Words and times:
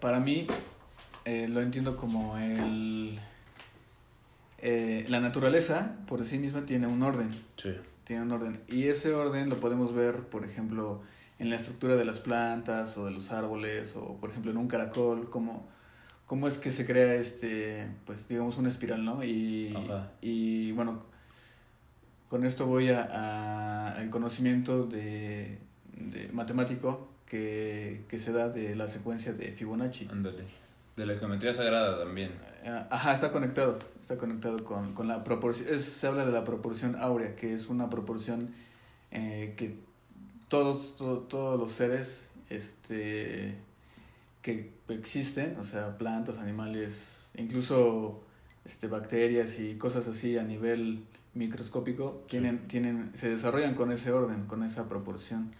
para 0.00 0.20
mí 0.20 0.46
eh, 1.24 1.48
lo 1.48 1.60
entiendo 1.60 1.96
como 1.96 2.36
el... 2.38 3.18
eh, 4.58 5.04
la 5.08 5.20
naturaleza 5.20 5.96
por 6.06 6.24
sí 6.24 6.38
misma 6.38 6.66
tiene 6.66 6.86
un 6.86 7.02
orden. 7.02 7.30
Sí. 7.56 7.70
Tiene 8.04 8.22
un 8.22 8.32
orden. 8.32 8.60
Y 8.68 8.84
ese 8.84 9.12
orden 9.12 9.48
lo 9.48 9.56
podemos 9.60 9.92
ver, 9.94 10.22
por 10.28 10.44
ejemplo, 10.44 11.02
en 11.38 11.50
la 11.50 11.56
estructura 11.56 11.96
de 11.96 12.04
las 12.04 12.20
plantas 12.20 12.96
o 12.96 13.04
de 13.06 13.12
los 13.12 13.30
árboles, 13.32 13.94
o 13.96 14.16
por 14.16 14.30
ejemplo 14.30 14.50
en 14.50 14.56
un 14.56 14.68
caracol, 14.68 15.28
como 15.30 15.66
cómo 16.26 16.46
es 16.48 16.58
que 16.58 16.70
se 16.70 16.84
crea 16.84 17.14
este, 17.14 17.86
pues 18.06 18.28
digamos 18.28 18.58
una 18.58 18.68
espiral, 18.68 19.04
¿no? 19.04 19.24
Y, 19.24 19.74
Ajá. 19.76 20.10
y 20.20 20.72
bueno, 20.72 21.02
con 22.28 22.44
esto 22.44 22.66
voy 22.66 22.90
a, 22.90 23.08
a 23.94 24.02
el 24.02 24.10
conocimiento 24.10 24.84
de, 24.86 25.58
de 25.94 26.28
matemático 26.32 27.08
que, 27.28 28.02
que 28.08 28.18
se 28.18 28.32
da 28.32 28.48
de 28.48 28.74
la 28.74 28.88
secuencia 28.88 29.32
de 29.32 29.52
Fibonacci. 29.52 30.08
Ándale. 30.10 30.44
De 30.96 31.06
la 31.06 31.16
geometría 31.16 31.52
sagrada 31.54 31.98
también. 31.98 32.32
Eh, 32.64 32.82
Ajá, 32.90 33.12
está 33.12 33.30
conectado, 33.30 33.78
está 34.00 34.16
conectado 34.16 34.64
con, 34.64 34.94
con 34.94 35.06
la 35.06 35.22
proporción, 35.24 35.68
es- 35.72 35.84
se 35.84 36.06
habla 36.06 36.24
de 36.24 36.32
la 36.32 36.42
proporción 36.44 36.96
áurea, 36.96 37.36
que 37.36 37.54
es 37.54 37.68
una 37.68 37.88
proporción 37.90 38.50
eh, 39.10 39.54
que 39.56 39.76
todos, 40.48 40.96
to- 40.96 41.20
todos 41.20 41.58
los 41.58 41.70
seres 41.72 42.30
este, 42.50 43.54
que 44.42 44.72
existen, 44.88 45.56
o 45.60 45.64
sea, 45.64 45.98
plantas, 45.98 46.38
animales, 46.38 47.30
incluso 47.36 48.22
este, 48.64 48.86
bacterias 48.88 49.58
y 49.60 49.76
cosas 49.76 50.08
así 50.08 50.36
a 50.38 50.42
nivel 50.42 51.04
microscópico, 51.34 52.22
Sí. 52.22 52.30
tienen, 52.30 52.66
tienen, 52.68 53.10
se 53.14 53.28
desarrollan 53.28 53.74
con 53.74 53.92
ese 53.92 54.10
orden, 54.12 54.46
con 54.46 54.62
esa 54.64 54.88
proporción, 54.88 55.52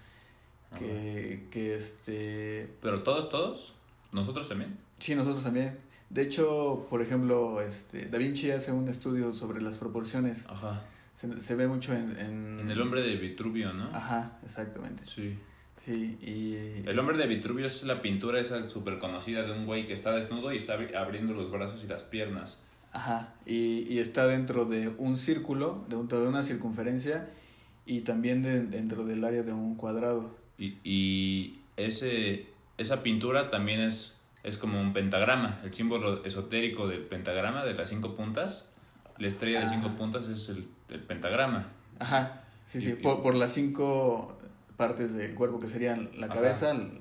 que, 0.76 1.46
que 1.50 1.74
este, 1.74 2.68
Pero 2.82 3.02
todos, 3.02 3.28
todos. 3.28 3.74
Nosotros 4.12 4.48
también. 4.48 4.76
Sí, 4.98 5.14
nosotros 5.14 5.42
también. 5.42 5.78
De 6.10 6.22
hecho, 6.22 6.86
por 6.90 7.02
ejemplo, 7.02 7.60
este, 7.60 8.06
Da 8.06 8.18
Vinci 8.18 8.50
hace 8.50 8.72
un 8.72 8.88
estudio 8.88 9.34
sobre 9.34 9.60
las 9.62 9.76
proporciones. 9.78 10.44
Ajá. 10.48 10.82
Se, 11.12 11.40
se 11.40 11.54
ve 11.54 11.66
mucho 11.68 11.92
en, 11.94 12.16
en... 12.18 12.60
En 12.60 12.70
el 12.70 12.80
hombre 12.80 13.02
de 13.02 13.16
Vitruvio, 13.16 13.72
¿no? 13.72 13.90
Ajá, 13.92 14.38
exactamente. 14.44 15.02
Sí. 15.06 15.38
Sí, 15.84 16.16
y... 16.20 16.88
El 16.88 16.98
hombre 16.98 17.16
de 17.18 17.26
Vitruvio 17.26 17.66
es 17.66 17.82
la 17.84 18.02
pintura 18.02 18.40
esa 18.40 18.66
súper 18.68 18.98
conocida 18.98 19.42
de 19.42 19.52
un 19.52 19.64
güey 19.66 19.86
que 19.86 19.92
está 19.94 20.12
desnudo 20.12 20.52
y 20.52 20.56
está 20.56 20.76
abri- 20.78 20.94
abriendo 20.94 21.34
los 21.34 21.50
brazos 21.50 21.82
y 21.84 21.86
las 21.86 22.02
piernas. 22.02 22.60
Ajá, 22.92 23.34
y, 23.46 23.86
y 23.92 23.98
está 23.98 24.26
dentro 24.26 24.64
de 24.64 24.88
un 24.98 25.16
círculo, 25.16 25.84
de, 25.88 25.96
un- 25.96 26.08
de 26.08 26.16
una 26.26 26.42
circunferencia, 26.42 27.28
y 27.86 28.00
también 28.00 28.42
de- 28.42 28.64
dentro 28.64 29.04
del 29.04 29.24
área 29.24 29.42
de 29.42 29.52
un 29.52 29.76
cuadrado. 29.76 30.36
Y, 30.58 30.76
y 30.84 31.60
ese, 31.76 32.46
esa 32.78 33.02
pintura 33.02 33.50
también 33.50 33.80
es, 33.80 34.16
es 34.42 34.58
como 34.58 34.80
un 34.80 34.92
pentagrama, 34.92 35.60
el 35.64 35.72
símbolo 35.72 36.24
esotérico 36.24 36.88
del 36.88 37.02
pentagrama 37.02 37.64
de 37.64 37.74
las 37.74 37.88
cinco 37.88 38.14
puntas. 38.16 38.68
La 39.18 39.28
estrella 39.28 39.60
de 39.60 39.66
Ah. 39.66 39.70
cinco 39.70 39.96
puntas 39.96 40.28
es 40.28 40.48
el, 40.48 40.68
el 40.90 41.00
pentagrama. 41.00 41.68
Ajá, 41.98 42.44
sí, 42.66 42.80
sí, 42.80 42.90
Y- 42.90 42.94
por, 42.94 43.22
por 43.22 43.34
las 43.34 43.52
cinco 43.52 44.36
partes 44.76 45.14
del 45.14 45.34
cuerpo 45.34 45.58
que 45.60 45.66
serían 45.66 46.10
la 46.14 46.26
Ajá. 46.26 46.36
cabeza, 46.36 46.70
l- 46.72 47.00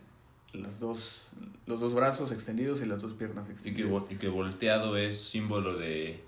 los 0.53 0.79
dos, 0.79 1.29
los 1.67 1.79
dos 1.79 1.93
brazos 1.93 2.31
extendidos 2.31 2.81
y 2.81 2.85
las 2.85 3.01
dos 3.01 3.13
piernas 3.13 3.45
Y 3.45 3.53
que, 3.73 3.81
extendidas. 3.81 4.03
y 4.09 4.15
que 4.15 4.27
volteado 4.29 4.97
es 4.97 5.21
símbolo 5.21 5.75
de, 5.77 6.23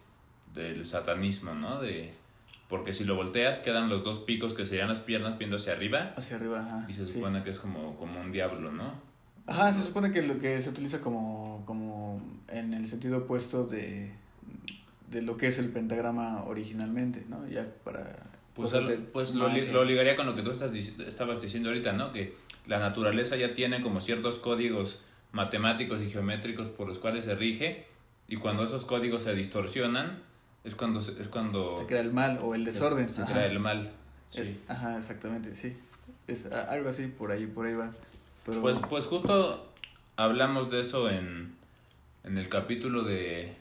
del 0.54 0.86
satanismo, 0.86 1.54
¿no? 1.56 1.80
De, 1.82 2.14
porque 2.70 2.94
si 2.94 3.04
lo 3.04 3.16
volteas 3.16 3.60
quedan 3.60 3.90
los 3.90 4.04
dos 4.06 4.20
picos 4.20 4.54
que 4.54 4.66
serían 4.66 4.88
las 4.88 5.02
piernas 5.02 5.38
viendo 5.38 5.58
hacia 5.58 5.74
arriba 5.74 6.14
Hacia 6.16 6.38
arriba, 6.38 6.60
ajá. 6.62 6.86
y 6.88 6.94
se 6.94 7.06
sí. 7.06 7.14
supone 7.14 7.44
que 7.44 7.50
es 7.50 7.60
como, 7.60 7.98
como 7.98 8.22
un 8.22 8.32
diablo, 8.32 8.72
¿no? 8.72 8.94
Ajá, 9.48 9.74
se 9.74 9.82
supone 9.84 10.12
que 10.12 10.22
lo 10.22 10.38
que 10.38 10.62
se 10.62 10.70
utiliza 10.70 11.02
como, 11.02 11.64
como 11.66 12.22
en 12.48 12.74
el 12.74 12.86
sentido 12.88 13.18
opuesto 13.18 13.66
de, 13.66 14.12
de 15.10 15.22
lo 15.24 15.36
que 15.38 15.48
es 15.48 15.58
el 15.58 15.70
pentagrama 15.70 16.44
originalmente, 16.46 17.26
¿no? 17.28 17.48
Ya 17.48 17.66
para... 17.84 18.28
Pues, 18.54 18.74
al- 18.74 18.98
pues 19.12 19.34
lo, 19.36 19.48
lo 19.50 19.84
ligaría 19.86 20.16
con 20.16 20.26
lo 20.28 20.36
que 20.36 20.42
tú 20.44 20.52
estás, 20.52 20.74
estabas 20.76 21.42
diciendo 21.42 21.70
ahorita, 21.70 21.94
¿no? 21.94 22.12
Que 22.14 22.36
la 22.68 22.78
naturaleza 22.78 23.36
ya 23.38 23.54
tiene 23.56 23.82
como 23.82 24.02
ciertos 24.02 24.38
códigos 24.38 25.00
matemáticos 25.32 26.02
y 26.02 26.10
geométricos 26.10 26.70
por 26.70 26.88
los 26.88 27.00
cuales 27.00 27.26
se 27.26 27.34
rige 27.36 27.86
y 28.28 28.36
cuando 28.36 28.64
esos 28.64 28.86
códigos 28.86 29.24
se 29.24 29.34
distorsionan 29.34 30.22
es 30.64 30.76
cuando 30.76 31.02
se- 31.02 31.20
es 31.22 31.28
cuando 31.28 31.78
Se 31.80 31.86
crea 31.86 32.02
el 32.02 32.12
mal 32.14 32.40
o 32.42 32.56
el 32.56 32.66
desorden. 32.66 33.10
se, 33.10 33.24
crea 33.24 33.46
el 33.46 33.60
mal. 33.60 33.92
Sí. 34.30 34.60
Ajá, 34.68 34.98
exactamente, 34.98 35.56
sí. 35.56 35.76
Es 36.28 36.46
algo 36.46 36.90
así, 36.90 37.08
por 37.08 37.32
ahí, 37.32 37.48
por 37.48 37.66
ahí 37.66 37.74
va. 37.74 37.92
Pero, 38.46 38.62
Pues, 38.62 38.78
pues 38.90 39.06
justo 39.08 39.72
hablamos 40.16 40.70
de 40.70 40.82
eso 40.82 41.10
en, 41.10 41.56
en 42.24 42.38
el 42.38 42.50
capítulo 42.50 43.04
de, 43.04 43.56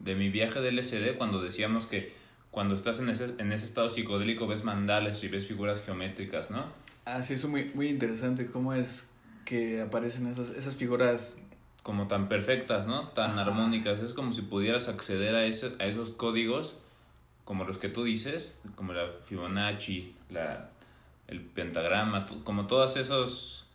de 0.00 0.14
mi 0.14 0.30
viaje 0.30 0.60
del 0.60 0.76
LSD, 0.78 1.16
cuando 1.16 1.42
decíamos 1.42 1.86
que 1.86 2.16
cuando 2.50 2.74
estás 2.74 2.98
en 2.98 3.08
ese, 3.10 3.34
en 3.38 3.52
ese 3.52 3.66
estado 3.66 3.90
psicodélico 3.90 4.46
ves 4.46 4.64
mandales 4.64 5.22
y 5.22 5.28
ves 5.28 5.46
figuras 5.46 5.82
geométricas, 5.82 6.50
¿no? 6.50 6.64
Ah, 7.04 7.22
sí, 7.22 7.34
es 7.34 7.44
muy, 7.46 7.70
muy 7.74 7.88
interesante 7.88 8.46
cómo 8.46 8.72
es 8.74 9.08
que 9.44 9.80
aparecen 9.82 10.26
esas, 10.26 10.50
esas 10.50 10.74
figuras. 10.74 11.36
Como 11.82 12.08
tan 12.08 12.28
perfectas, 12.28 12.86
¿no? 12.86 13.08
Tan 13.08 13.32
Ajá. 13.32 13.42
armónicas. 13.42 14.00
Es 14.00 14.12
como 14.12 14.32
si 14.32 14.42
pudieras 14.42 14.88
acceder 14.88 15.34
a, 15.34 15.44
ese, 15.44 15.74
a 15.78 15.86
esos 15.86 16.10
códigos, 16.10 16.78
como 17.44 17.64
los 17.64 17.78
que 17.78 17.88
tú 17.88 18.04
dices, 18.04 18.60
como 18.74 18.92
la 18.92 19.08
Fibonacci, 19.24 20.14
la, 20.28 20.70
el 21.28 21.40
pentagrama, 21.40 22.26
como 22.44 22.66
todas 22.66 22.96
esos 22.96 23.68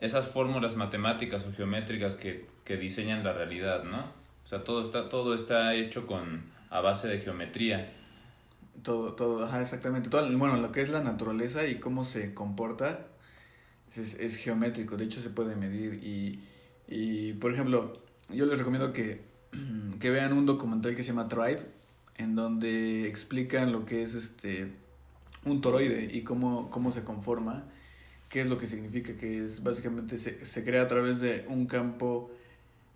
esas 0.00 0.26
fórmulas 0.28 0.76
matemáticas 0.76 1.46
o 1.46 1.52
geométricas 1.52 2.16
que, 2.16 2.46
que 2.64 2.76
diseñan 2.76 3.24
la 3.24 3.32
realidad, 3.32 3.84
¿no? 3.84 4.00
O 4.44 4.46
sea, 4.46 4.62
todo 4.62 4.82
está, 4.82 5.08
todo 5.08 5.34
está 5.34 5.74
hecho 5.74 6.06
con 6.06 6.42
a 6.70 6.80
base 6.80 7.08
de 7.08 7.20
geometría. 7.20 7.90
Todo, 8.82 9.14
todo, 9.14 9.44
ajá, 9.44 9.62
exactamente. 9.62 10.10
Todo, 10.10 10.26
bueno, 10.36 10.56
lo 10.56 10.72
que 10.72 10.82
es 10.82 10.90
la 10.90 11.00
naturaleza 11.00 11.66
y 11.66 11.76
cómo 11.76 12.04
se 12.04 12.34
comporta 12.34 13.06
es, 13.96 14.14
es 14.14 14.36
geométrico. 14.36 14.96
De 14.96 15.04
hecho, 15.04 15.22
se 15.22 15.30
puede 15.30 15.56
medir. 15.56 15.94
Y, 15.94 16.44
y, 16.88 17.32
por 17.34 17.52
ejemplo, 17.52 18.00
yo 18.30 18.46
les 18.46 18.58
recomiendo 18.58 18.92
que, 18.92 19.22
que 20.00 20.10
vean 20.10 20.32
un 20.32 20.46
documental 20.46 20.94
que 20.96 21.02
se 21.02 21.08
llama 21.08 21.28
Tribe, 21.28 21.66
en 22.16 22.34
donde 22.36 23.08
explican 23.08 23.72
lo 23.72 23.84
que 23.86 24.02
es 24.02 24.14
este 24.14 24.72
un 25.44 25.60
toroide 25.60 26.08
y 26.12 26.22
cómo, 26.22 26.70
cómo 26.70 26.90
se 26.90 27.04
conforma, 27.04 27.64
qué 28.30 28.40
es 28.40 28.48
lo 28.48 28.56
que 28.56 28.66
significa, 28.66 29.14
que 29.16 29.44
es 29.44 29.62
básicamente 29.62 30.16
se, 30.18 30.44
se 30.44 30.64
crea 30.64 30.82
a 30.82 30.88
través 30.88 31.20
de 31.20 31.44
un 31.48 31.66
campo 31.66 32.30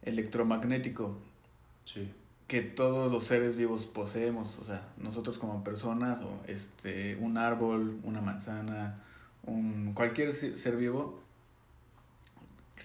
electromagnético 0.03 1.19
Sí. 1.85 2.11
que 2.47 2.61
todos 2.63 3.11
los 3.13 3.25
seres 3.25 3.57
vivos 3.57 3.87
poseemos, 3.87 4.59
o 4.59 4.65
sea, 4.65 4.89
nosotros 4.99 5.39
como 5.39 5.65
personas, 5.65 6.21
o 6.21 6.41
este, 6.47 7.17
un 7.17 7.37
árbol, 7.39 7.99
una 8.03 8.21
manzana, 8.21 9.03
un, 9.45 9.93
cualquier 9.95 10.33
se- 10.33 10.55
ser 10.57 10.77
vivo 10.77 11.21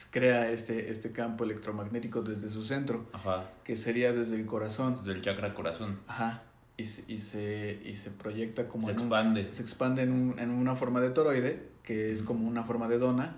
crea 0.10 0.50
este, 0.50 0.90
este 0.92 1.12
campo 1.12 1.44
electromagnético 1.44 2.22
desde 2.22 2.50
su 2.50 2.64
centro, 2.64 3.06
Ajá. 3.14 3.50
que 3.64 3.76
sería 3.78 4.12
desde 4.14 4.36
el 4.36 4.46
corazón, 4.46 5.04
Del 5.04 5.22
chakra 5.22 5.54
corazón. 5.54 6.00
ajá, 6.08 6.44
y, 6.78 6.86
se- 6.86 7.04
y, 7.08 7.18
se, 7.20 7.82
y 7.86 7.96
se 7.96 8.12
proyecta 8.12 8.68
como 8.68 8.86
Se 8.86 8.92
en 8.92 8.98
un- 9.00 9.04
expande. 9.04 9.54
se 9.54 9.62
expande 9.62 10.02
en, 10.04 10.12
un- 10.12 10.40
en 10.40 10.50
una 10.52 10.76
forma 10.76 11.00
de 11.02 11.10
toroide, 11.12 11.68
que 11.84 12.12
es 12.12 12.24
como 12.24 12.48
una 12.48 12.64
forma 12.64 12.88
de 12.88 12.98
dona 12.98 13.36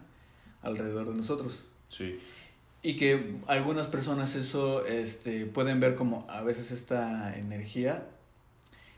alrededor 0.61 1.09
de 1.09 1.15
nosotros. 1.15 1.65
Sí. 1.89 2.19
Y 2.81 2.97
que 2.97 3.37
algunas 3.47 3.87
personas 3.87 4.35
eso 4.35 4.85
este, 4.85 5.45
pueden 5.47 5.79
ver 5.79 5.95
como 5.95 6.25
a 6.29 6.41
veces 6.43 6.71
esta 6.71 7.35
energía, 7.37 8.07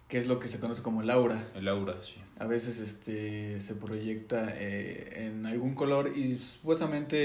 que 0.07 0.17
es 0.17 0.27
lo 0.27 0.39
que 0.39 0.47
se 0.47 0.59
conoce 0.59 0.81
como 0.81 1.01
el 1.01 1.09
aura. 1.09 1.47
El 1.55 1.67
aura, 1.67 1.95
sí. 2.01 2.15
A 2.39 2.45
veces 2.45 2.79
este, 2.79 3.59
se 3.59 3.75
proyecta 3.75 4.47
eh, 4.55 5.25
en 5.27 5.45
algún 5.45 5.73
color 5.75 6.11
y 6.15 6.37
supuestamente 6.37 7.17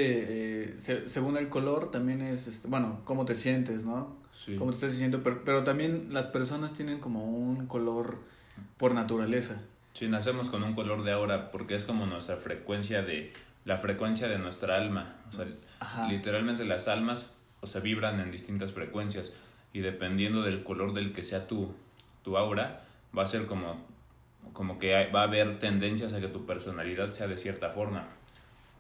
eh, 0.65 0.75
se- 0.79 1.09
según 1.09 1.37
el 1.37 1.49
color 1.49 1.91
también 1.91 2.23
es, 2.23 2.47
este, 2.49 2.67
bueno, 2.69 3.01
cómo 3.05 3.25
te 3.25 3.35
sientes, 3.35 3.85
¿no? 3.85 4.17
Sí. 4.35 4.57
Cómo 4.57 4.71
te 4.71 4.77
estás 4.77 4.93
sintiendo, 4.93 5.23
pero, 5.23 5.43
pero 5.45 5.63
también 5.65 6.09
las 6.11 6.27
personas 6.27 6.73
tienen 6.73 6.99
como 6.99 7.25
un 7.25 7.67
color 7.67 8.19
por 8.79 8.95
naturaleza. 8.95 9.63
Sí, 9.93 10.09
nacemos 10.09 10.49
con 10.49 10.63
un 10.63 10.75
color 10.75 11.05
de 11.05 11.13
aura 11.13 11.51
porque 11.53 11.75
es 11.77 11.85
como 11.85 12.07
nuestra 12.07 12.37
frecuencia 12.39 13.03
de 13.03 13.33
la 13.65 13.77
frecuencia 13.79 14.27
de 14.27 14.39
nuestra 14.39 14.77
alma. 14.77 15.17
O 15.29 15.33
sea, 15.37 15.47
Ajá. 15.79 16.09
literalmente 16.11 16.65
las 16.65 16.89
almas, 16.89 17.31
o 17.61 17.67
sea, 17.67 17.81
vibran 17.83 18.19
en 18.19 18.31
distintas 18.33 18.73
frecuencias 18.73 19.33
y 19.75 19.81
dependiendo 19.81 20.43
del 20.43 20.65
color 20.65 20.95
del 20.95 21.13
que 21.13 21.23
sea 21.23 21.47
tu, 21.47 21.75
tu 22.23 22.37
aura, 22.37 22.85
va 23.17 23.23
a 23.23 23.27
ser 23.27 23.47
como, 23.47 23.85
como 24.53 24.79
que 24.79 25.11
va 25.11 25.21
a 25.21 25.25
haber 25.25 25.59
tendencias 25.59 26.13
a 26.13 26.21
que 26.21 26.29
tu 26.29 26.47
personalidad 26.47 27.11
sea 27.11 27.27
de 27.27 27.37
cierta 27.37 27.71
forma. 27.71 28.09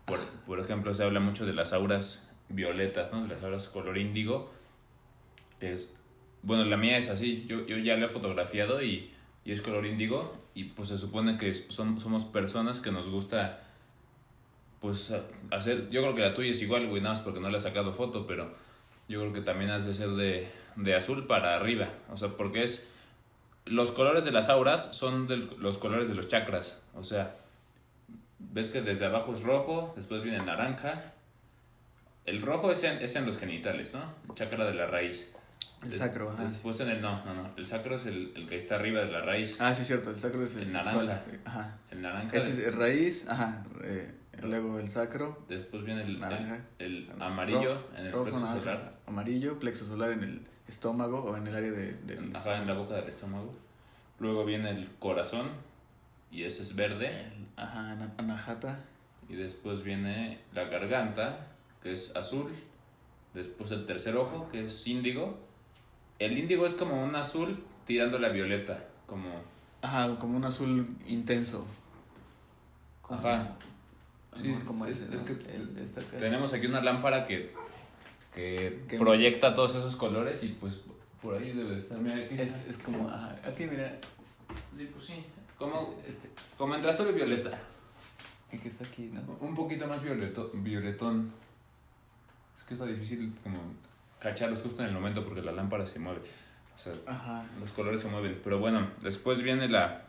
Por, 0.04 0.20
por 0.46 0.60
ejemplo, 0.60 0.94
se 0.94 1.04
habla 1.04 1.20
mucho 1.20 1.46
de 1.46 1.52
las 1.52 1.72
auras 1.72 2.28
violetas, 2.48 3.12
¿no? 3.12 3.22
De 3.22 3.28
las 3.28 3.42
auras 3.42 3.68
color 3.68 3.98
índigo. 3.98 4.52
Es, 5.60 5.92
bueno, 6.42 6.64
la 6.64 6.76
mía 6.76 6.98
es 6.98 7.08
así. 7.08 7.46
Yo, 7.48 7.66
yo 7.66 7.78
ya 7.78 7.96
la 7.96 8.06
he 8.06 8.08
fotografiado 8.08 8.82
y, 8.82 9.10
y 9.44 9.52
es 9.52 9.62
color 9.62 9.86
índigo. 9.86 10.36
Y 10.54 10.64
pues 10.64 10.88
se 10.88 10.98
supone 10.98 11.38
que 11.38 11.54
son, 11.54 11.98
somos 11.98 12.24
personas 12.24 12.80
que 12.80 12.90
nos 12.90 13.08
gusta 13.08 13.60
pues 14.82 15.14
hacer, 15.52 15.88
yo 15.90 16.02
creo 16.02 16.14
que 16.16 16.22
la 16.22 16.34
tuya 16.34 16.50
es 16.50 16.60
igual, 16.60 16.88
güey, 16.88 17.00
nada 17.00 17.14
más 17.14 17.22
porque 17.22 17.38
no 17.38 17.48
le 17.48 17.56
has 17.56 17.62
sacado 17.62 17.92
foto, 17.92 18.26
pero 18.26 18.52
yo 19.08 19.20
creo 19.20 19.32
que 19.32 19.40
también 19.40 19.70
has 19.70 19.86
de 19.86 19.94
ser 19.94 20.10
de, 20.10 20.48
de 20.74 20.94
azul 20.96 21.28
para 21.28 21.54
arriba, 21.54 21.90
o 22.12 22.16
sea, 22.16 22.30
porque 22.30 22.64
es, 22.64 22.90
los 23.64 23.92
colores 23.92 24.24
de 24.24 24.32
las 24.32 24.48
auras 24.48 24.94
son 24.96 25.26
de 25.28 25.36
los 25.36 25.78
colores 25.78 26.08
de 26.08 26.14
los 26.14 26.28
chakras, 26.28 26.78
o 26.94 27.04
sea, 27.04 27.32
ves 28.38 28.70
que 28.70 28.82
desde 28.82 29.06
abajo 29.06 29.34
es 29.34 29.42
rojo, 29.42 29.92
después 29.96 30.22
viene 30.22 30.38
naranja, 30.44 31.12
el 32.24 32.42
rojo 32.42 32.70
es 32.70 32.82
en, 32.84 32.98
es 33.02 33.14
en 33.16 33.26
los 33.26 33.38
genitales, 33.38 33.92
¿no? 33.92 34.12
El 34.28 34.34
chakra 34.34 34.64
de 34.64 34.74
la 34.74 34.86
raíz. 34.86 35.32
El 35.84 35.92
sacro, 35.92 36.30
ajá. 36.30 36.44
Después 36.44 36.78
en 36.78 36.90
el, 36.90 37.00
no, 37.00 37.24
no, 37.24 37.34
no, 37.34 37.50
el 37.56 37.66
sacro 37.66 37.96
es 37.96 38.06
el, 38.06 38.32
el 38.36 38.48
que 38.48 38.56
está 38.56 38.76
arriba 38.76 39.00
de 39.00 39.10
la 39.10 39.20
raíz. 39.22 39.56
Ah, 39.58 39.74
sí, 39.74 39.84
cierto, 39.84 40.10
el 40.10 40.16
sacro 40.18 40.44
es 40.44 40.54
el, 40.54 40.62
El 40.62 40.70
sexual. 40.70 41.06
naranja. 41.06 41.22
Ajá. 41.44 41.78
El 41.90 42.02
naranja. 42.02 42.36
Ese 42.36 42.68
es 42.68 42.74
raíz, 42.74 43.28
ajá. 43.28 43.64
eh, 43.82 44.14
luego 44.44 44.78
el 44.78 44.88
sacro. 44.88 45.44
Después 45.48 45.84
viene 45.84 46.02
el, 46.04 46.20
Naranja. 46.20 46.60
el, 46.78 47.10
el 47.12 47.22
amarillo 47.22 47.74
rojo, 47.74 47.90
en 47.98 48.06
el 48.06 48.12
rojo, 48.12 48.24
plexo 48.24 48.40
naranja, 48.44 48.60
solar. 48.64 48.94
Amarillo, 49.06 49.58
plexo 49.58 49.84
solar 49.84 50.12
en 50.12 50.22
el 50.22 50.40
estómago 50.72 51.22
o 51.22 51.36
en 51.36 51.46
el 51.46 51.54
área 51.54 51.70
de, 51.70 51.92
del 51.94 52.34
Ajá, 52.34 52.56
en 52.58 52.66
la 52.66 52.74
boca 52.74 52.94
del 52.96 53.08
estómago. 53.08 53.54
Luego 54.18 54.44
viene 54.44 54.70
el 54.70 54.88
corazón 54.98 55.50
y 56.30 56.44
ese 56.44 56.62
es 56.62 56.74
verde. 56.74 57.08
el- 57.08 57.46
ajá, 57.56 57.92
ana- 57.92 58.12
anahata. 58.18 58.80
Y 59.28 59.34
después 59.36 59.82
viene 59.82 60.40
la 60.52 60.64
garganta, 60.64 61.46
que 61.82 61.92
es 61.92 62.14
azul. 62.16 62.52
Después 63.34 63.70
el 63.70 63.86
tercer 63.86 64.16
ojo, 64.16 64.48
que 64.50 64.66
es 64.66 64.86
índigo. 64.86 65.38
El 66.18 66.36
índigo 66.38 66.66
es 66.66 66.74
como 66.74 67.02
un 67.02 67.14
azul 67.16 67.62
tirándole 67.86 68.26
a 68.26 68.30
violeta. 68.30 68.84
Como, 69.06 69.28
Ajá, 69.82 70.16
como 70.18 70.36
un 70.36 70.44
azul 70.44 70.86
intenso. 71.08 71.66
Como- 73.02 73.20
Ajá. 73.20 73.56
Sí, 74.36 74.54
como 74.66 74.86
es- 74.86 75.00
ese, 75.00 75.14
es 75.16 75.20
¿no? 75.20 75.26
que 75.26 75.32
El- 75.54 75.76
esta 75.78 76.00
acá. 76.00 76.16
tenemos 76.18 76.52
aquí 76.54 76.66
una 76.66 76.80
lámpara 76.80 77.26
que, 77.26 77.52
que 78.34 78.82
proyecta 78.98 79.54
todos 79.54 79.72
esos 79.76 79.96
colores 79.96 80.42
y 80.42 80.48
pues 80.48 80.74
por 81.20 81.34
ahí 81.34 81.52
debe 81.52 81.72
de 81.74 81.78
estar. 81.78 81.98
Mira, 81.98 82.16
aquí 82.16 82.34
Es, 82.38 82.56
es 82.68 82.78
como, 82.78 83.08
ajá, 83.08 83.36
aquí 83.46 83.66
mira, 83.66 83.98
Sí, 84.76 84.88
pues 84.92 85.04
sí. 85.04 85.24
Como, 85.58 85.94
este, 86.08 86.28
como 86.58 86.74
entre 86.74 86.90
azul 86.90 87.08
y 87.10 87.12
violeta. 87.12 87.58
el 88.50 88.60
que 88.60 88.68
está 88.68 88.84
aquí, 88.84 89.10
¿no? 89.12 89.20
Un 89.40 89.54
poquito 89.54 89.86
más 89.86 90.02
violeto, 90.02 90.50
violetón. 90.54 91.32
Es 92.58 92.64
que 92.64 92.74
está 92.74 92.86
difícil 92.86 93.32
como 93.42 93.58
cacharlos 94.18 94.62
justo 94.62 94.82
en 94.82 94.88
el 94.88 94.94
momento 94.94 95.24
porque 95.24 95.40
la 95.42 95.52
lámpara 95.52 95.86
se 95.86 95.98
mueve. 95.98 96.20
O 96.74 96.78
sea, 96.78 96.94
Ajá, 97.06 97.44
los 97.60 97.70
colores 97.72 98.00
se 98.00 98.08
mueven. 98.08 98.40
Pero 98.42 98.58
bueno, 98.58 98.88
después 99.02 99.42
viene 99.42 99.68
la 99.68 100.04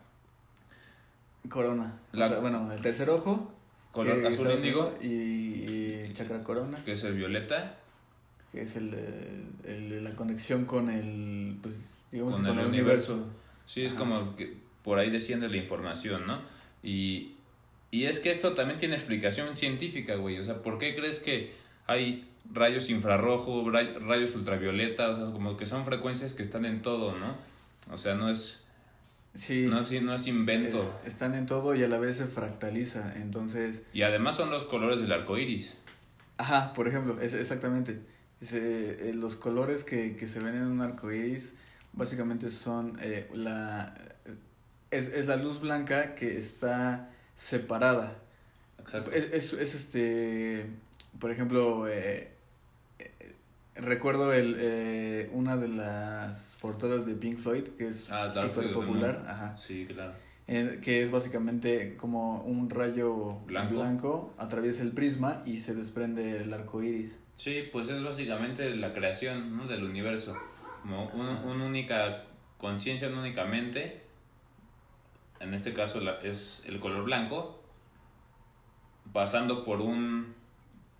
corona. 1.50 1.94
La- 2.14 2.25
O 2.25 2.30
sea, 2.30 2.40
bueno, 2.40 2.72
el 2.72 2.81
tercer 2.81 3.10
ojo. 3.10 3.52
color 3.92 4.25
azul 4.25 4.50
índigo, 4.52 4.94
Y, 5.02 5.08
y 5.08 6.14
chakra 6.14 6.42
corona, 6.44 6.84
que 6.84 6.94
es 6.94 7.04
el 7.04 7.14
violeta, 7.16 7.78
que 8.53 8.61
es 8.61 8.75
el, 8.77 8.94
el, 9.65 10.03
la 10.05 10.15
conexión 10.15 10.63
con 10.65 10.89
el, 10.89 11.57
pues, 11.61 11.75
digamos 12.11 12.35
Con 12.35 12.45
el 12.47 12.57
el 12.59 12.65
universo. 12.67 13.27
Sí, 13.65 13.81
es 13.83 13.94
Ajá. 13.94 14.00
como 14.00 14.35
que 14.35 14.55
por 14.83 15.00
ahí 15.00 15.09
desciende 15.09 15.50
la 15.50 15.57
información, 15.57 16.25
¿no? 16.27 16.39
Y, 16.83 17.33
y 17.91 18.05
es 18.05 18.19
que 18.19 18.29
esto 18.31 18.53
también 18.53 18.79
tiene 18.79 18.95
explicación 18.95 19.57
científica, 19.57 20.15
güey. 20.15 20.38
O 20.39 20.44
sea, 20.44 20.61
¿por 20.61 20.77
qué 20.77 20.94
crees 20.95 21.19
que 21.19 21.53
hay 21.88 22.29
rayos 22.53 22.89
infrarrojo, 22.89 23.69
ray- 23.71 23.95
rayos 24.00 24.35
ultravioleta? 24.35 25.09
O 25.09 25.15
sea, 25.15 25.25
como 25.25 25.57
que 25.57 25.65
son 25.65 25.83
frecuencias 25.85 26.33
que 26.33 26.44
están 26.44 26.65
en 26.65 26.81
todo, 26.81 27.17
¿no? 27.17 27.35
O 27.91 27.97
sea, 27.97 28.13
no 28.15 28.29
es, 28.29 28.65
Sí. 29.33 29.65
no 29.67 29.79
es, 29.79 29.91
no 30.03 30.13
es 30.13 30.27
invento. 30.27 30.83
Eh, 30.83 31.07
están 31.07 31.33
en 31.33 31.47
todo 31.47 31.73
y 31.73 31.81
a 31.83 31.88
la 31.88 31.97
vez 31.97 32.17
se 32.17 32.27
fractaliza. 32.27 33.13
Entonces, 33.15 33.81
Y 33.94 34.03
además 34.03 34.35
son 34.35 34.51
los 34.51 34.65
colores 34.65 35.00
del 35.01 35.11
arco 35.11 35.38
iris. 35.39 35.79
ajá, 36.38 36.73
por 36.75 36.88
ejemplo, 36.88 37.19
es, 37.19 37.33
exactamente. 37.33 38.00
Ese, 38.44 39.10
eh, 39.10 39.13
los 39.13 39.36
colores 39.38 39.84
que, 39.86 40.16
que 40.18 40.28
se 40.28 40.40
ven 40.40 40.56
en 40.56 40.63
un 40.63 40.81
arco 40.81 41.12
iris 41.12 41.54
básicamente 41.94 42.50
son 42.50 42.98
eh, 43.01 43.30
la. 43.34 43.94
Es, 44.92 45.07
es 45.07 45.28
la 45.28 45.38
luz 45.38 45.62
blanca 45.62 46.13
que 46.16 46.38
está 46.38 47.10
separada. 47.36 48.18
Exacto. 48.80 49.12
Es, 49.12 49.30
es, 49.31 49.54
es, 49.54 49.75
este. 49.75 50.66
Por 51.19 51.31
ejemplo, 51.31 51.88
eh, 51.88 52.31
eh, 53.00 53.34
recuerdo 53.75 54.34
el, 54.34 54.57
eh, 54.60 55.30
una 55.34 55.56
de 55.56 55.69
las 55.69 56.57
portadas 56.60 57.06
de 57.06 57.13
Pink 57.16 57.39
Floyd, 57.39 57.63
que 57.78 57.88
es 57.88 58.07
Ah, 58.10 58.34
popular. 58.74 59.25
Ajá. 59.28 59.57
Sí, 59.57 59.86
claro. 59.88 60.13
Eh, 60.48 60.80
que 60.81 61.01
es 61.01 61.10
básicamente 61.12 61.96
como 61.96 62.42
un 62.44 62.69
rayo 62.69 63.36
Blanco. 63.46 63.75
blanco. 63.75 64.34
atraviesa 64.38 64.84
el 64.84 64.92
prisma 64.92 65.42
y 65.46 65.62
se 65.62 65.74
desprende 65.74 66.42
el 66.42 66.54
arco 66.54 66.84
iris. 66.84 67.19
Sí, 67.38 67.68
pues 67.71 67.89
es 67.89 68.03
básicamente 68.03 68.75
la 68.75 68.94
creación 68.94 69.57
¿no? 69.57 69.65
del 69.68 69.83
universo. 69.83 70.38
Como 70.81 71.06
un- 71.09 71.27
una 71.50 71.65
única 71.65 72.24
conciencia, 72.57 73.07
una 73.07 73.21
única 73.21 73.45
mente. 73.45 74.03
En 75.39 75.53
este 75.53 75.74
caso 75.74 76.00
la- 76.00 76.19
es 76.21 76.63
el 76.65 76.80
color 76.80 77.03
blanco. 77.03 77.59
Pasando 79.12 79.65
por 79.65 79.81
un, 79.81 80.33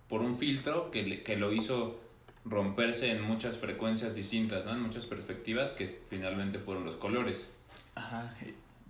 por 0.08 0.20
un 0.20 0.36
filtro 0.36 0.90
que, 0.90 1.02
le- 1.02 1.22
que 1.22 1.36
lo 1.36 1.52
hizo 1.52 2.00
romperse 2.44 3.10
en 3.10 3.22
muchas 3.22 3.56
frecuencias 3.56 4.14
distintas, 4.14 4.66
¿no? 4.66 4.72
En 4.72 4.80
muchas 4.82 5.06
perspectivas 5.06 5.72
que 5.72 6.02
finalmente 6.10 6.58
fueron 6.58 6.84
los 6.84 6.96
colores. 6.96 7.48
Ajá. 7.94 8.34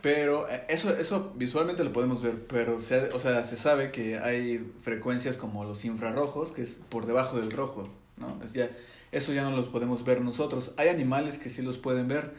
Pero 0.05 0.47
eh, 0.51 0.67
eso, 0.69 0.95
eso 0.97 1.33
visualmente 1.35 1.83
lo 1.83 1.93
podemos 1.93 2.21
ver, 2.23 2.47
pero 2.47 2.79
se, 2.79 3.09
o 3.13 3.19
sea, 3.19 3.43
se 3.43 3.57
sabe 3.57 3.91
que 3.91 4.19
hay 4.19 4.59
frecuencias 4.83 5.37
como 5.39 5.65
los 5.65 5.85
infrarrojos, 5.87 6.53
que 6.53 6.61
es 6.63 6.77
por 6.91 7.07
debajo 7.07 7.39
del 7.39 7.51
rojo, 7.51 7.89
¿no? 8.19 8.39
Es 8.45 8.53
ya, 8.53 8.69
eso 9.13 9.33
ya 9.33 9.43
no 9.49 9.57
los 9.57 9.69
podemos 9.69 10.05
ver 10.05 10.21
nosotros. 10.21 10.73
Hay 10.77 10.89
animales 10.89 11.39
que 11.39 11.49
sí 11.49 11.63
los 11.63 11.79
pueden 11.79 12.07
ver. 12.07 12.35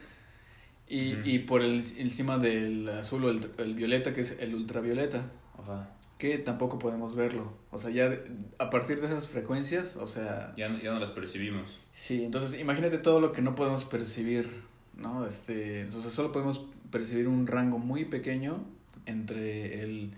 Y, 0.88 1.14
y 1.28 1.40
por 1.40 1.62
el, 1.62 1.82
encima 1.98 2.38
del 2.38 2.88
azul 2.88 3.24
o 3.24 3.30
el, 3.30 3.50
el 3.58 3.74
violeta, 3.74 4.14
que 4.14 4.20
es 4.20 4.36
el 4.38 4.54
ultravioleta, 4.54 5.32
Ajá. 5.60 5.90
que 6.18 6.38
tampoco 6.38 6.78
podemos 6.78 7.16
verlo. 7.16 7.52
O 7.72 7.80
sea, 7.80 7.90
ya 7.90 8.08
de- 8.08 8.22
a 8.60 8.70
partir 8.70 9.00
de 9.00 9.08
esas 9.08 9.26
frecuencias, 9.26 9.96
o 9.96 10.06
sea, 10.06 10.54
Ya, 10.56 10.68
no- 10.68 10.78
ya 10.80 10.92
no 10.92 11.00
las 11.00 11.10
percibimos. 11.10 11.80
Sí, 11.90 12.22
entonces 12.24 12.60
imagínate 12.60 12.98
todo 12.98 13.18
lo 13.20 13.32
que 13.32 13.42
no 13.42 13.56
podemos 13.56 13.84
percibir, 13.84 14.62
¿no? 14.96 15.26
Este, 15.26 15.80
entonces 15.80 16.12
solo 16.12 16.30
podemos 16.30 16.60
percibir 16.90 17.28
un 17.28 17.46
rango 17.46 17.78
muy 17.78 18.04
pequeño 18.04 18.64
entre 19.06 19.82
el 19.82 20.12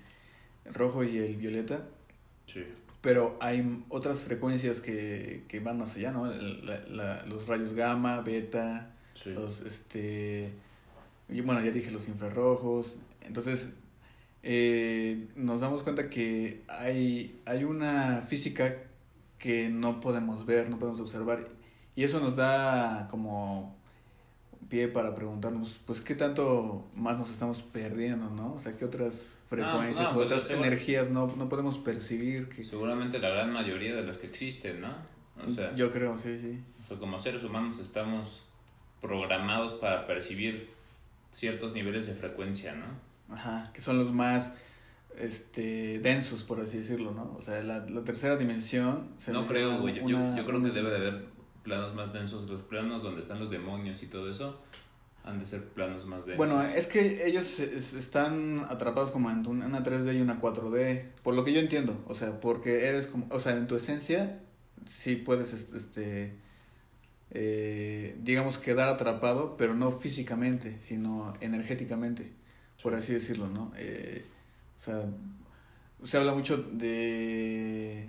rojo 0.73 1.05
y 1.05 1.19
el 1.19 1.37
violeta, 1.37 1.85
Sí. 2.47 2.65
pero 3.01 3.37
hay 3.41 3.85
otras 3.89 4.21
frecuencias 4.23 4.81
que, 4.81 5.45
que 5.49 5.61
van 5.61 5.79
más 5.79 5.97
allá, 5.97 6.13
¿no? 6.13 6.27
La- 6.27 6.85
la- 6.87 7.27
los 7.27 7.47
rayos 7.47 7.73
gamma, 7.75 8.21
beta, 8.21 8.95
Sí. 9.15 9.31
los, 9.31 9.61
este, 9.63 10.53
y 11.29 11.41
bueno, 11.41 11.61
ya 11.65 11.71
dije 11.71 11.91
los 11.91 12.09
infrarrojos, 12.09 12.97
entonces 13.23 13.71
eh, 14.43 15.27
nos 15.37 15.61
damos 15.61 15.83
cuenta 15.83 16.09
que 16.09 16.63
hay, 16.69 17.41
hay 17.45 17.65
una 17.65 18.23
física 18.23 18.77
que 19.39 19.69
no 19.69 20.01
podemos 20.01 20.47
ver, 20.47 20.71
no 20.71 20.79
podemos 20.79 21.01
observar, 21.01 21.49
y 21.97 22.05
eso 22.05 22.21
nos 22.21 22.37
da 22.37 23.09
como 23.11 23.77
pie 24.69 24.89
para 24.89 25.15
preguntarnos, 25.15 25.81
pues, 25.87 26.01
¿qué 26.01 26.15
tanto 26.15 26.87
más 26.95 27.19
nos 27.19 27.31
estamos 27.31 27.63
perdiendo, 27.63 28.29
no? 28.31 28.55
O 28.55 28.61
sea, 28.61 28.77
¿qué 28.77 28.85
otras 28.85 29.35
frecuencias 29.49 30.05
no, 30.07 30.11
o 30.11 30.15
pues, 30.15 30.27
otras 30.27 30.43
seguro- 30.43 30.67
energías 30.67 31.11
no, 31.11 31.27
no 31.37 31.49
podemos 31.49 31.79
percibir? 31.79 32.49
Que, 32.49 32.65
Seguramente 32.65 33.19
la 33.19 33.31
gran 33.31 33.53
mayoría 33.53 33.95
de 33.97 34.03
las 34.03 34.19
que 34.19 34.27
existen, 34.27 34.81
¿no? 34.81 34.93
O 35.45 35.49
sea, 35.49 35.75
Yo 35.75 35.91
creo, 35.93 36.19
sí, 36.19 36.37
sí. 36.39 36.61
o 36.83 36.87
sea, 36.87 36.99
como 36.99 37.19
seres 37.19 37.45
humanos 37.45 37.79
estamos 37.79 38.45
programados 39.01 39.75
para 39.75 40.07
percibir 40.07 40.69
ciertos 41.31 41.73
niveles 41.73 42.07
de 42.07 42.15
frecuencia, 42.15 42.75
¿no? 42.75 43.35
Ajá, 43.35 43.71
que 43.73 43.81
son 43.81 43.99
los 43.99 44.13
más 44.13 44.55
este 45.19 45.99
densos, 46.01 46.45
por 46.45 46.61
así 46.61 46.79
decirlo, 46.79 47.13
¿no? 47.13 47.35
O 47.39 47.43
sea, 47.43 47.63
la, 47.63 47.81
la 47.87 48.05
tercera 48.05 48.37
dimensión... 48.37 49.09
se 49.17 49.33
no 49.33 49.47
creo, 49.47 49.79
güey. 49.81 49.95
Yo, 49.95 50.09
yo 50.09 50.45
creo 50.47 50.59
una- 50.59 50.69
que 50.69 50.75
debe 50.75 50.91
de 50.91 50.97
haber 50.97 51.25
planos 51.69 51.95
más 51.95 52.13
densos. 52.13 52.49
Los 52.49 52.63
planos 52.63 53.03
donde 53.03 53.23
están 53.23 53.39
los 53.41 53.51
demonios 53.51 54.03
y 54.03 54.07
todo 54.07 54.31
eso 54.31 54.61
han 55.25 55.39
de 55.39 55.47
ser 55.47 55.63
planos 55.69 56.07
más 56.07 56.21
densos. 56.27 56.37
Bueno, 56.39 56.63
es 56.63 56.87
que 56.87 57.27
ellos 57.27 57.61
están 57.61 58.65
atrapados 58.71 59.11
como 59.11 59.31
en 59.31 59.47
un- 59.47 59.63
una 59.63 59.83
3D 59.83 60.15
y 60.17 60.21
una 60.23 60.41
4D, 60.41 61.13
por 61.23 61.35
lo 61.35 61.45
que 61.45 61.53
yo 61.53 61.61
entiendo, 61.61 62.03
o 62.09 62.15
sea, 62.15 62.41
porque 62.41 62.87
eres 62.89 63.07
como, 63.07 63.27
o 63.31 63.39
sea, 63.39 63.53
en 63.57 63.67
tu 63.67 63.77
esencia 63.77 64.41
sí 64.89 65.17
puedes, 65.17 65.53
est- 65.53 65.75
este, 65.75 66.35
eh, 67.31 68.17
digamos, 68.23 68.57
quedar 68.59 68.89
atrapado, 68.89 69.57
pero 69.59 69.75
no 69.75 69.91
físicamente, 69.91 70.77
sino 70.81 71.35
energéticamente, 71.41 72.33
por 72.83 72.95
así 72.95 73.13
decirlo, 73.13 73.49
¿no? 73.49 73.73
Eh, 73.77 74.25
o 74.77 74.81
sea, 74.81 75.05
se 76.05 76.17
habla 76.17 76.33
mucho 76.33 76.57
de, 76.57 78.09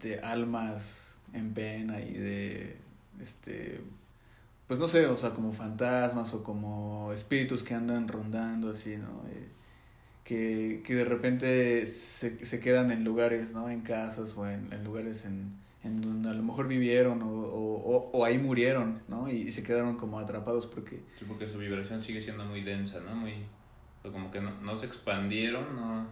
de 0.00 0.18
almas 0.20 1.17
en 1.32 1.54
pena 1.54 2.00
y 2.00 2.12
de, 2.12 2.76
este, 3.20 3.80
pues 4.66 4.78
no 4.78 4.88
sé, 4.88 5.06
o 5.06 5.16
sea, 5.16 5.30
como 5.30 5.52
fantasmas 5.52 6.34
o 6.34 6.42
como 6.42 7.12
espíritus 7.12 7.62
que 7.62 7.74
andan 7.74 8.08
rondando 8.08 8.70
así, 8.70 8.96
¿no? 8.96 9.24
Eh, 9.30 9.48
que, 10.24 10.82
que 10.84 10.94
de 10.94 11.04
repente 11.04 11.86
se, 11.86 12.44
se 12.44 12.60
quedan 12.60 12.90
en 12.90 13.02
lugares, 13.02 13.52
¿no? 13.52 13.70
En 13.70 13.80
casas 13.80 14.36
o 14.36 14.46
en, 14.46 14.70
en 14.72 14.84
lugares 14.84 15.24
en, 15.24 15.54
en 15.84 16.02
donde 16.02 16.28
a 16.28 16.34
lo 16.34 16.42
mejor 16.42 16.68
vivieron 16.68 17.22
o, 17.22 17.30
o, 17.30 18.10
o, 18.12 18.24
ahí 18.24 18.38
murieron, 18.38 19.00
¿no? 19.08 19.30
Y, 19.30 19.50
se 19.50 19.62
quedaron 19.62 19.96
como 19.96 20.18
atrapados 20.18 20.66
porque... 20.66 21.02
Sí, 21.18 21.24
porque 21.26 21.48
su 21.48 21.58
vibración 21.58 22.02
sigue 22.02 22.20
siendo 22.20 22.44
muy 22.44 22.62
densa, 22.62 23.00
¿no? 23.00 23.14
Muy... 23.14 23.46
Como 24.02 24.30
que 24.30 24.40
no, 24.40 24.52
no 24.60 24.76
se 24.76 24.86
expandieron, 24.86 25.76
¿no? 25.76 26.06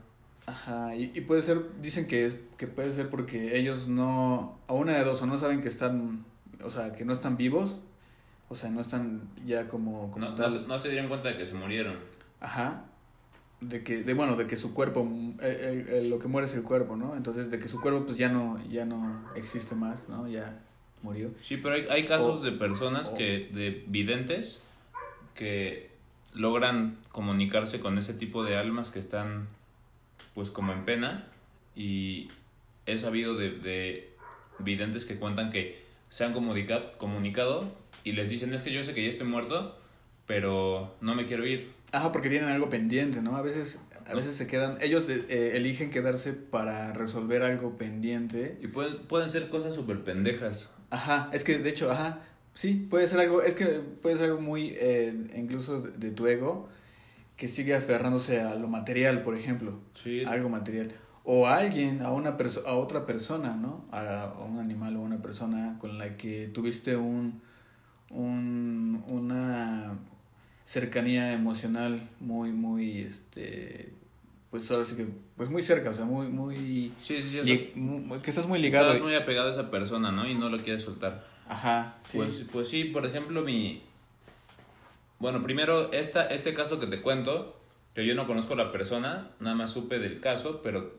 Ajá, 0.46 0.94
y, 0.94 1.10
y 1.14 1.20
puede 1.22 1.42
ser, 1.42 1.60
dicen 1.80 2.06
que, 2.06 2.24
es, 2.24 2.36
que 2.56 2.66
puede 2.66 2.92
ser 2.92 3.10
porque 3.10 3.58
ellos 3.58 3.88
no, 3.88 4.58
a 4.68 4.72
una 4.74 4.94
de 4.96 5.04
dos, 5.04 5.20
o 5.20 5.26
no 5.26 5.36
saben 5.36 5.60
que 5.60 5.68
están, 5.68 6.24
o 6.62 6.70
sea, 6.70 6.92
que 6.92 7.04
no 7.04 7.12
están 7.12 7.36
vivos, 7.36 7.78
o 8.48 8.54
sea, 8.54 8.70
no 8.70 8.80
están 8.80 9.28
ya 9.44 9.66
como... 9.66 10.10
como 10.12 10.24
no, 10.24 10.36
no, 10.36 10.48
no, 10.48 10.78
se 10.78 10.88
dieron 10.88 11.08
cuenta 11.08 11.30
de 11.30 11.36
que 11.36 11.46
se 11.46 11.54
murieron. 11.54 11.98
Ajá, 12.40 12.84
de 13.60 13.82
que 13.82 14.02
de 14.02 14.14
bueno 14.14 14.36
de 14.36 14.46
que 14.46 14.54
su 14.54 14.74
cuerpo 14.74 15.08
el, 15.40 16.10
lo 16.10 16.18
que 16.18 16.28
muere 16.28 16.46
es 16.46 16.54
el 16.54 16.62
cuerpo 16.62 16.94
no 16.94 17.16
entonces 17.16 17.50
de 17.50 17.58
que 17.58 17.68
su 17.68 17.80
cuerpo 17.80 18.04
pues 18.04 18.18
ya 18.18 18.28
no 18.28 18.62
ya 18.68 18.84
no 18.84 19.24
existe 19.34 19.74
más 19.74 20.08
no 20.08 20.28
ya 20.28 20.60
murió. 21.02 21.30
Sí 21.40 21.56
pero 21.56 21.74
hay, 21.74 21.86
hay 21.88 22.04
casos 22.04 22.42
de 22.42 22.52
personas 22.52 23.08
que 23.10 23.48
de 23.52 23.84
videntes 23.88 24.62
que 25.34 25.90
logran 26.34 26.98
comunicarse 27.12 27.80
con 27.80 27.96
ese 27.96 28.12
tipo 28.12 28.44
de 28.44 28.56
almas 28.56 28.90
que 28.90 28.98
están 28.98 29.48
pues 30.36 30.52
como 30.52 30.72
en 30.72 30.84
pena 30.84 31.26
y 31.74 32.28
he 32.86 32.96
sabido 32.96 33.34
de, 33.34 33.50
de 33.50 34.14
videntes 34.60 35.04
que 35.04 35.16
cuentan 35.16 35.50
que 35.50 35.84
se 36.08 36.24
han 36.24 36.32
comunicado 36.32 36.96
comunicado 36.98 37.76
y 38.04 38.12
les 38.12 38.30
dicen 38.30 38.54
es 38.54 38.62
que 38.62 38.72
yo 38.72 38.84
sé 38.84 38.94
que 38.94 39.02
ya 39.02 39.08
estoy 39.08 39.26
muerto 39.26 39.76
pero 40.28 40.94
no 41.00 41.16
me 41.16 41.26
quiero 41.26 41.44
ir 41.44 41.74
Ajá, 41.92 42.12
porque 42.12 42.28
tienen 42.28 42.48
algo 42.48 42.68
pendiente, 42.68 43.22
¿no? 43.22 43.36
A 43.36 43.42
veces, 43.42 43.80
a 44.06 44.14
veces 44.14 44.34
se 44.34 44.46
quedan, 44.46 44.78
ellos 44.80 45.06
eh, 45.08 45.52
eligen 45.54 45.90
quedarse 45.90 46.32
para 46.32 46.92
resolver 46.92 47.42
algo 47.42 47.78
pendiente. 47.78 48.58
Y 48.60 48.66
pueden, 48.66 49.06
pueden 49.06 49.30
ser 49.30 49.48
cosas 49.48 49.74
súper 49.74 50.02
pendejas. 50.02 50.70
Ajá, 50.90 51.30
es 51.32 51.44
que 51.44 51.58
de 51.58 51.70
hecho, 51.70 51.90
ajá, 51.90 52.20
sí, 52.54 52.86
puede 52.90 53.06
ser 53.06 53.20
algo, 53.20 53.42
es 53.42 53.54
que 53.54 53.66
puede 54.02 54.16
ser 54.16 54.26
algo 54.26 54.40
muy, 54.40 54.74
eh, 54.78 55.14
incluso 55.36 55.80
de, 55.80 56.10
tu 56.10 56.26
ego, 56.26 56.68
que 57.36 57.48
sigue 57.48 57.74
aferrándose 57.74 58.40
a 58.40 58.54
lo 58.54 58.68
material, 58.68 59.22
por 59.22 59.36
ejemplo. 59.36 59.80
Sí. 59.94 60.24
Algo 60.24 60.48
material. 60.48 60.94
O 61.24 61.46
a 61.46 61.56
alguien, 61.56 62.02
a, 62.02 62.12
una 62.12 62.36
a 62.66 62.74
otra 62.74 63.04
persona, 63.04 63.56
¿no? 63.56 63.84
A, 63.90 64.22
a, 64.22 64.44
un 64.44 64.58
animal 64.58 64.96
o 64.96 65.00
una 65.00 65.20
persona 65.20 65.76
con 65.80 65.98
la 65.98 66.16
que 66.16 66.46
tuviste 66.48 66.96
un, 66.96 67.42
un, 68.10 69.04
una 69.06 69.98
cercanía 70.64 71.32
emocional 71.32 72.08
muy, 72.20 72.52
muy, 72.52 72.98
este, 72.98 73.92
pues 74.50 74.70
ahora 74.70 74.84
sí 74.84 74.96
que, 74.96 75.06
pues 75.36 75.50
muy 75.50 75.62
cerca, 75.62 75.90
o 75.90 75.94
sea, 75.94 76.04
muy, 76.04 76.28
muy... 76.28 76.92
Sí, 77.00 77.22
sí, 77.22 77.40
sí. 77.44 77.72
que 78.22 78.30
estás 78.30 78.46
muy 78.46 78.58
ligado. 78.58 78.88
Estás 78.88 79.02
muy 79.02 79.14
apegado 79.14 79.48
a 79.48 79.50
esa 79.50 79.70
persona, 79.70 80.10
¿no? 80.10 80.28
Y 80.28 80.34
no 80.34 80.48
lo 80.48 80.58
quieres 80.58 80.82
soltar. 80.82 81.26
Ajá, 81.48 81.98
sí. 82.04 82.18
Pues, 82.18 82.46
pues 82.52 82.68
sí, 82.68 82.84
por 82.84 83.04
ejemplo, 83.04 83.42
mi... 83.42 83.82
Bueno, 85.18 85.42
primero, 85.42 85.92
esta, 85.92 86.26
este 86.26 86.54
caso 86.54 86.78
que 86.78 86.86
te 86.86 87.00
cuento, 87.00 87.58
que 87.94 88.04
yo 88.04 88.14
no 88.14 88.26
conozco 88.26 88.54
a 88.54 88.56
la 88.56 88.72
persona, 88.72 89.30
nada 89.40 89.56
más 89.56 89.72
supe 89.72 89.98
del 89.98 90.20
caso, 90.20 90.60
pero 90.62 90.94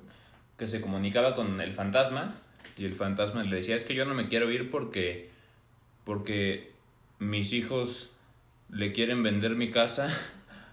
que 0.57 0.67
se 0.67 0.81
comunicaba 0.81 1.35
con 1.35 1.61
el 1.61 1.73
fantasma 1.73 2.35
y 2.77 2.85
el 2.85 2.93
fantasma 2.93 3.43
le 3.43 3.55
decía, 3.55 3.75
es 3.75 3.83
que 3.83 3.93
yo 3.93 4.05
no 4.05 4.15
me 4.15 4.27
quiero 4.27 4.51
ir 4.51 4.71
porque, 4.71 5.29
porque 6.03 6.71
mis 7.19 7.53
hijos 7.53 8.11
le 8.69 8.91
quieren 8.91 9.23
vender 9.23 9.55
mi 9.55 9.69
casa 9.69 10.09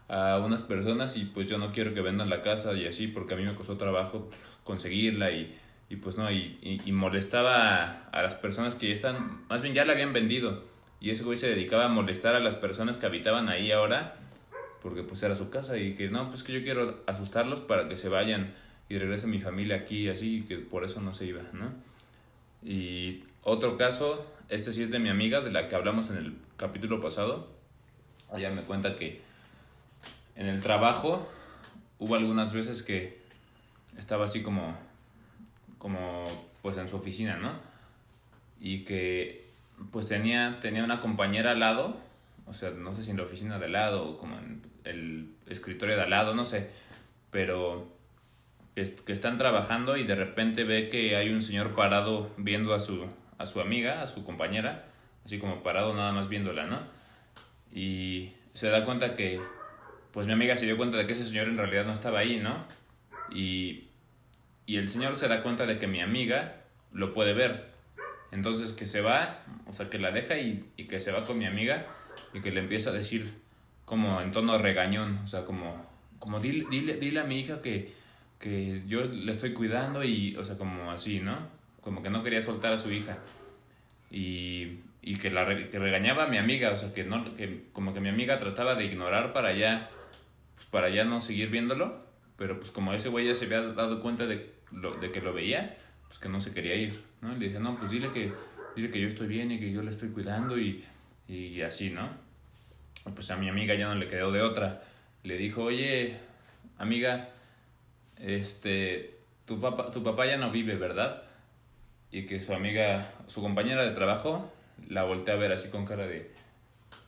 a 0.09 0.39
unas 0.39 0.63
personas 0.63 1.17
y 1.17 1.25
pues 1.25 1.47
yo 1.47 1.59
no 1.59 1.73
quiero 1.73 1.95
que 1.95 2.01
vendan 2.01 2.31
la 2.31 2.43
casa 2.43 2.73
y 2.75 2.87
así 2.87 3.09
porque 3.09 3.35
a 3.35 3.37
mí 3.37 3.45
me 3.45 3.55
costó 3.55 3.77
trabajo 3.77 4.31
conseguirla 4.65 5.31
y, 5.31 5.55
y 5.89 5.97
pues 5.97 6.17
no, 6.17 6.31
y, 6.31 6.59
y, 6.63 6.93
molestaba 6.93 8.09
a, 8.11 8.23
las 8.23 8.35
personas 8.35 8.75
que 8.75 8.89
ya 8.89 8.95
están, 8.95 9.47
más 9.49 9.63
bien 9.63 9.75
ya 9.75 9.85
la 9.85 9.93
habían 9.93 10.13
vendido 10.13 10.65
y 11.05 11.11
ese 11.11 11.23
güey 11.23 11.37
se 11.37 11.49
dedicaba 11.49 11.85
a 11.85 11.89
molestar 11.89 12.35
a 12.35 12.41
las 12.41 12.57
personas 12.57 12.97
que 12.97 13.05
habitaban 13.05 13.51
ahí 13.51 13.71
ahora 13.71 14.15
porque 14.81 15.03
pues 15.03 15.23
era 15.23 15.37
su 15.37 15.51
casa 15.51 15.77
y 15.77 15.95
que 15.95 16.09
no, 16.09 16.31
pues 16.31 16.43
que 16.43 16.55
yo 16.55 16.63
quiero 16.63 17.03
asustarlos 17.07 17.61
para 17.61 17.91
que 17.91 17.99
se 17.99 18.09
vayan 18.09 18.55
y 18.89 18.97
regrese 18.97 19.27
mi 19.27 19.39
familia 19.39 19.77
aquí 19.77 20.09
así 20.09 20.39
y 20.39 20.43
que 20.45 20.57
por 20.57 20.83
eso 20.83 21.03
no 21.03 21.13
se 21.13 21.27
iba, 21.27 21.43
¿no? 21.53 21.75
Y 22.63 23.23
otro 23.43 23.77
caso, 23.77 24.27
este 24.49 24.73
sí 24.73 24.83
es 24.83 24.91
de 24.91 24.99
mi 24.99 25.11
amiga, 25.11 25.43
de 25.43 25.51
la 25.51 25.69
que 25.69 25.75
hablamos 25.75 26.09
en 26.09 26.17
el 26.17 26.39
capítulo 26.57 27.03
pasado, 27.03 27.51
ella 28.33 28.51
me 28.51 28.63
cuenta 28.63 28.97
que 28.97 29.21
en 30.37 30.47
el 30.47 30.63
trabajo 30.63 31.29
hubo 31.99 32.15
algunas 32.15 32.55
veces 32.55 32.83
que 32.83 33.19
estaba 33.99 34.25
así 34.25 34.43
como, 34.43 34.75
como 35.77 36.25
pues 36.63 36.79
en 36.79 36.89
su 36.89 36.97
oficina, 36.97 37.37
¿no? 37.37 37.53
Y 38.59 38.85
que 38.85 39.44
pues 39.91 40.07
tenía, 40.07 40.59
tenía 40.61 40.85
una 40.85 41.01
compañera 41.01 41.53
al 41.53 41.61
lado, 41.61 41.97
o 42.47 42.53
sea, 42.53 42.71
no 42.71 42.95
sé 42.95 43.05
si 43.05 43.11
en 43.11 43.17
la 43.17 43.25
oficina 43.25 43.59
de 43.59 43.67
al 43.67 43.73
lado 43.73 44.09
o 44.09 44.19
como 44.19 44.37
en 44.39 44.63
el 44.85 45.35
escritorio 45.47 45.97
de 45.97 46.03
al 46.03 46.11
lado, 46.11 46.35
no 46.35 46.45
sé, 46.45 46.71
pero 47.31 47.93
que 48.75 49.13
están 49.13 49.37
trabajando 49.37 49.97
y 49.97 50.05
de 50.05 50.17
repente 50.17 50.65
ve 50.65 50.89
que 50.89 51.17
hay 51.17 51.31
un 51.31 51.41
señor 51.41 51.75
parado 51.75 52.31
viendo 52.37 52.75
a 52.75 52.81
su, 52.81 53.07
a 53.39 53.47
su 53.47 53.61
amiga, 53.61 54.03
a 54.03 54.09
su 54.09 54.25
compañera, 54.25 54.87
así 55.25 55.39
como 55.39 55.63
parado 55.63 55.95
nada 55.95 56.13
más 56.13 56.29
viéndola, 56.29 56.67
¿no? 56.67 56.81
y 57.75 58.33
se 58.53 58.69
da 58.69 58.85
cuenta 58.85 59.17
que, 59.17 59.41
pues 60.13 60.27
mi 60.27 60.33
amiga 60.33 60.57
se 60.57 60.65
dio 60.65 60.77
cuenta 60.77 60.97
de 60.97 61.07
que 61.07 61.13
ese 61.13 61.25
señor 61.25 61.49
en 61.49 61.59
realidad 61.59 61.85
no 61.85 61.93
estaba 61.93 62.21
ahí, 62.21 62.39
¿no? 62.39 62.65
Y, 63.35 63.89
y 64.65 64.77
el 64.77 64.89
señor 64.89 65.17
se 65.17 65.27
da 65.27 65.43
cuenta 65.43 65.67
de 65.67 65.79
que 65.79 65.89
mi 65.89 66.01
amiga 66.01 66.63
lo 66.93 67.13
puede 67.13 67.35
ver. 67.35 67.74
Entonces 68.35 68.73
que 68.73 68.85
se 68.85 69.01
va, 69.01 69.45
o 69.69 69.73
sea, 69.73 69.89
que 69.89 69.97
la 69.97 70.11
deja 70.11 70.37
y, 70.37 70.65
que 70.89 70.99
se 70.99 71.13
va 71.13 71.25
con 71.25 71.39
mi 71.39 71.47
amiga 71.47 71.87
y 72.33 72.41
que 72.41 72.51
le 72.51 72.59
empieza 72.59 72.91
a 72.91 72.93
decir 72.93 73.33
como 73.85 74.21
en 74.21 74.33
tono 74.33 74.59
regañón, 74.59 75.21
o 75.23 75.27
sea, 75.29 75.45
como, 75.45 75.87
como 76.19 76.41
dile, 76.41 76.67
dile, 76.69 76.97
dile 76.97 77.21
a 77.21 77.25
mi 77.25 77.39
hija 77.39 77.63
que, 77.63 77.93
que 78.41 78.83
yo 78.89 79.05
le 79.05 79.31
estoy 79.31 79.53
cuidando 79.53 80.03
y, 80.03 80.35
o 80.37 80.45
sea, 80.45 80.59
como 80.59 80.91
así, 80.91 81.21
¿no? 81.21 81.39
Como 81.81 82.03
que 82.03 82.11
no 82.11 82.25
quería 82.25 82.43
soltar 82.43 82.73
a 82.73 82.79
su 82.79 82.91
hija. 82.91 83.19
Y, 84.11 84.81
y 85.01 85.15
que, 85.17 85.31
la, 85.31 85.47
que 85.47 85.79
regañaba 85.79 86.25
a 86.25 86.27
mi 86.27 86.39
amiga, 86.39 86.73
o 86.73 86.77
sea, 86.77 86.93
que, 86.93 87.05
no, 87.05 87.37
que 87.37 87.67
como 87.73 87.95
que 87.95 88.01
mi 88.01 88.09
amiga 88.09 88.41
trataba 88.41 88.75
de 88.75 88.87
ignorar 88.87 89.33
para 89.33 89.53
ya, 89.53 89.91
pues 90.57 90.67
para 90.67 90.89
ya 90.89 91.05
no 91.05 91.21
seguir 91.21 91.51
viéndolo, 91.51 92.05
pero 92.37 92.59
pues 92.59 92.73
como 92.73 92.95
ese 92.95 93.11
güey 93.11 93.29
ya 93.29 93.37
se 93.37 93.45
había 93.45 93.61
dado 93.61 94.01
cuenta 94.01 94.27
de, 94.27 94.51
lo, 94.73 94.97
de 94.97 95.13
que 95.13 95.21
lo 95.21 95.33
veía, 95.33 95.77
pues 96.15 96.21
que 96.21 96.29
no 96.29 96.41
se 96.41 96.53
quería 96.53 96.77
ir, 96.77 97.03
¿no? 97.23 97.35
Y 97.35 97.41
le 97.41 97.47
decía, 97.47 97.59
no, 97.59 97.77
pues 97.77 97.91
dile 97.91 98.13
que, 98.13 98.33
dile 98.77 98.89
que 98.89 99.01
yo 99.01 99.09
estoy 99.09 99.27
bien 99.27 99.51
y 99.51 99.59
que 99.59 99.73
yo 99.73 99.83
le 99.83 99.91
estoy 99.91 100.11
cuidando 100.11 100.57
y, 100.57 100.85
y 101.27 101.61
así, 101.63 101.91
¿no? 101.91 102.09
pues 103.17 103.33
a 103.33 103.37
mi 103.37 103.49
amiga 103.49 103.75
ya 103.75 103.89
no 103.89 103.97
le 103.97 104.07
quedó 104.07 104.31
de 104.31 104.41
otra. 104.41 104.85
Le 105.25 105.37
dijo, 105.37 105.65
oye, 105.65 106.17
amiga, 106.79 107.31
este, 108.17 109.19
tu 109.45 109.61
papá, 109.61 109.91
tu 109.91 110.05
papá 110.05 110.25
ya 110.27 110.37
no 110.37 110.53
vive, 110.53 110.77
¿verdad? 110.77 111.25
Y 112.13 112.27
que 112.27 112.41
su 112.41 112.55
amiga, 112.55 113.13
su 113.27 113.43
compañera 113.43 113.83
de 113.83 113.91
trabajo, 113.91 114.53
la 114.89 115.03
volteé 115.03 115.35
a 115.35 115.37
ver 115.37 115.51
así 115.51 115.69
con 115.69 115.85
cara 115.85 116.07
de, 116.07 116.31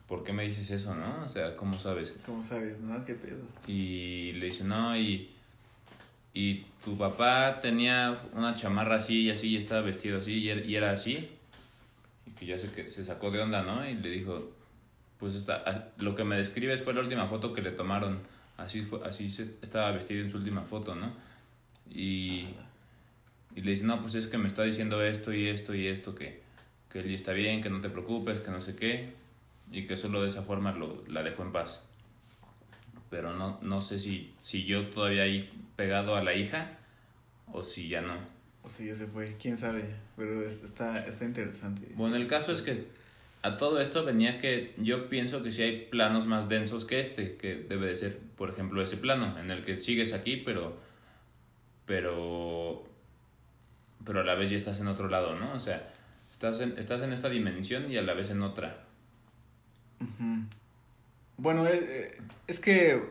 ¿por 0.05 0.25
qué 0.25 0.33
me 0.33 0.43
dices 0.43 0.69
eso, 0.69 0.95
no? 0.95 1.23
O 1.23 1.29
sea, 1.29 1.55
¿cómo 1.55 1.79
sabes? 1.79 2.13
¿Cómo 2.25 2.43
sabes, 2.43 2.79
no? 2.81 3.05
¿Qué 3.05 3.13
pedo? 3.13 3.45
Y 3.67 4.33
le 4.33 4.47
dice, 4.47 4.65
no, 4.65 4.97
y, 4.97 5.33
y 6.37 6.65
tu 6.83 6.97
papá 6.97 7.59
tenía 7.61 8.21
una 8.33 8.53
chamarra 8.53 8.97
así 8.97 9.23
y 9.23 9.29
así 9.31 9.49
y 9.49 9.57
estaba 9.57 9.81
vestido 9.81 10.19
así 10.19 10.33
y, 10.33 10.49
er, 10.49 10.69
era 10.69 10.91
así. 10.91 11.29
Y 12.25 12.31
que 12.31 12.45
ya 12.45 12.59
se, 12.59 12.89
se 12.89 13.05
sacó 13.05 13.31
de 13.31 13.41
onda, 13.41 13.63
¿no? 13.63 13.87
Y 13.87 13.95
le 13.95 14.09
dijo, 14.09 14.51
pues 15.17 15.35
está, 15.35 15.91
lo 15.97 16.13
que 16.15 16.23
me 16.23 16.35
describes 16.35 16.81
fue 16.81 16.93
la 16.93 17.01
última 17.01 17.27
foto 17.27 17.53
que 17.53 17.61
le 17.61 17.71
tomaron. 17.71 18.19
Así, 18.57 18.81
fue, 18.81 18.99
así 19.05 19.25
estaba 19.61 19.91
vestido 19.91 20.21
en 20.21 20.29
su 20.29 20.37
última 20.37 20.63
foto, 20.63 20.95
¿no? 20.95 21.13
Y, 21.89 22.47
y 23.55 23.61
le 23.61 23.71
dice, 23.71 23.85
no, 23.85 24.01
pues 24.01 24.15
es 24.15 24.27
que 24.27 24.37
me 24.37 24.47
está 24.47 24.63
diciendo 24.63 25.01
esto 25.01 25.33
y 25.33 25.47
esto 25.47 25.73
y 25.73 25.87
esto 25.87 26.13
que 26.13 26.45
que 26.89 26.99
él 26.99 27.13
está 27.13 27.33
bien, 27.33 27.61
que 27.61 27.69
no 27.69 27.81
te 27.81 27.89
preocupes, 27.89 28.39
que 28.41 28.51
no 28.51 28.61
sé 28.61 28.75
qué, 28.75 29.13
y 29.71 29.85
que 29.85 29.97
solo 29.97 30.21
de 30.21 30.27
esa 30.27 30.41
forma 30.43 30.71
lo, 30.71 31.03
la 31.07 31.23
dejó 31.23 31.43
en 31.43 31.51
paz. 31.51 31.83
Pero 33.09 33.33
no, 33.33 33.59
no 33.61 33.81
sé 33.81 33.99
si, 33.99 34.33
si 34.37 34.65
yo 34.65 34.87
todavía 34.87 35.23
ahí 35.23 35.49
pegado 35.75 36.15
a 36.15 36.23
la 36.23 36.33
hija 36.33 36.77
o 37.51 37.63
si 37.63 37.87
ya 37.87 38.01
no. 38.01 38.15
O 38.63 38.69
si 38.69 38.87
ya 38.87 38.95
se 38.95 39.07
fue, 39.07 39.37
quién 39.39 39.57
sabe, 39.57 39.85
pero 40.17 40.43
está, 40.45 41.05
está 41.05 41.25
interesante. 41.25 41.89
Bueno, 41.95 42.17
el 42.17 42.27
caso 42.27 42.51
es 42.51 42.61
que 42.61 42.87
a 43.43 43.55
todo 43.57 43.79
esto 43.79 44.03
venía 44.03 44.39
que 44.39 44.73
yo 44.77 45.09
pienso 45.09 45.41
que 45.41 45.51
si 45.51 45.61
hay 45.61 45.85
planos 45.85 46.27
más 46.27 46.49
densos 46.49 46.83
que 46.83 46.99
este, 46.99 47.37
que 47.37 47.55
debe 47.55 47.87
de 47.87 47.95
ser, 47.95 48.19
por 48.35 48.49
ejemplo, 48.49 48.81
ese 48.81 48.97
plano, 48.97 49.39
en 49.39 49.51
el 49.51 49.63
que 49.63 49.77
sigues 49.77 50.13
aquí, 50.13 50.37
pero, 50.37 50.77
pero, 51.85 52.83
pero 54.05 54.19
a 54.19 54.23
la 54.23 54.35
vez 54.35 54.49
ya 54.49 54.57
estás 54.57 54.81
en 54.81 54.87
otro 54.87 55.07
lado, 55.07 55.35
¿no? 55.35 55.53
O 55.53 55.59
sea, 55.61 55.93
Estás 56.37 56.59
en, 56.59 56.77
estás 56.77 57.01
en 57.01 57.11
esta 57.13 57.29
dimensión 57.29 57.91
y 57.91 57.97
a 57.97 58.03
la 58.03 58.13
vez 58.13 58.29
en 58.29 58.43
otra. 58.43 58.83
Bueno, 61.37 61.67
es, 61.67 61.81
eh, 61.81 62.17
es 62.47 62.59
que 62.59 63.01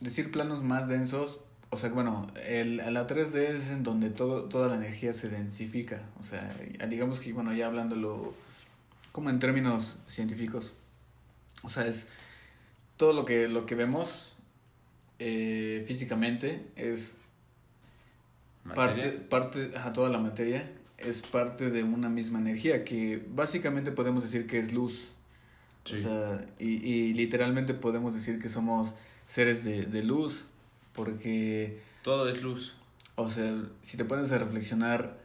decir 0.00 0.30
planos 0.30 0.62
más 0.62 0.88
densos, 0.88 1.40
o 1.70 1.76
sea, 1.78 1.88
bueno, 1.90 2.30
el, 2.46 2.76
la 2.76 3.06
3D 3.06 3.36
es 3.36 3.70
en 3.70 3.82
donde 3.82 4.10
todo, 4.10 4.44
toda 4.44 4.68
la 4.68 4.76
energía 4.76 5.14
se 5.14 5.30
densifica. 5.30 6.02
O 6.20 6.24
sea, 6.24 6.54
digamos 6.88 7.18
que, 7.18 7.32
bueno, 7.32 7.54
ya 7.54 7.66
hablándolo 7.66 8.34
como 9.10 9.30
en 9.30 9.38
términos 9.38 9.96
científicos. 10.06 10.72
O 11.62 11.70
sea, 11.70 11.86
es 11.86 12.06
todo 12.98 13.12
lo 13.14 13.24
que, 13.24 13.48
lo 13.48 13.64
que 13.64 13.74
vemos 13.74 14.34
eh, 15.18 15.84
físicamente 15.86 16.66
es 16.76 17.14
parte, 18.74 19.10
parte, 19.12 19.72
a 19.76 19.92
toda 19.92 20.10
la 20.10 20.18
materia 20.18 20.70
es 20.98 21.22
parte 21.22 21.70
de 21.70 21.82
una 21.84 22.08
misma 22.08 22.38
energía, 22.38 22.84
que 22.84 23.22
básicamente 23.30 23.92
podemos 23.92 24.22
decir 24.22 24.46
que 24.46 24.58
es 24.58 24.72
luz. 24.72 25.11
O 25.84 25.96
sea, 25.96 26.46
y, 26.58 26.74
y 26.86 27.14
literalmente 27.14 27.74
podemos 27.74 28.14
decir 28.14 28.38
que 28.38 28.48
somos 28.48 28.94
seres 29.26 29.64
de, 29.64 29.86
de 29.86 30.02
luz, 30.02 30.46
porque... 30.92 31.80
Todo 32.02 32.28
es 32.28 32.42
luz. 32.42 32.76
O 33.16 33.28
sea, 33.28 33.62
si 33.82 33.96
te 33.96 34.04
pones 34.04 34.30
a 34.32 34.38
reflexionar, 34.38 35.18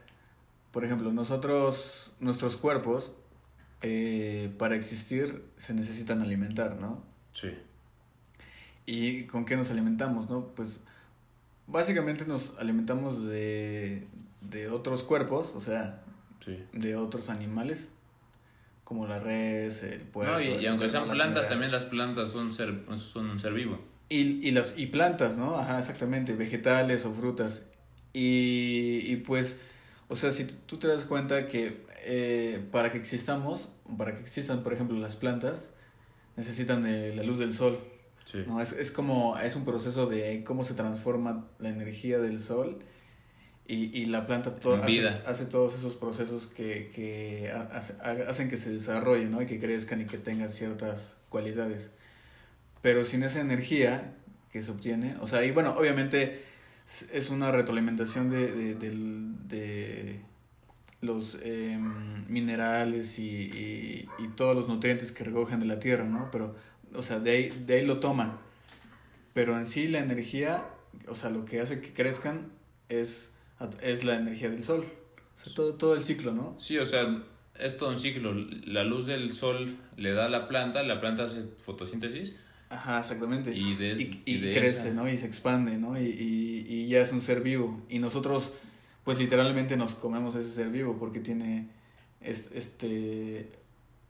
por 0.71 0.83
ejemplo, 0.83 1.11
nosotros, 1.11 2.13
nuestros 2.19 2.57
cuerpos, 2.57 3.11
eh, 3.81 4.51
para 4.57 4.75
existir 4.75 5.43
se 5.55 5.73
necesitan 5.73 6.21
alimentar, 6.21 6.77
¿no? 6.77 7.03
Sí. 7.33 7.49
¿Y 8.85 9.23
con 9.25 9.45
qué 9.45 9.55
nos 9.55 9.69
alimentamos, 9.69 10.29
no? 10.29 10.47
Pues 10.47 10.79
básicamente 11.67 12.25
nos 12.25 12.53
alimentamos 12.57 13.25
de, 13.25 14.07
de 14.41 14.69
otros 14.69 15.03
cuerpos, 15.03 15.53
o 15.55 15.61
sea, 15.61 16.03
de 16.71 16.95
otros 16.95 17.29
animales, 17.29 17.89
como 18.88 19.06
la 19.06 19.20
res, 19.20 19.84
el 19.84 20.00
puerco. 20.00 20.39
y, 20.39 20.65
aunque 20.65 20.88
sean 20.88 21.10
plantas, 21.10 21.50
también 21.50 21.74
las 21.74 21.84
plantas 21.84 22.29
son, 22.29 22.53
ser, 22.53 22.86
son 22.96 23.29
un 23.29 23.38
ser 23.38 23.51
vivo. 23.51 23.82
Y, 24.08 24.48
y, 24.48 24.51
las, 24.51 24.75
y 24.77 24.86
plantas, 24.86 25.36
¿no? 25.36 25.58
Ajá, 25.58 25.77
exactamente, 25.77 26.32
vegetales 26.36 27.03
o 27.03 27.12
frutas. 27.12 27.65
Y, 28.13 29.01
y 29.03 29.17
pues, 29.17 29.58
o 30.08 30.15
sea, 30.15 30.32
si 30.32 30.46
tú 30.46 30.77
te 30.77 30.88
das 30.88 31.03
cuenta 31.03 31.48
que 31.48 31.86
eh, 32.06 32.65
para 32.72 32.89
que 32.89 32.98
existamos, 32.98 33.67
para 33.98 34.15
que 34.15 34.22
existan, 34.22 34.63
por 34.63 34.72
ejemplo, 34.72 34.98
las 35.00 35.17
plantas, 35.17 35.70
necesitan 36.38 36.82
de 36.82 37.13
la 37.13 37.24
luz 37.24 37.39
del 37.39 37.53
sol. 37.53 37.79
Sí. 38.24 38.46
¿no? 38.48 38.62
Es, 38.62 38.72
es 38.72 38.94
como, 38.94 39.38
es 39.38 39.58
un 39.58 39.65
proceso 39.65 40.08
de 40.08 40.46
cómo 40.46 40.63
se 40.63 40.75
transforma 40.75 41.46
la 41.60 41.67
energía 41.67 42.20
del 42.20 42.39
sol 42.39 42.79
y, 43.67 44.01
y 44.01 44.05
la 44.05 44.25
planta 44.25 44.55
todo, 44.55 44.81
hace, 44.81 45.07
hace, 45.25 45.45
todos 45.45 45.75
esos 45.75 45.95
procesos 45.97 46.47
que, 46.47 46.89
que 46.95 47.51
hacen 48.27 48.50
que 48.50 48.55
se 48.55 48.71
desarrollen, 48.71 49.31
¿no? 49.31 49.41
Y 49.41 49.45
que 49.45 49.59
crezcan 49.59 50.01
y 50.01 50.05
que 50.05 50.17
tengan 50.17 50.50
ciertas 50.50 51.15
cualidades. 51.29 51.91
Pero 52.81 53.03
sin 53.03 53.24
esa 53.24 53.41
energía 53.41 54.13
que 54.51 54.63
se 54.63 54.71
obtiene, 54.71 55.17
o 55.19 55.27
sea, 55.27 55.43
y 55.43 55.51
bueno, 55.51 55.75
obviamente 55.77 56.41
es 57.12 57.29
una 57.29 57.51
retroalimentación 57.51 58.29
de, 58.29 58.75
de, 58.75 58.75
de, 58.75 60.21
los 61.01 61.38
em, 61.43 62.25
minerales 62.27 63.19
y, 63.19 64.07
y, 64.17 64.27
todos 64.36 64.55
los 64.55 64.69
nutrientes 64.69 65.12
que 65.12 65.25
recogen 65.25 65.59
de 65.59 65.65
la 65.65 65.79
tierra, 65.79 66.05
¿no? 66.05 66.29
Pero, 66.31 66.55
o 66.93 67.01
sea, 67.01 67.19
de 67.19 67.31
ahí, 67.31 67.63
de 67.65 67.75
ahí 67.75 67.86
lo 67.86 68.00
toman. 68.00 68.39
Pero 69.33 69.57
en 69.59 69.67
sí 69.67 69.88
la 69.88 70.00
energía, 70.00 70.65
o 71.07 71.15
sea, 71.15 71.29
lo 71.29 71.43
que 71.43 71.59
hace 71.59 71.81
que 71.81 71.93
crezcan 71.93 72.51
es, 72.89 73.33
es 73.81 74.03
la 74.03 74.15
energía 74.15 74.49
del 74.49 74.63
sol. 74.63 74.85
O 75.35 75.43
sea, 75.43 75.53
todo, 75.53 75.73
todo 75.75 75.95
el 75.95 76.03
ciclo, 76.03 76.33
¿no? 76.33 76.55
Sí, 76.59 76.77
o 76.77 76.85
sea, 76.85 77.23
es 77.59 77.77
todo 77.77 77.89
un 77.89 77.99
ciclo. 77.99 78.33
La 78.65 78.83
luz 78.83 79.05
del 79.05 79.33
sol 79.33 79.77
le 79.95 80.13
da 80.13 80.25
a 80.25 80.29
la 80.29 80.47
planta, 80.47 80.83
la 80.83 80.99
planta 80.99 81.23
hace 81.23 81.43
fotosíntesis 81.59 82.33
Ajá, 82.69 82.99
exactamente. 82.99 83.51
Y, 83.55 83.75
crece, 84.53 84.93
¿no? 84.93 85.07
Y 85.07 85.17
se 85.17 85.25
expande, 85.25 85.77
¿no? 85.77 85.97
Y, 85.99 86.05
y, 86.05 86.65
y, 86.67 86.87
ya 86.87 86.99
es 86.99 87.11
un 87.11 87.21
ser 87.21 87.41
vivo. 87.41 87.81
Y 87.89 87.99
nosotros, 87.99 88.53
pues 89.05 89.17
literalmente 89.17 89.77
nos 89.77 89.95
comemos 89.95 90.35
ese 90.35 90.51
ser 90.51 90.69
vivo 90.69 90.97
porque 90.99 91.21
tiene 91.21 91.69
este, 92.19 93.49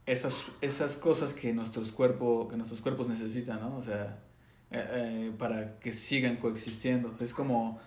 esas, 0.06 0.44
esas 0.60 0.96
cosas 0.96 1.34
que 1.34 1.52
nuestros, 1.52 1.92
cuerpo, 1.92 2.48
que 2.48 2.56
nuestros 2.56 2.80
cuerpos 2.80 3.06
necesitan, 3.08 3.60
¿no? 3.60 3.76
O 3.76 3.82
sea, 3.82 4.18
eh, 4.72 4.86
eh, 4.92 5.32
para 5.38 5.78
que 5.78 5.92
sigan 5.92 6.36
coexistiendo. 6.36 7.14
Es 7.20 7.32
como 7.32 7.80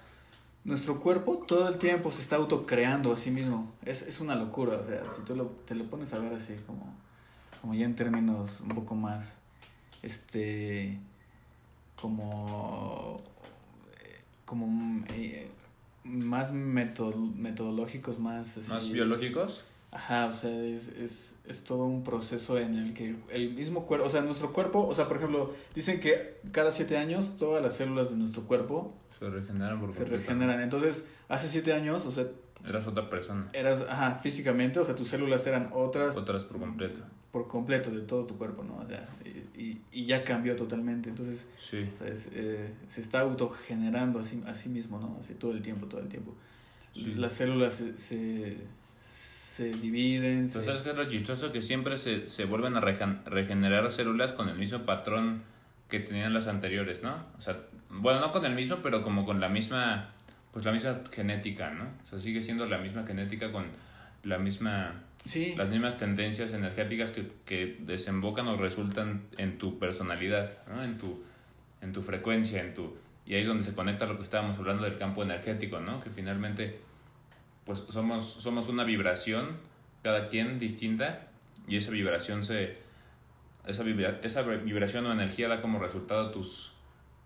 nuestro 0.64 1.00
cuerpo 1.00 1.38
todo 1.38 1.68
el 1.68 1.78
tiempo 1.78 2.12
se 2.12 2.22
está 2.22 2.36
autocreando 2.36 3.12
a 3.14 3.18
sí 3.18 3.32
mismo. 3.32 3.72
Es, 3.84 4.04
es 4.04 4.22
una 4.22 4.36
locura, 4.36 4.78
o 4.78 4.86
sea, 4.86 5.10
si 5.10 5.22
tú 5.24 5.36
lo, 5.36 5.46
te 5.66 5.76
lo 5.76 5.86
pones 5.86 6.14
a 6.14 6.20
ver 6.20 6.34
así, 6.34 6.56
como, 6.68 6.94
como 7.62 7.74
ya 7.74 7.86
en 7.86 7.96
términos 7.96 8.50
un 8.62 8.70
poco 8.70 8.96
más 8.96 9.36
este 10.02 10.98
como 12.00 13.22
como 14.46 15.04
eh, 15.14 15.48
más 16.04 16.52
metodológicos 16.52 18.20
más 18.20 18.58
más 18.70 18.92
biológicos 18.92 19.64
ajá 19.92 20.26
o 20.26 20.32
sea 20.32 20.52
es, 20.64 20.88
es, 20.88 21.36
es 21.46 21.64
todo 21.64 21.86
un 21.86 22.04
proceso 22.04 22.58
en 22.58 22.76
el 22.76 22.94
que 22.94 23.16
el, 23.30 23.54
mismo 23.54 23.86
cuerpo 23.86 24.08
o 24.08 24.10
sea 24.10 24.22
nuestro 24.22 24.52
cuerpo 24.52 24.88
o 24.88 24.94
sea 24.94 25.08
por 25.08 25.18
ejemplo 25.18 25.54
dicen 25.76 26.00
que 26.00 26.40
cada 26.52 26.72
siete 26.72 26.98
años 26.98 27.38
todas 27.38 27.62
las 27.62 27.76
células 27.76 28.10
de 28.10 28.16
nuestro 28.16 28.44
cuerpo 28.44 28.94
se 29.22 29.30
regeneran 29.30 29.80
por 29.80 29.94
se 29.94 30.04
regeneran 30.04 30.62
entonces 30.62 31.06
hace 31.30 31.48
siete 31.48 31.74
años 31.74 32.06
o 32.08 32.12
sea 32.12 32.26
eras 32.68 32.88
otra 32.88 33.08
persona 33.08 33.50
eras 33.54 33.86
ajá 33.88 34.16
físicamente 34.16 34.80
o 34.80 34.86
sea 34.86 34.96
tus 34.96 35.08
células 35.08 35.46
eran 35.46 35.70
otras 35.72 36.16
otras 36.16 36.44
por 36.44 36.60
completo 36.60 37.02
por 37.32 37.48
completo 37.48 37.90
de 37.92 38.02
todo 38.02 38.26
tu 38.26 38.38
cuerpo, 38.38 38.62
¿no? 38.64 38.76
O 38.76 38.86
sea, 38.86 39.08
y, 39.56 39.78
y, 39.92 40.06
ya 40.06 40.24
cambió 40.26 40.56
totalmente. 40.58 41.08
Entonces, 41.08 41.48
sí. 41.58 41.90
eh, 42.34 42.74
se 42.90 43.00
está 43.00 43.22
autogenerando 43.22 44.20
a 44.20 44.24
sí, 44.26 44.44
a 44.46 44.54
sí 44.54 44.68
mismo, 44.68 45.00
¿no? 45.00 45.18
Así 45.18 45.36
todo 45.36 45.54
el 45.54 45.62
tiempo, 45.62 45.88
todo 45.88 46.02
el 46.02 46.10
tiempo. 46.10 46.36
Las 47.16 47.32
células 47.32 47.76
se, 47.76 47.98
se, 47.98 48.58
se 49.10 49.72
dividen. 49.74 50.40
Entonces, 50.40 50.66
¿sabes 50.66 50.82
qué 50.82 50.90
es 50.90 50.96
lo 50.98 51.06
chistoso? 51.06 51.54
Que 51.54 51.62
siempre 51.62 51.98
se, 51.98 52.28
se 52.28 52.44
vuelven 52.44 52.76
a 52.76 52.82
regenerar 52.82 53.90
células 53.94 54.34
con 54.34 54.50
el 54.50 54.58
mismo 54.58 54.86
patrón 54.86 55.44
que 55.92 56.00
tenían 56.00 56.34
las 56.34 56.48
anteriores, 56.48 57.04
¿no? 57.04 57.24
O 57.38 57.42
sea, 57.42 57.60
bueno, 57.90 58.20
no 58.20 58.32
con 58.32 58.46
el 58.46 58.56
mismo, 58.56 58.78
pero 58.82 59.04
como 59.04 59.26
con 59.26 59.40
la 59.40 59.50
misma, 59.50 60.10
pues 60.52 60.66
la 60.66 60.72
misma 60.72 61.02
genética, 61.12 61.70
¿no? 61.70 61.84
O 62.04 62.08
sea, 62.10 62.20
sigue 62.20 62.42
siendo 62.42 62.66
la 62.66 62.80
misma 62.80 63.06
genética 63.06 63.52
con 63.52 63.68
la 64.24 64.40
misma 64.40 65.04
las 65.56 65.70
mismas 65.70 65.98
tendencias 65.98 66.52
energéticas 66.52 67.12
que, 67.12 67.32
que, 67.46 67.78
desembocan 67.82 68.48
o 68.48 68.58
resultan 68.58 69.28
en 69.38 69.60
tu 69.60 69.78
personalidad, 69.78 70.66
¿no? 70.68 70.84
en, 70.84 70.98
tu, 70.98 71.24
en 71.82 71.94
tu 71.94 72.02
frecuencia, 72.02 72.62
en 72.62 72.74
tu... 72.74 72.98
Y 73.26 73.36
ahí 73.36 73.42
es 73.42 73.48
donde 73.48 73.64
se 73.64 73.74
conecta 73.74 74.08
lo 74.08 74.18
que 74.18 74.24
estábamos 74.24 74.58
hablando 74.58 74.84
del 74.84 74.98
campo 74.98 75.22
energético, 75.22 75.80
¿no? 75.80 76.02
Que 76.02 76.10
finalmente, 76.10 76.80
pues 77.66 77.86
somos, 77.90 78.34
somos 78.34 78.68
una 78.68 78.84
vibración, 78.84 79.58
cada 80.02 80.28
quien 80.28 80.58
distinta, 80.58 81.28
y 81.68 81.78
esa 81.78 81.92
vibración 81.92 82.44
se... 82.44 82.78
Esa, 83.66 83.84
esa 84.24 84.42
vibración 84.42 85.06
o 85.06 85.12
energía 85.12 85.48
da 85.48 85.62
como 85.62 85.80
resultado 85.80 86.32
tus, 86.32 86.74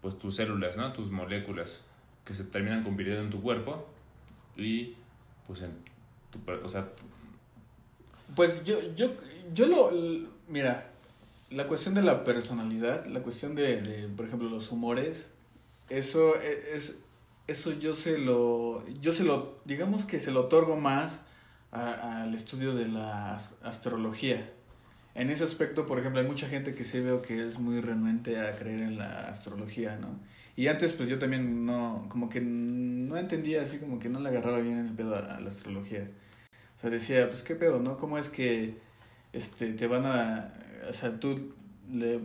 pues, 0.02 0.18
tus 0.18 0.36
células, 0.36 0.76
¿no? 0.78 0.92
Tus 0.94 1.10
moléculas 1.12 1.84
que 2.26 2.34
se 2.34 2.44
terminan 2.44 2.84
convirtiendo 2.84 3.24
en 3.24 3.30
tu 3.30 3.42
cuerpo 3.42 3.88
y 4.58 4.96
pues 5.48 5.62
en 5.62 5.72
tu, 6.32 6.40
o 6.64 6.70
sea, 6.70 6.90
pues 8.36 8.64
yo, 8.64 8.78
yo, 8.96 9.12
yo 9.54 9.68
lo, 9.68 9.92
mira, 10.48 10.90
la 11.52 11.68
cuestión 11.68 11.94
de 11.94 12.02
la 12.02 12.24
personalidad, 12.24 13.06
la 13.06 13.22
cuestión 13.22 13.56
de, 13.56 13.82
de 13.82 14.08
por 14.08 14.26
ejemplo, 14.26 14.50
los 14.50 14.72
humores, 14.72 15.30
eso 15.90 16.36
e, 16.42 16.76
es, 16.76 16.96
eso 17.48 17.72
yo 17.74 17.94
se 17.94 18.18
lo, 18.18 18.84
yo 19.00 19.14
se 19.14 19.24
lo, 19.24 19.60
digamos 19.66 20.04
que 20.04 20.20
se 20.20 20.32
lo 20.32 20.42
otorgo 20.42 20.78
más 20.78 21.22
al 21.72 22.34
estudio 22.34 22.74
de 22.74 22.88
la 22.88 23.36
astrología. 23.62 24.50
En 25.16 25.30
ese 25.30 25.46
aspecto, 25.46 25.86
por 25.86 25.98
ejemplo, 25.98 26.20
hay 26.20 26.28
mucha 26.28 26.48
gente 26.48 26.76
que 26.76 26.84
sí 26.84 27.00
veo 27.00 27.22
que 27.22 27.48
es 27.48 27.58
muy 27.58 27.80
renuente 27.80 28.38
a 28.38 28.54
creer 28.58 28.82
en 28.82 28.98
la 28.98 29.30
astrología, 29.30 29.96
¿no? 29.96 30.20
Y 30.58 30.68
antes, 30.68 30.92
pues 30.92 31.08
yo 31.08 31.18
también 31.18 31.66
no, 31.66 32.06
como 32.10 32.28
que 32.30 32.42
no 32.42 33.16
entendía, 33.16 33.62
así 33.62 33.78
como 33.78 33.98
que 33.98 34.10
no 34.10 34.20
le 34.20 34.28
agarraba 34.28 34.60
bien 34.60 34.78
el 34.78 34.92
pedo 34.94 35.16
a 35.16 35.22
la 35.22 35.48
astrología. 35.48 36.10
O 36.78 36.82
sea, 36.82 36.90
decía, 36.90 37.28
pues 37.28 37.44
qué 37.44 37.56
pedo, 37.56 37.80
¿no? 37.80 37.98
¿Cómo 37.98 38.18
es 38.18 38.28
que 38.28 38.78
este, 39.32 39.72
te 39.72 39.88
van 39.88 40.06
a... 40.06 40.54
O 40.90 40.94
sea, 40.94 41.18
tú 41.18 41.54
le... 41.90 42.20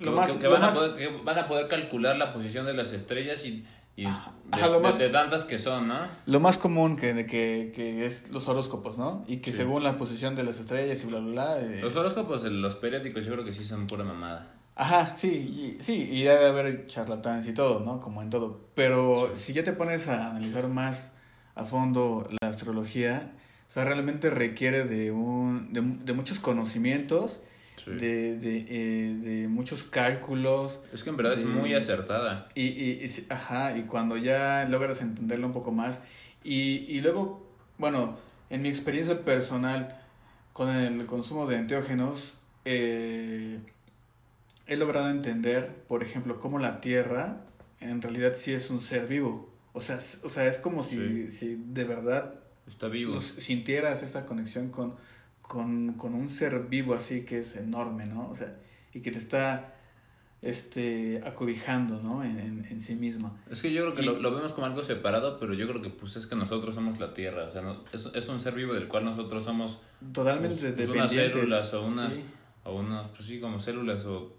Lo 0.00 0.12
más, 0.12 0.30
que, 0.32 0.46
van 0.46 0.62
a 0.62 0.70
poder, 0.70 1.12
van 1.24 1.38
a 1.38 1.48
poder 1.48 1.68
calcular 1.68 2.16
la 2.16 2.34
posición 2.34 2.66
de 2.66 2.74
las 2.74 2.92
estrellas 2.92 3.44
y, 3.46 3.64
y 3.96 4.04
de, 4.04 5.08
tantas 5.08 5.44
que 5.44 5.58
son, 5.58 5.88
¿no? 5.88 6.00
Lo 6.26 6.38
más 6.38 6.58
común 6.58 6.96
que, 6.96 7.26
que, 7.26 7.72
que 7.74 8.04
es 8.04 8.30
los 8.30 8.46
horóscopos, 8.46 8.98
¿no? 8.98 9.24
Y 9.26 9.38
que 9.38 9.52
según 9.52 9.82
la 9.82 9.96
posición 9.96 10.36
de 10.36 10.44
las 10.44 10.60
estrellas 10.60 11.02
y 11.02 11.06
bla, 11.06 11.18
bla, 11.20 11.30
bla. 11.32 11.58
Eh, 11.60 11.80
los 11.82 11.96
horóscopos, 11.96 12.44
los 12.44 12.76
periódicos, 12.76 13.24
yo 13.24 13.32
creo 13.32 13.44
que 13.44 13.54
sí 13.54 13.64
son 13.64 13.86
pura 13.86 14.04
mamada. 14.04 14.52
Ajá, 14.74 15.14
sí, 15.16 15.76
y, 15.78 15.82
sí, 15.82 16.08
y 16.12 16.24
debe 16.24 16.46
haber 16.46 16.86
charlatanes 16.86 17.46
y 17.48 17.54
todo, 17.54 17.80
¿no? 17.80 18.00
Como 18.00 18.20
en 18.20 18.28
todo. 18.28 18.60
Pero 18.74 19.30
si 19.34 19.54
ya 19.54 19.64
te 19.64 19.72
pones 19.72 20.08
a 20.08 20.30
analizar 20.30 20.68
más 20.68 21.12
a 21.54 21.64
fondo 21.64 22.28
la 22.42 22.48
astrología, 22.48 23.32
o 23.66 23.72
sea, 23.72 23.84
realmente 23.84 24.28
requiere 24.28 24.84
de, 24.84 25.10
un, 25.10 25.72
de, 25.72 25.80
de 25.80 26.12
muchos 26.12 26.38
conocimientos 26.38 27.40
de, 27.84 28.36
de, 28.38 28.66
eh, 28.68 29.14
de, 29.20 29.48
muchos 29.48 29.84
cálculos. 29.84 30.80
Es 30.92 31.04
que 31.04 31.10
en 31.10 31.16
verdad 31.16 31.34
es 31.34 31.44
muy 31.44 31.74
acertada. 31.74 32.48
Y, 32.54 32.62
y, 32.62 33.26
ajá, 33.28 33.76
y 33.76 33.82
cuando 33.82 34.16
ya 34.16 34.66
logras 34.68 35.00
entenderlo 35.02 35.46
un 35.46 35.52
poco 35.52 35.72
más. 35.72 36.00
Y, 36.42 36.86
y 36.88 37.00
luego, 37.00 37.46
bueno, 37.78 38.16
en 38.50 38.62
mi 38.62 38.68
experiencia 38.68 39.24
personal 39.24 40.00
con 40.52 40.70
el 40.70 41.04
consumo 41.06 41.46
de 41.46 41.56
enteógenos, 41.56 42.34
eh, 42.64 43.58
he 44.66 44.76
logrado 44.76 45.10
entender, 45.10 45.84
por 45.86 46.02
ejemplo, 46.02 46.40
cómo 46.40 46.58
la 46.58 46.80
Tierra 46.80 47.42
en 47.80 48.02
realidad 48.02 48.32
sí 48.34 48.52
es 48.52 48.70
un 48.70 48.80
ser 48.80 49.06
vivo. 49.06 49.52
O 49.72 49.80
sea, 49.80 49.96
o 49.96 50.28
sea 50.30 50.46
es 50.46 50.58
como 50.58 50.82
si, 50.82 51.28
si 51.30 51.56
de 51.56 51.84
verdad 51.84 52.34
Está 52.66 52.88
vivo. 52.88 53.20
sintieras 53.20 54.02
esta 54.02 54.26
conexión 54.26 54.70
con, 54.70 54.96
con, 55.46 55.94
con, 55.94 56.14
un 56.14 56.28
ser 56.28 56.66
vivo 56.68 56.94
así 56.94 57.24
que 57.24 57.38
es 57.38 57.56
enorme, 57.56 58.06
¿no? 58.06 58.28
O 58.28 58.34
sea, 58.34 58.52
y 58.92 59.00
que 59.00 59.10
te 59.10 59.18
está 59.18 59.74
este 60.42 61.22
acobijando, 61.24 62.00
¿no? 62.00 62.22
En, 62.22 62.38
en, 62.38 62.66
en 62.70 62.80
sí 62.80 62.94
mismo. 62.94 63.36
Es 63.50 63.62
que 63.62 63.72
yo 63.72 63.82
creo 63.82 63.94
que 63.94 64.02
lo, 64.02 64.18
lo, 64.20 64.34
vemos 64.34 64.52
como 64.52 64.66
algo 64.66 64.82
separado, 64.82 65.38
pero 65.40 65.54
yo 65.54 65.66
creo 65.66 65.82
que 65.82 65.90
pues 65.90 66.16
es 66.16 66.26
que 66.26 66.36
nosotros 66.36 66.74
somos 66.74 66.98
la 67.00 67.14
Tierra, 67.14 67.44
o 67.44 67.50
sea, 67.50 67.62
no, 67.62 67.82
es, 67.92 68.08
es 68.14 68.28
un 68.28 68.40
ser 68.40 68.54
vivo 68.54 68.74
del 68.74 68.88
cual 68.88 69.04
nosotros 69.04 69.44
somos 69.44 69.78
totalmente 70.12 70.72
pues, 70.72 70.74
pues 70.74 70.88
unas 70.88 71.12
células 71.12 71.74
o 71.74 71.86
unas, 71.86 72.18
o 72.64 72.76
unas, 72.76 73.08
pues 73.10 73.26
sí, 73.26 73.40
como 73.40 73.58
células 73.58 74.04
o, 74.06 74.36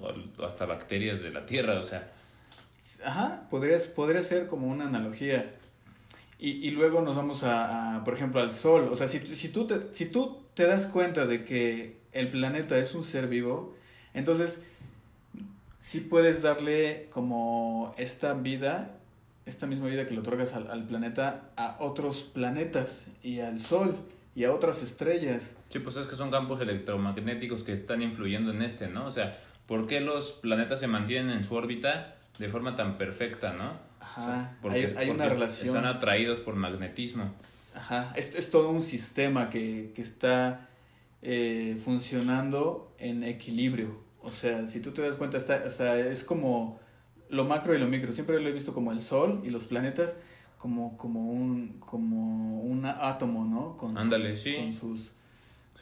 o, 0.00 0.44
hasta 0.44 0.66
bacterias 0.66 1.20
de 1.20 1.32
la 1.32 1.44
Tierra, 1.46 1.78
o 1.78 1.82
sea. 1.82 2.12
Ajá, 3.04 3.46
podrías, 3.50 3.88
podría 3.88 4.22
ser 4.22 4.46
como 4.46 4.66
una 4.66 4.86
analogía. 4.86 5.54
Y, 6.44 6.68
y 6.68 6.72
luego 6.72 7.00
nos 7.00 7.16
vamos 7.16 7.42
a, 7.42 7.96
a, 7.96 8.04
por 8.04 8.12
ejemplo, 8.12 8.38
al 8.38 8.52
Sol. 8.52 8.88
O 8.92 8.96
sea, 8.96 9.08
si, 9.08 9.18
si, 9.20 9.48
tú 9.48 9.66
te, 9.66 9.94
si 9.94 10.04
tú 10.04 10.42
te 10.52 10.66
das 10.66 10.84
cuenta 10.84 11.24
de 11.24 11.42
que 11.42 11.96
el 12.12 12.28
planeta 12.28 12.76
es 12.76 12.94
un 12.94 13.02
ser 13.02 13.28
vivo, 13.28 13.74
entonces 14.12 14.60
sí 15.80 16.00
puedes 16.00 16.42
darle 16.42 17.08
como 17.14 17.94
esta 17.96 18.34
vida, 18.34 18.90
esta 19.46 19.66
misma 19.66 19.86
vida 19.86 20.04
que 20.04 20.12
le 20.12 20.20
otorgas 20.20 20.52
al, 20.52 20.70
al 20.70 20.86
planeta, 20.86 21.48
a 21.56 21.78
otros 21.80 22.24
planetas 22.24 23.08
y 23.22 23.40
al 23.40 23.58
Sol 23.58 23.96
y 24.34 24.44
a 24.44 24.52
otras 24.52 24.82
estrellas. 24.82 25.54
Sí, 25.70 25.78
pues 25.78 25.96
es 25.96 26.06
que 26.06 26.14
son 26.14 26.30
campos 26.30 26.60
electromagnéticos 26.60 27.64
que 27.64 27.72
están 27.72 28.02
influyendo 28.02 28.50
en 28.50 28.60
este, 28.60 28.88
¿no? 28.88 29.06
O 29.06 29.10
sea, 29.10 29.40
¿por 29.66 29.86
qué 29.86 30.02
los 30.02 30.32
planetas 30.32 30.78
se 30.78 30.88
mantienen 30.88 31.30
en 31.30 31.42
su 31.42 31.54
órbita 31.54 32.16
de 32.38 32.50
forma 32.50 32.76
tan 32.76 32.98
perfecta, 32.98 33.54
no? 33.54 33.93
Ajá, 34.16 34.56
porque, 34.62 34.86
hay, 34.86 34.94
hay 34.96 35.10
una 35.10 35.28
relación. 35.28 35.68
Están 35.68 35.86
atraídos 35.86 36.40
por 36.40 36.54
magnetismo. 36.54 37.32
Ajá, 37.74 38.12
es, 38.14 38.34
es 38.34 38.50
todo 38.50 38.70
un 38.70 38.82
sistema 38.82 39.50
que, 39.50 39.92
que 39.94 40.02
está 40.02 40.68
eh, 41.22 41.76
funcionando 41.82 42.94
en 42.98 43.24
equilibrio. 43.24 43.98
O 44.20 44.30
sea, 44.30 44.66
si 44.66 44.80
tú 44.80 44.92
te 44.92 45.02
das 45.02 45.16
cuenta, 45.16 45.36
está, 45.36 45.64
o 45.66 45.70
sea, 45.70 45.98
es 45.98 46.22
como 46.22 46.78
lo 47.28 47.44
macro 47.44 47.74
y 47.74 47.78
lo 47.78 47.86
micro. 47.86 48.12
Siempre 48.12 48.40
lo 48.40 48.48
he 48.48 48.52
visto 48.52 48.72
como 48.72 48.92
el 48.92 49.00
Sol 49.00 49.42
y 49.44 49.50
los 49.50 49.64
planetas 49.64 50.16
como, 50.58 50.96
como, 50.96 51.30
un, 51.30 51.80
como 51.80 52.62
un 52.62 52.86
átomo, 52.86 53.44
¿no? 53.44 53.76
Con, 53.76 53.98
Ándale, 53.98 54.36
sí. 54.36 54.54
Con 54.56 54.72
sus... 54.72 55.12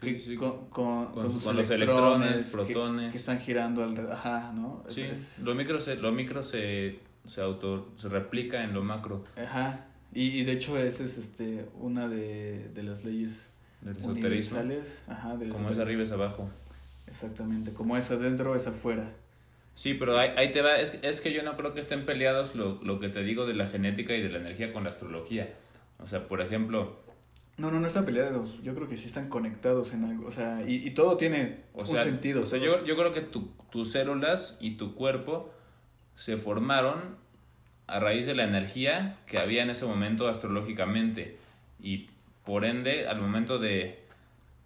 Sí, 0.01 0.19
sí. 0.19 0.37
Con, 0.37 0.69
con, 0.69 1.13
con, 1.13 1.31
sus 1.31 1.45
con 1.45 1.57
electrones, 1.57 1.79
los 1.79 1.89
electrones, 1.89 2.51
protones. 2.51 3.13
Que, 3.13 3.19
están 3.19 3.39
girando 3.39 3.85
alrededor. 3.85 4.15
Ajá, 4.15 4.53
¿no? 4.53 4.83
Sí, 4.89 5.03
es, 5.03 5.41
lo 5.41 5.55
micro 5.55 5.79
se, 5.79 5.95
lo 5.95 6.11
micro 6.11 6.43
se 6.43 6.99
se 7.27 7.41
auto 7.41 7.93
se 7.97 8.09
replica 8.09 8.65
en 8.65 8.75
lo 8.75 8.83
macro. 8.83 9.25
Ajá. 9.37 9.87
Y, 10.13 10.41
y 10.41 10.45
de 10.45 10.53
hecho 10.53 10.79
esa 10.79 11.05
es 11.05 11.19
este 11.19 11.67
una 11.79 12.09
de, 12.09 12.69
de 12.75 12.83
las 12.83 13.05
leyes 13.05 13.53
del 13.81 13.97
universales, 14.05 15.05
ajá, 15.09 15.37
del 15.37 15.51
como 15.51 15.71
es 15.71 15.79
arriba 15.79 16.03
es 16.03 16.13
abajo. 16.13 16.51
Exactamente, 17.07 17.73
como 17.73 17.97
es 17.97 18.11
adentro 18.11 18.55
es 18.55 18.67
afuera. 18.67 19.13
Sí, 19.75 19.95
pero 19.95 20.19
ahí, 20.19 20.31
ahí 20.37 20.53
te 20.53 20.61
va, 20.61 20.79
es, 20.79 20.99
es 21.03 21.21
que 21.21 21.33
yo 21.33 21.43
no 21.43 21.57
creo 21.57 21.73
que 21.73 21.81
estén 21.81 22.05
peleados 22.05 22.55
lo, 22.55 22.83
lo 22.83 23.01
que 23.01 23.09
te 23.09 23.23
digo 23.23 23.47
de 23.47 23.55
la 23.55 23.67
genética 23.69 24.15
y 24.15 24.23
de 24.23 24.29
la 24.29 24.39
energía 24.39 24.73
con 24.73 24.85
la 24.85 24.91
astrología. 24.91 25.55
O 25.99 26.07
sea, 26.07 26.29
por 26.29 26.43
ejemplo, 26.43 27.01
no, 27.57 27.71
no, 27.71 27.81
no 27.81 27.87
están 27.87 28.05
peleados. 28.05 28.63
Yo 28.63 28.75
creo 28.75 28.89
que 28.89 28.97
sí 28.97 29.07
están 29.07 29.29
conectados 29.29 29.93
en 29.93 30.05
algo. 30.05 30.27
O 30.27 30.33
sea, 30.33 30.63
y, 30.67 30.87
y 30.87 30.91
todo 30.93 31.17
tiene 31.17 31.65
o 31.75 31.87
sea, 31.87 32.03
un 32.03 32.11
sentido. 32.11 32.43
O 32.43 32.47
sea, 32.47 32.59
yo, 32.59 32.85
yo 32.85 32.97
creo 32.97 33.13
que 33.13 33.21
tu, 33.21 33.51
tus 33.71 33.93
células 33.93 34.59
y 34.61 34.77
tu 34.77 34.95
cuerpo 34.95 35.51
se 36.15 36.37
formaron 36.37 37.17
a 37.87 38.01
raíz 38.01 38.27
de 38.27 38.35
la 38.35 38.45
energía 38.45 39.19
que 39.27 39.39
había 39.39 39.63
en 39.63 39.71
ese 39.71 39.85
momento 39.85 40.29
astrológicamente 40.29 41.37
y 41.81 42.11
por 42.45 42.65
ende 42.65 43.09
al 43.09 43.21
momento 43.21 43.59
de 43.59 44.03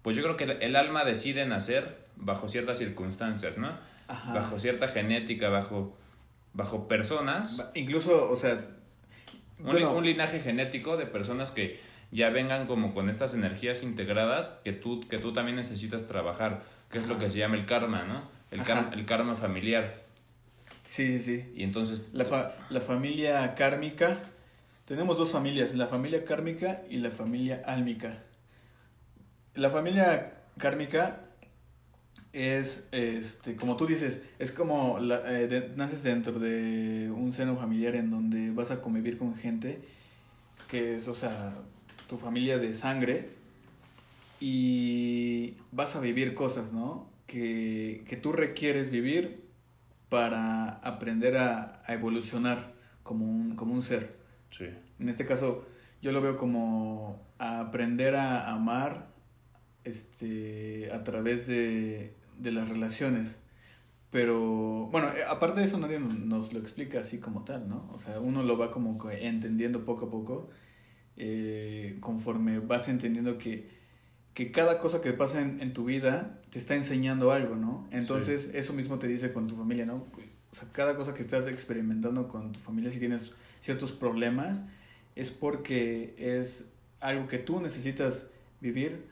pues 0.01 0.15
yo 0.15 0.23
creo 0.23 0.37
que 0.37 0.65
el, 0.65 0.75
alma 0.75 1.03
decide 1.03 1.45
nacer 1.45 1.97
bajo 2.15 2.47
ciertas 2.47 2.77
circunstancias, 2.77 3.57
¿no? 3.57 3.71
Ajá. 4.07 4.33
Bajo 4.33 4.57
cierta 4.57 4.87
genética, 4.87 5.49
bajo 5.49 5.97
bajo 6.53 6.87
personas, 6.87 7.71
incluso, 7.75 8.31
o 8.31 8.35
sea, 8.35 8.53
un, 9.59 9.65
bueno, 9.65 9.93
un 9.93 10.05
linaje 10.05 10.39
genético 10.39 10.97
de 10.97 11.05
personas 11.05 11.51
que 11.51 11.79
ya 12.11 12.29
vengan 12.29 12.67
como 12.67 12.93
con 12.93 13.09
estas 13.09 13.33
energías 13.33 13.83
integradas 13.83 14.49
que 14.63 14.71
tú 14.71 15.01
que 15.01 15.19
tú 15.19 15.33
también 15.33 15.57
necesitas 15.57 16.07
trabajar, 16.07 16.63
que 16.89 16.99
es 16.99 17.03
Ajá. 17.03 17.13
lo 17.13 17.19
que 17.19 17.29
se 17.29 17.39
llama 17.39 17.57
el 17.57 17.65
karma, 17.65 18.05
¿no? 18.05 18.23
El, 18.49 18.63
karma, 18.63 18.91
el 18.93 19.05
karma 19.05 19.35
familiar. 19.35 20.06
Sí, 20.87 21.19
sí, 21.19 21.19
sí. 21.19 21.51
Y 21.55 21.63
entonces... 21.63 22.01
La, 22.13 22.25
fa 22.25 22.55
la 22.69 22.81
familia 22.81 23.53
kármica, 23.55 24.23
tenemos 24.85 25.17
dos 25.17 25.31
familias, 25.31 25.75
la 25.75 25.87
familia 25.87 26.25
kármica 26.25 26.81
y 26.89 26.97
la 26.97 27.11
familia 27.11 27.61
álmica. 27.65 28.23
La 29.53 29.69
familia 29.69 30.33
kármica 30.57 31.27
es, 32.31 32.87
este, 32.91 33.55
como 33.57 33.75
tú 33.75 33.85
dices, 33.85 34.21
es 34.39 34.51
como 34.51 34.99
la, 34.99 35.17
eh, 35.31 35.47
de, 35.47 35.69
naces 35.75 36.03
dentro 36.03 36.39
de 36.39 37.11
un 37.13 37.33
seno 37.33 37.57
familiar 37.57 37.95
en 37.95 38.09
donde 38.09 38.51
vas 38.51 38.71
a 38.71 38.81
convivir 38.81 39.17
con 39.17 39.35
gente 39.35 39.79
que 40.69 40.95
es, 40.95 41.07
o 41.07 41.15
sea, 41.15 41.53
tu 42.07 42.17
familia 42.17 42.57
de 42.57 42.75
sangre 42.75 43.27
y 44.39 45.55
vas 45.71 45.95
a 45.95 45.99
vivir 45.99 46.33
cosas, 46.33 46.71
¿no? 46.71 47.09
Que, 47.25 48.03
que 48.07 48.15
tú 48.15 48.31
requieres 48.31 48.89
vivir 48.89 49.46
para 50.09 50.75
aprender 50.77 51.37
a, 51.37 51.81
a 51.85 51.93
evolucionar 51.93 52.73
como 53.03 53.25
un, 53.25 53.55
como 53.55 53.73
un 53.73 53.81
ser. 53.81 54.17
Sí. 54.49 54.65
En 54.99 55.09
este 55.09 55.25
caso, 55.25 55.65
yo 56.01 56.11
lo 56.11 56.21
veo 56.21 56.37
como 56.37 57.25
a 57.37 57.59
aprender 57.59 58.15
a 58.15 58.51
amar 58.51 59.07
este, 59.83 60.91
a 60.91 61.03
través 61.03 61.47
de, 61.47 62.15
de 62.37 62.51
las 62.51 62.69
relaciones. 62.69 63.37
Pero, 64.09 64.87
bueno, 64.91 65.09
eh, 65.09 65.23
aparte 65.27 65.59
de 65.59 65.65
eso 65.65 65.77
nadie 65.77 65.99
nos 65.99 66.53
lo 66.53 66.59
explica 66.59 67.01
así 67.01 67.19
como 67.19 67.43
tal, 67.43 67.67
¿no? 67.67 67.89
O 67.93 67.99
sea, 67.99 68.19
uno 68.19 68.41
lo 68.43 68.57
va 68.57 68.71
como 68.71 68.97
entendiendo 69.11 69.85
poco 69.85 70.05
a 70.05 70.09
poco, 70.09 70.49
eh, 71.17 71.97
conforme 71.99 72.59
vas 72.59 72.87
entendiendo 72.87 73.37
que 73.37 73.76
que 74.37 74.51
cada 74.51 74.77
cosa 74.77 75.01
que 75.01 75.13
pasa 75.13 75.41
en, 75.41 75.59
en, 75.61 75.73
tu 75.73 75.85
vida 75.85 76.39
te 76.51 76.59
está 76.59 76.75
enseñando 76.75 77.31
algo, 77.31 77.55
¿no? 77.55 77.87
Entonces, 77.89 78.43
sí. 78.43 78.51
eso 78.53 78.71
mismo 78.71 78.99
te 78.99 79.07
dice 79.07 79.33
con 79.33 79.47
tu 79.47 79.55
familia, 79.55 79.87
¿no? 79.87 80.05
O 80.51 80.55
sea, 80.55 80.67
cada 80.71 80.95
cosa 80.95 81.15
que 81.15 81.23
estás 81.23 81.47
experimentando 81.47 82.27
con 82.27 82.51
tu 82.51 82.59
familia, 82.59 82.91
si 82.91 82.99
tienes 82.99 83.31
ciertos 83.61 83.91
problemas, 83.91 84.61
es 85.15 85.31
porque 85.31 86.13
es 86.19 86.69
algo 86.99 87.27
que 87.27 87.39
tú 87.39 87.59
necesitas 87.61 88.29
vivir 88.61 89.07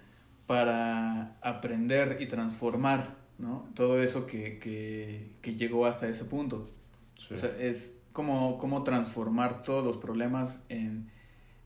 para 0.45 1.39
aprender 1.41 2.17
y 2.21 2.27
transformar, 2.27 3.15
¿no? 3.39 3.67
Todo 3.73 4.03
eso 4.03 4.27
que, 4.27 4.59
que, 4.59 5.31
que 5.41 5.55
llegó 5.55 5.87
hasta 5.87 6.07
ese 6.07 6.25
punto. 6.25 6.69
Sí. 7.17 7.33
O 7.33 7.37
sea, 7.39 7.49
es 7.57 7.95
como, 8.13 8.59
como 8.59 8.83
transformar 8.83 9.63
todos 9.63 9.83
los 9.83 9.97
problemas 9.97 10.59
en 10.69 11.09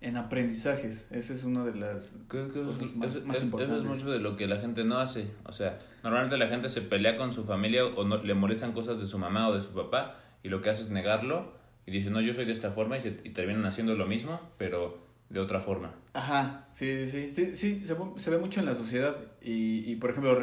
en 0.01 0.17
aprendizajes. 0.17 1.07
Esa 1.11 1.33
es 1.33 1.43
una 1.43 1.65
de 1.65 1.75
las 1.75 2.15
cosas 2.27 2.95
más, 2.95 3.15
es, 3.15 3.25
más 3.25 3.37
es, 3.37 3.43
importantes. 3.43 3.77
Eso 3.77 3.77
es 3.77 3.83
mucho 3.83 4.11
de 4.11 4.19
lo 4.19 4.37
que 4.37 4.47
la 4.47 4.57
gente 4.57 4.83
no 4.83 4.97
hace. 4.99 5.27
O 5.45 5.51
sea, 5.51 5.77
normalmente 6.03 6.37
la 6.37 6.47
gente 6.47 6.69
se 6.69 6.81
pelea 6.81 7.17
con 7.17 7.33
su 7.33 7.43
familia 7.43 7.85
o 7.85 8.05
no, 8.05 8.23
le 8.23 8.33
molestan 8.33 8.71
cosas 8.71 8.99
de 8.99 9.07
su 9.07 9.17
mamá 9.17 9.49
o 9.49 9.53
de 9.53 9.61
su 9.61 9.71
papá 9.71 10.19
y 10.43 10.49
lo 10.49 10.61
que 10.61 10.69
hace 10.69 10.83
es 10.83 10.89
negarlo 10.89 11.53
y 11.85 11.91
dice, 11.91 12.09
no, 12.09 12.21
yo 12.21 12.33
soy 12.33 12.45
de 12.45 12.51
esta 12.51 12.71
forma 12.71 12.97
y, 12.97 13.01
se, 13.01 13.17
y 13.23 13.31
terminan 13.31 13.65
haciendo 13.65 13.95
lo 13.95 14.05
mismo, 14.05 14.39
pero 14.57 14.99
de 15.29 15.39
otra 15.39 15.59
forma. 15.59 15.95
Ajá, 16.13 16.67
sí, 16.71 17.07
sí, 17.07 17.31
sí, 17.31 17.55
sí, 17.55 17.83
se, 17.85 17.95
se 18.17 18.29
ve 18.29 18.37
mucho 18.37 18.59
en 18.59 18.65
la 18.65 18.75
sociedad 18.75 19.17
y, 19.41 19.91
y 19.91 19.95
por 19.97 20.11
ejemplo, 20.11 20.39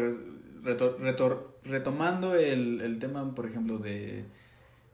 retor, 0.62 1.00
retor, 1.00 1.58
retomando 1.64 2.34
el, 2.34 2.80
el 2.80 2.98
tema, 2.98 3.34
por 3.34 3.46
ejemplo, 3.46 3.78
de 3.78 4.24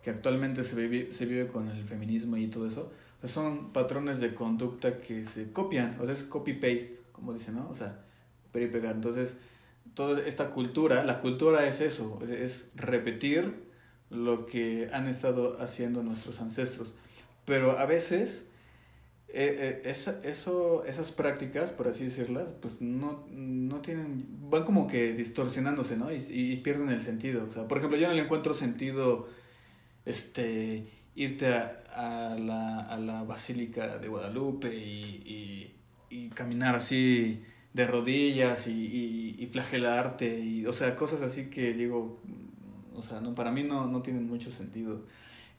que 0.03 0.11
actualmente 0.11 0.63
se 0.65 0.77
vive, 0.77 1.13
se 1.13 1.27
vive 1.27 1.47
con 1.47 1.69
el 1.69 1.85
feminismo 1.85 2.37
y 2.37 2.49
todo 2.49 2.67
eso, 2.67 2.93
son 3.25 3.73
patrones 3.73 4.21
de 4.21 4.35
conducta 4.35 5.01
que 5.01 5.25
se 5.25 5.53
copian, 5.53 5.97
o 6.01 6.05
sea, 6.05 6.15
es 6.15 6.25
copy-paste, 6.25 7.01
como 7.13 7.33
dicen, 7.33 7.55
¿no? 7.55 7.69
O 7.71 7.77
sea, 7.77 8.05
pero 8.53 8.65
y 8.67 8.69
pegar. 8.69 8.95
Entonces, 8.95 9.37
toda 9.95 10.21
esta 10.27 10.51
cultura, 10.51 11.05
la 11.05 11.21
cultura 11.21 11.67
es 11.67 11.81
eso, 11.81 12.19
es 12.29 12.67
repetir 12.75 13.71
lo 14.11 14.47
que 14.47 14.91
han 14.93 15.09
estado 15.09 15.61
haciendo 15.61 16.03
nuestros 16.03 16.41
ancestros. 16.41 16.95
Pero 17.45 17.79
a 17.79 17.87
veces 17.87 18.47
eh, 19.35 19.81
eh, 19.85 19.91
esa, 19.91 20.21
eso, 20.25 20.85
esas 20.85 21.11
prácticas, 21.11 21.71
por 21.71 21.89
así 21.89 22.05
decirlas, 22.05 22.53
pues 22.61 22.83
no, 22.83 23.27
no 23.31 23.81
tienen, 23.81 24.27
van 24.51 24.65
como 24.65 24.87
que 24.87 25.15
distorsionándose, 25.15 25.97
¿no? 25.97 26.13
Y, 26.13 26.19
y 26.29 26.57
pierden 26.59 26.91
el 26.91 27.03
sentido. 27.03 27.47
O 27.47 27.51
sea, 27.51 27.67
por 27.67 27.79
ejemplo, 27.79 27.99
yo 27.99 28.09
no 28.09 28.15
le 28.15 28.23
encuentro 28.23 28.53
sentido, 28.53 29.29
este, 30.05 30.87
irte 31.15 31.49
a, 31.49 31.83
a, 31.95 32.39
la, 32.39 32.81
a 32.81 32.99
la 32.99 33.23
Basílica 33.23 33.99
de 33.99 34.09
Guadalupe 34.09 34.75
y, 34.75 35.23
y, 35.27 35.75
y 36.11 36.29
caminar 36.31 36.75
así 36.75 37.43
de 37.73 37.87
rodillas 37.87 38.67
y, 38.67 38.73
y, 38.73 39.37
y, 39.39 39.47
flagelarte, 39.47 40.41
y, 40.41 40.67
o 40.67 40.73
sea, 40.73 40.95
cosas 40.97 41.23
así 41.23 41.49
que 41.51 41.73
digo, 41.73 42.21
o 42.95 43.03
sea, 43.03 43.21
no, 43.21 43.35
para 43.35 43.51
mí 43.51 43.63
no, 43.63 43.87
no 43.87 44.03
tienen 44.03 44.27
mucho 44.27 44.51
sentido. 44.51 45.03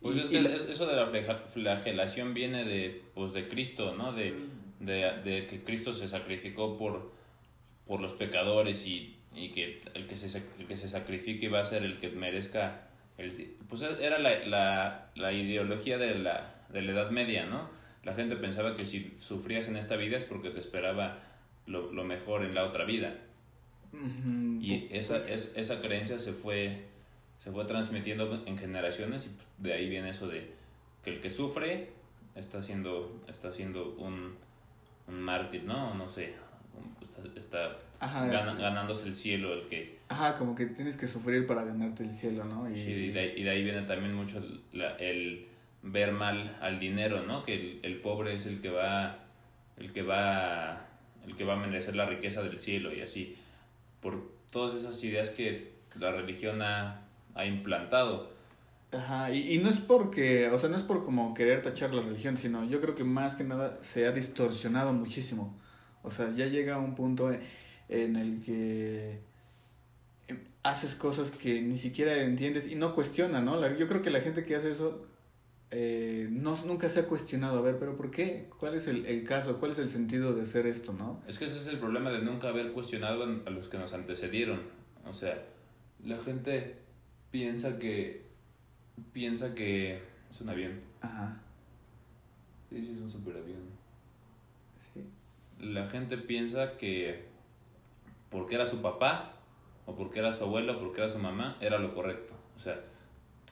Pues 0.02 0.18
es 0.18 0.28
que 0.28 0.38
eso 0.70 0.86
de 0.86 0.96
la 0.96 1.38
flagelación 1.38 2.34
viene 2.34 2.66
de, 2.66 3.04
pues 3.16 3.34
de 3.34 3.48
Cristo, 3.48 3.96
¿no? 3.96 4.12
De, 4.12 4.34
de, 4.80 5.12
de 5.24 5.48
que 5.48 5.64
Cristo 5.64 5.94
se 5.94 6.08
sacrificó 6.08 6.78
por, 6.78 7.14
por 7.88 8.02
los 8.02 8.14
pecadores 8.14 8.86
y, 8.86 9.16
y 9.34 9.52
que, 9.52 9.82
el 9.94 10.06
que, 10.06 10.18
se, 10.18 10.44
el 10.60 10.68
que 10.68 10.78
se 10.78 10.90
sacrifique 10.90 11.48
va 11.48 11.62
a 11.62 11.66
ser 11.66 11.84
el 11.84 11.98
que 11.98 12.10
merezca... 12.10 12.90
El, 13.18 13.56
pues 13.70 13.82
era 13.82 14.18
la, 14.20 14.46
la, 14.46 15.12
la 15.16 15.32
ideología 15.32 15.98
de 15.98 16.16
la, 16.16 16.56
de 16.70 16.82
la 16.82 16.92
Edad 16.92 17.12
Media, 17.12 17.46
¿no? 17.46 17.70
La 18.04 18.14
gente 18.14 18.36
pensaba 18.36 18.76
que 18.76 18.86
si 18.86 19.14
sufrías 19.20 19.68
en 19.68 19.78
esta 19.78 19.96
vida 19.96 20.18
es 20.18 20.24
porque 20.24 20.50
te 20.50 20.60
esperaba 20.60 21.20
lo, 21.68 21.92
lo 21.92 22.04
mejor 22.04 22.44
en 22.44 22.54
la 22.54 22.66
otra 22.66 22.86
vida. 22.86 23.16
Y 24.60 24.88
esa, 24.92 25.20
pues 25.20 25.30
es, 25.30 25.54
esa 25.56 25.80
creencia 25.80 26.18
se 26.18 26.34
fue 26.34 26.86
se 27.44 27.52
fue 27.52 27.66
transmitiendo 27.66 28.42
en 28.46 28.58
generaciones 28.58 29.28
y 29.28 29.62
de 29.62 29.74
ahí 29.74 29.90
viene 29.90 30.12
eso 30.12 30.28
de 30.28 30.50
que 31.04 31.10
el 31.10 31.20
que 31.20 31.30
sufre 31.30 31.90
está 32.36 32.64
siendo, 32.64 33.22
está 33.28 33.52
siendo 33.52 33.96
un, 33.98 34.36
un 35.08 35.22
mártir, 35.22 35.66
¿no? 35.66 35.94
No 35.94 36.08
sé, 36.08 36.36
está, 37.36 37.40
está 37.40 37.78
ganándose 38.08 39.08
el 39.08 39.16
cielo 39.16 39.54
el 39.54 39.68
que... 39.68 40.00
Ajá, 40.10 40.36
como 40.36 40.56
que 40.56 40.68
tienes 40.68 40.98
que 40.98 41.08
sufrir 41.08 41.48
para 41.48 41.64
ganarte 41.64 42.04
el 42.04 42.14
cielo, 42.14 42.46
¿no? 42.46 42.70
Y, 42.70 42.74
y, 42.74 43.12
de, 43.12 43.20
ahí, 43.20 43.34
y 43.38 43.44
de, 43.44 43.50
ahí 43.50 43.64
viene 43.64 43.82
también 43.84 44.14
mucho 44.14 44.38
el, 44.40 44.62
el 45.00 45.48
ver 45.82 46.12
mal 46.12 46.58
al 46.62 46.80
dinero, 46.80 47.24
¿no? 47.24 47.44
Que 47.44 47.56
el, 47.56 47.80
el, 47.84 48.02
pobre 48.02 48.36
es 48.36 48.46
el 48.46 48.62
que 48.62 48.70
va, 48.70 49.20
el 49.78 49.92
que 49.92 50.02
va, 50.02 50.86
el 51.26 51.36
que 51.36 51.44
va 51.44 51.54
a 51.54 51.58
merecer 51.58 51.96
la 51.96 52.06
riqueza 52.06 52.42
del 52.42 52.60
cielo 52.60 52.94
y 52.94 53.02
así, 53.02 53.36
por 54.02 54.32
todas 54.52 54.80
esas 54.80 55.04
ideas 55.04 55.30
que 55.30 55.74
la 56.00 56.12
religión 56.12 56.62
ha 56.62 57.04
ha 57.36 57.46
implantado. 57.46 58.32
Ajá, 58.92 59.32
y, 59.32 59.54
y, 59.54 59.58
no 59.58 59.70
es 59.70 59.78
porque, 59.78 60.50
o 60.50 60.60
sea, 60.60 60.70
no 60.70 60.78
es 60.78 60.84
por 60.84 61.04
como 61.04 61.34
querer 61.34 61.64
tachar 61.64 61.94
la 61.94 62.04
religión, 62.04 62.38
sino 62.38 62.64
yo 62.66 62.80
creo 62.80 62.96
que 62.96 63.04
más 63.04 63.34
que 63.34 63.44
nada 63.44 63.80
se 63.82 64.06
ha 64.06 64.12
distorsionado 64.12 64.94
muchísimo. 64.94 65.58
O 66.04 66.12
sea, 66.12 66.30
ya 66.36 66.46
llega 66.46 66.78
un 66.78 66.94
punto 66.94 67.32
en 67.32 67.42
el 67.94 68.44
que 68.44 69.20
haces 70.64 70.96
cosas 70.96 71.32
que 71.32 71.62
ni 71.62 71.78
siquiera 71.78 72.18
entiendes 72.18 72.68
y 72.68 72.76
no 72.76 72.96
cuestiona, 72.96 73.42
¿no? 73.42 73.60
La, 73.60 73.78
yo 73.78 73.88
creo 73.88 74.02
que 74.02 74.10
la 74.10 74.22
gente 74.22 74.46
que 74.46 74.56
hace 74.56 74.72
eso 74.72 75.06
eh, 75.72 76.28
no, 76.32 76.56
nunca 76.66 76.88
se 76.88 77.02
ha 77.02 77.06
cuestionado, 77.06 77.60
a 77.60 77.62
ver, 77.62 77.78
pero 77.80 77.98
¿por 77.98 78.12
qué? 78.12 78.48
¿Cuál 78.60 78.76
es 78.76 78.88
el, 78.88 79.06
el, 79.06 79.24
caso? 79.24 79.58
¿Cuál 79.58 79.72
es 79.72 79.80
el 79.80 79.90
sentido 79.90 80.34
de 80.34 80.44
hacer 80.44 80.66
esto, 80.66 80.94
no? 80.94 81.22
Es 81.28 81.38
que 81.38 81.46
ese 81.46 81.58
es 81.58 81.68
el 81.68 81.80
problema 81.80 82.12
de 82.12 82.20
nunca 82.20 82.50
haber 82.50 82.72
cuestionado 82.72 83.24
a 83.24 83.50
los 83.50 83.70
que 83.70 83.78
nos 83.78 83.92
antecedieron. 83.94 84.62
O 85.06 85.14
sea, 85.14 85.44
la 86.04 86.18
gente 86.20 86.78
piensa 87.32 87.80
que. 87.80 88.22
Piensa 89.12 89.56
que. 89.56 90.00
Es 90.30 90.42
un 90.42 90.50
avión. 90.50 90.80
Ajá. 91.02 91.42
Sí, 92.70 92.78
sí, 92.78 92.92
es 92.96 93.02
un 93.02 93.10
superavión. 93.10 93.62
Sí. 94.78 95.04
La 95.60 95.90
gente 95.90 96.18
piensa 96.18 96.78
que. 96.78 97.33
Porque 98.34 98.56
era 98.56 98.66
su 98.66 98.82
papá, 98.82 99.32
o 99.86 99.96
porque 99.96 100.20
era 100.20 100.34
su 100.34 100.44
abuelo, 100.44 100.76
o 100.76 100.80
porque 100.80 101.00
era 101.00 101.10
su 101.10 101.20
mamá, 101.20 101.56
era 101.62 101.80
lo 101.80 101.96
correcto. 101.96 102.34
O 102.58 102.60
sea, 102.60 102.82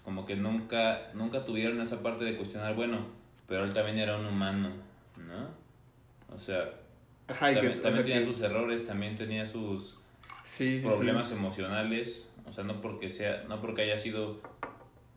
como 0.03 0.25
que 0.25 0.35
nunca, 0.35 1.11
nunca 1.13 1.45
tuvieron 1.45 1.79
esa 1.79 2.03
parte 2.03 2.25
de 2.25 2.35
cuestionar, 2.35 2.75
bueno, 2.75 3.05
pero 3.47 3.63
él 3.63 3.73
también 3.73 3.97
era 3.97 4.17
un 4.17 4.25
humano, 4.25 4.71
¿no? 5.15 6.35
O 6.35 6.37
sea, 6.37 6.73
Ajá, 7.29 7.53
también, 7.53 7.75
que, 7.75 7.79
también 7.79 8.05
tenía 8.05 8.25
sus 8.25 8.41
errores, 8.41 8.85
también 8.85 9.15
tenía 9.15 9.45
sus 9.45 9.97
sí, 10.43 10.81
sí, 10.81 10.85
problemas 10.85 11.31
emocionales 11.31 12.31
o 12.51 12.53
sea, 12.53 12.63
no 12.63 12.81
porque, 12.81 13.09
sea, 13.09 13.45
no 13.47 13.61
porque 13.61 13.83
haya 13.83 13.97
sido 13.97 14.41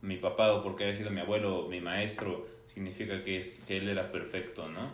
mi 0.03 0.17
papá 0.17 0.53
o 0.53 0.63
porque 0.63 0.85
haya 0.85 0.95
sido 0.95 1.11
mi 1.11 1.21
abuelo 1.21 1.65
o 1.65 1.69
mi 1.69 1.81
maestro, 1.81 2.47
significa 2.73 3.23
que, 3.25 3.39
es, 3.39 3.49
que 3.67 3.79
él 3.79 3.89
era 3.89 4.13
perfecto, 4.13 4.69
¿no? 4.69 4.93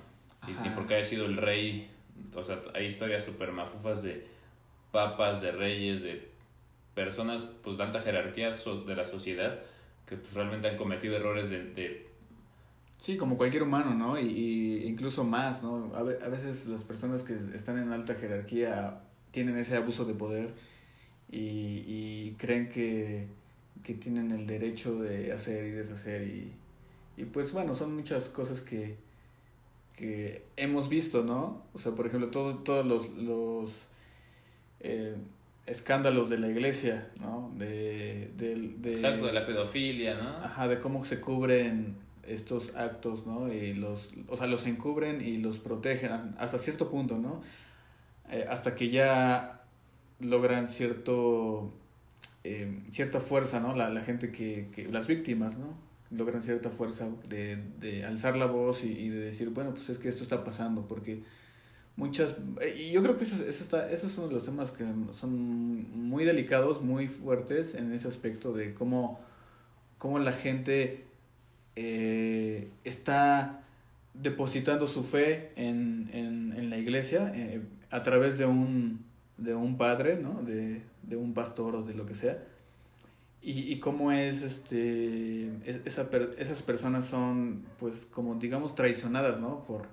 Y, 0.49 0.69
porque 0.71 0.95
haya 0.95 1.05
sido 1.05 1.27
el 1.27 1.37
rey, 1.37 1.91
o 2.35 2.43
sea, 2.43 2.63
hay 2.75 2.87
historias 2.87 3.25
súper 3.25 3.53
mafufas 3.53 4.03
de 4.03 4.27
papas, 4.91 5.41
de 5.41 5.53
reyes, 5.53 6.03
de 6.03 6.29
personas 6.95 7.55
pues 7.63 7.77
de 7.79 7.85
alta 7.85 8.01
jerarquía 8.01 8.51
de 8.51 8.97
la 8.97 9.05
sociedad 9.05 9.61
que 10.11 10.17
pues 10.17 10.35
realmente 10.35 10.69
han 10.69 10.77
cometido 10.77 11.17
errores 11.17 11.49
de, 11.49 12.11
Sí, 12.99 13.17
como 13.17 13.39
cualquier 13.39 13.63
humano, 13.63 13.95
¿no? 13.95 14.19
Y, 14.19 14.27
y, 14.27 14.87
incluso 14.87 15.25
más, 15.25 15.63
¿no? 15.63 15.91
A, 15.95 16.03
veces 16.03 16.67
las 16.67 16.83
personas 16.83 17.23
que 17.23 17.35
están 17.55 17.79
en 17.79 17.93
alta 17.93 18.15
jerarquía 18.15 19.01
tienen 19.31 19.57
ese 19.57 19.77
abuso 19.77 20.05
de 20.05 20.13
poder 20.13 20.53
y, 21.31 21.85
y 21.87 22.37
creen 22.39 22.69
que, 22.69 23.29
que, 23.83 23.95
tienen 23.95 24.33
el 24.33 24.47
derecho 24.47 25.01
de 25.01 25.33
hacer 25.33 25.65
y 25.67 25.71
deshacer 25.71 26.25
y, 26.25 26.53
y 27.17 27.25
pues 27.25 27.53
bueno, 27.53 27.75
son 27.75 27.95
muchas 27.95 28.25
cosas 28.29 28.61
que, 28.61 28.97
que 29.97 30.45
hemos 30.57 30.91
visto, 30.91 31.23
¿no? 31.23 31.63
O 31.73 31.79
sea, 31.79 31.93
por 31.93 32.07
ejemplo, 32.07 32.29
todo, 32.31 32.59
todos 32.59 32.85
los, 32.85 33.09
los 33.11 33.89
eh, 34.81 35.17
escándalos 35.67 36.29
de 36.31 36.39
la 36.39 36.49
iglesia, 36.49 37.11
¿no? 37.21 37.53
De, 37.57 38.31
de, 38.37 38.75
de, 38.79 38.93
Exacto, 38.93 39.27
de 39.27 39.33
la 39.33 39.47
pedofilia, 39.47 40.15
¿no? 40.15 40.29
Ajá, 40.39 40.69
de 40.69 40.81
cómo 40.81 41.05
se 41.05 41.21
cubren 41.21 41.97
estos 42.27 42.75
actos, 42.75 43.27
¿no? 43.27 43.53
Y 43.53 43.75
los, 43.75 44.11
o 44.29 44.37
sea, 44.37 44.47
los 44.47 44.67
encubren 44.67 45.21
y 45.21 45.39
los 45.39 45.59
protegen 45.59 46.35
hasta 46.39 46.59
cierto 46.59 46.91
punto, 46.91 47.19
¿no? 47.19 47.43
Eh, 48.31 48.47
hasta 48.49 48.75
que 48.75 48.91
ya 48.91 49.63
logran 50.21 50.69
cierto 50.69 51.73
eh, 52.45 52.83
cierta 52.91 53.21
fuerza, 53.21 53.61
¿no? 53.61 53.75
La, 53.75 53.91
la 53.91 54.01
gente 54.01 54.33
que, 54.33 54.69
que, 54.75 54.89
las 54.89 55.07
víctimas, 55.07 55.59
¿no? 55.59 55.75
Logran 56.11 56.43
cierta 56.43 56.71
fuerza 56.71 57.09
de, 57.29 57.57
de 57.79 58.05
alzar 58.05 58.37
la 58.37 58.47
voz 58.47 58.83
y, 58.85 58.93
y, 58.93 59.09
de 59.09 59.19
decir, 59.19 59.51
bueno, 59.51 59.75
pues 59.75 59.91
es 59.91 59.99
que 59.99 60.09
esto 60.09 60.23
está 60.23 60.43
pasando, 60.43 60.89
porque 60.89 61.23
muchas, 61.97 62.37
y 62.79 62.91
yo 62.91 63.03
creo 63.03 63.17
que 63.17 63.25
eso, 63.25 63.37
eso, 63.45 63.63
está, 63.63 63.91
eso 63.91 64.07
es 64.07 64.17
uno 64.19 64.29
de 64.29 64.35
los 64.35 64.45
temas 64.45 64.73
que 64.73 64.85
son 65.19 66.09
muy 66.09 66.25
delicados, 66.25 66.83
muy 66.83 67.09
fuertes 67.09 67.75
en 67.75 67.93
ese 67.93 68.09
aspecto 68.09 68.53
de 68.53 68.75
cómo, 68.75 69.21
cómo 69.99 70.19
la 70.19 70.33
gente 70.33 71.05
eh, 71.77 72.71
está 72.85 73.63
depositando 74.15 74.87
su 74.87 75.05
fe 75.05 75.53
en, 75.57 76.11
en, 76.13 76.53
en 76.57 76.71
la 76.71 76.79
iglesia 76.79 77.33
eh, 77.35 77.63
a 77.91 78.03
través 78.03 78.39
de 78.39 78.47
un 78.47 79.11
de 79.41 79.55
un 79.55 79.77
padre, 79.77 80.17
¿no? 80.17 80.43
De, 80.43 80.83
de 81.03 81.17
un 81.17 81.35
pastor 81.35 81.75
o 81.77 81.83
de 81.83 81.95
lo 81.95 82.07
que 82.07 82.15
sea. 82.15 82.45
Y, 83.43 83.73
y 83.73 83.81
cómo 83.81 84.13
es, 84.13 84.43
este, 84.43 85.51
esa 85.87 86.09
esas 86.39 86.63
personas 86.63 87.07
son, 87.07 87.65
pues, 87.79 88.07
como 88.11 88.35
digamos, 88.35 88.75
traicionadas, 88.75 89.41
¿no? 89.41 89.65
Por, 89.65 89.89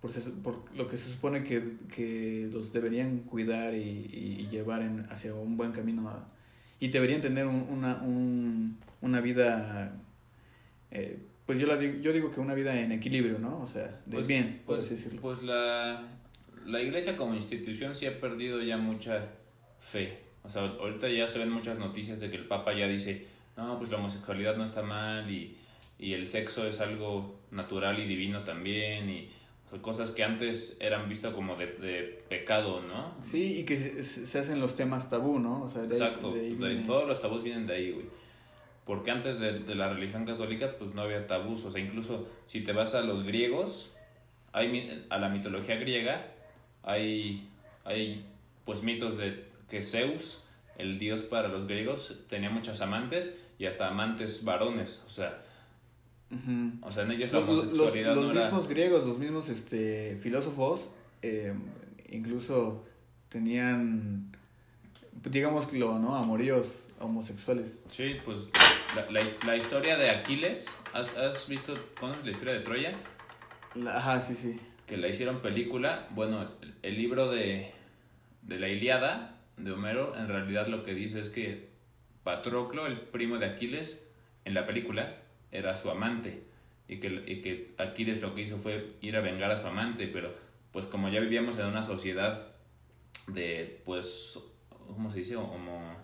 por, 0.00 0.12
por 0.42 0.76
lo 0.76 0.86
que 0.88 0.96
se 0.96 1.10
supone 1.10 1.42
que, 1.42 1.76
que 1.94 2.48
los 2.52 2.72
deberían 2.72 3.20
cuidar 3.20 3.74
y, 3.74 4.08
y, 4.12 4.48
llevar 4.48 4.82
en, 4.82 5.06
hacia 5.10 5.34
un 5.34 5.56
buen 5.56 5.72
camino. 5.72 6.24
y 6.78 6.88
deberían 6.88 7.20
tener 7.20 7.46
una, 7.46 7.96
un, 7.96 8.78
una 9.00 9.20
vida, 9.20 9.96
eh, 10.90 11.18
pues 11.46 11.58
yo, 11.58 11.66
la, 11.66 11.80
yo 11.82 12.12
digo 12.12 12.30
que 12.30 12.40
una 12.40 12.54
vida 12.54 12.78
en 12.78 12.92
equilibrio, 12.92 13.38
¿no? 13.38 13.60
O 13.60 13.66
sea, 13.66 14.00
de 14.06 14.16
pues, 14.16 14.26
bien, 14.26 14.62
por 14.64 14.76
pues, 14.76 14.88
decirlo. 14.88 15.20
Pues 15.20 15.42
la, 15.42 16.06
la 16.64 16.80
iglesia 16.80 17.16
como 17.16 17.34
institución 17.34 17.94
sí 17.94 18.06
ha 18.06 18.20
perdido 18.20 18.62
ya 18.62 18.76
mucha 18.76 19.30
fe. 19.80 20.20
O 20.44 20.48
sea, 20.48 20.62
ahorita 20.62 21.08
ya 21.08 21.26
se 21.26 21.38
ven 21.38 21.50
muchas 21.50 21.78
noticias 21.78 22.20
de 22.20 22.30
que 22.30 22.36
el 22.36 22.46
Papa 22.46 22.72
ya 22.72 22.86
dice, 22.86 23.26
no, 23.56 23.76
pues 23.78 23.90
la 23.90 23.96
homosexualidad 23.96 24.56
no 24.56 24.64
está 24.64 24.82
mal 24.82 25.28
y, 25.28 25.56
y 25.98 26.12
el 26.12 26.28
sexo 26.28 26.66
es 26.68 26.80
algo 26.80 27.40
natural 27.50 27.98
y 27.98 28.06
divino 28.06 28.44
también 28.44 29.10
y 29.10 29.28
cosas 29.82 30.10
que 30.10 30.24
antes 30.24 30.76
eran 30.80 31.08
vistas 31.08 31.34
como 31.34 31.56
de, 31.56 31.66
de, 31.66 32.24
pecado, 32.28 32.80
¿no? 32.80 33.14
Sí, 33.22 33.60
y 33.60 33.64
que 33.64 33.76
se, 33.76 34.02
se, 34.02 34.38
hacen 34.38 34.60
los 34.60 34.74
temas 34.74 35.08
tabú, 35.08 35.38
¿no? 35.38 35.62
O 35.62 35.68
sea, 35.68 35.82
de 35.82 35.94
Exacto, 35.94 36.32
de 36.32 36.50
viene... 36.50 36.82
todos 36.86 37.06
los 37.06 37.20
tabús 37.20 37.42
vienen 37.42 37.66
de 37.66 37.74
ahí, 37.74 37.92
güey. 37.92 38.06
Porque 38.86 39.10
antes 39.10 39.38
de, 39.38 39.58
de, 39.58 39.74
la 39.74 39.92
religión 39.92 40.24
católica, 40.24 40.76
pues 40.78 40.94
no 40.94 41.02
había 41.02 41.26
tabús, 41.26 41.64
o 41.64 41.70
sea, 41.70 41.80
incluso 41.82 42.26
si 42.46 42.62
te 42.62 42.72
vas 42.72 42.94
a 42.94 43.02
los 43.02 43.24
griegos, 43.24 43.92
hay, 44.52 45.06
a 45.10 45.18
la 45.18 45.28
mitología 45.28 45.76
griega, 45.76 46.26
hay, 46.82 47.48
hay 47.84 48.24
pues 48.64 48.82
mitos 48.82 49.18
de 49.18 49.44
que 49.68 49.82
Zeus, 49.82 50.42
el 50.78 50.98
dios 50.98 51.22
para 51.22 51.48
los 51.48 51.66
griegos, 51.66 52.16
tenía 52.28 52.48
muchas 52.48 52.80
amantes 52.80 53.38
y 53.58 53.66
hasta 53.66 53.88
amantes 53.88 54.44
varones. 54.44 55.02
O 55.06 55.10
sea, 55.10 55.42
O 56.82 56.92
sea, 56.92 57.04
en 57.04 57.12
ellos 57.12 57.32
la 57.32 57.40
Los, 57.40 57.48
los- 57.48 57.58
homosexualidad 57.64 58.14
los 58.14 58.24
no 58.26 58.30
era... 58.32 58.44
mismos 58.44 58.68
griegos, 58.68 59.06
los 59.06 59.18
mismos 59.18 59.48
este, 59.48 60.16
filósofos, 60.22 60.90
eh, 61.22 61.54
incluso 62.10 62.84
tenían, 63.30 64.30
digámoslo, 65.24 65.98
¿no? 65.98 66.16
Amoríos 66.16 66.84
homosexuales. 67.00 67.80
Sí, 67.90 68.16
pues 68.24 68.48
la, 68.94 69.10
la, 69.10 69.24
la 69.46 69.56
historia 69.56 69.96
de 69.96 70.10
Aquiles, 70.10 70.76
¿has, 70.92 71.16
has 71.16 71.48
visto, 71.48 71.74
conoces 71.98 72.24
la 72.24 72.30
historia 72.32 72.54
de 72.54 72.60
Troya? 72.60 72.96
La- 73.74 73.96
ajá, 73.98 74.20
sí, 74.20 74.34
sí. 74.34 74.60
Que 74.86 74.96
la 74.96 75.08
hicieron 75.08 75.40
película. 75.40 76.08
Bueno, 76.14 76.42
el, 76.62 76.74
el 76.82 76.96
libro 76.96 77.30
de, 77.30 77.72
de 78.42 78.58
la 78.60 78.68
Iliada 78.68 79.34
de 79.56 79.72
Homero 79.72 80.14
en 80.16 80.28
realidad 80.28 80.66
lo 80.68 80.82
que 80.82 80.94
dice 80.94 81.20
es 81.20 81.30
que 81.30 81.68
Patroclo, 82.22 82.86
el 82.86 83.00
primo 83.00 83.38
de 83.38 83.46
Aquiles, 83.46 84.00
en 84.44 84.54
la 84.54 84.66
película 84.66 85.16
era 85.52 85.76
su 85.76 85.90
amante. 85.90 86.42
Y 86.88 87.00
que, 87.00 87.08
y 87.26 87.40
que 87.42 87.74
Aquiles 87.78 88.20
lo 88.22 88.34
que 88.34 88.42
hizo 88.42 88.56
fue 88.58 88.96
ir 89.02 89.16
a 89.16 89.20
vengar 89.20 89.50
a 89.50 89.56
su 89.56 89.66
amante, 89.66 90.06
pero 90.08 90.34
pues 90.72 90.86
como 90.86 91.08
ya 91.10 91.20
vivíamos 91.20 91.58
en 91.58 91.66
una 91.66 91.82
sociedad 91.82 92.46
de, 93.26 93.82
pues, 93.84 94.38
¿cómo 94.86 95.10
se 95.10 95.18
dice? 95.18 95.36
Homo, 95.36 95.96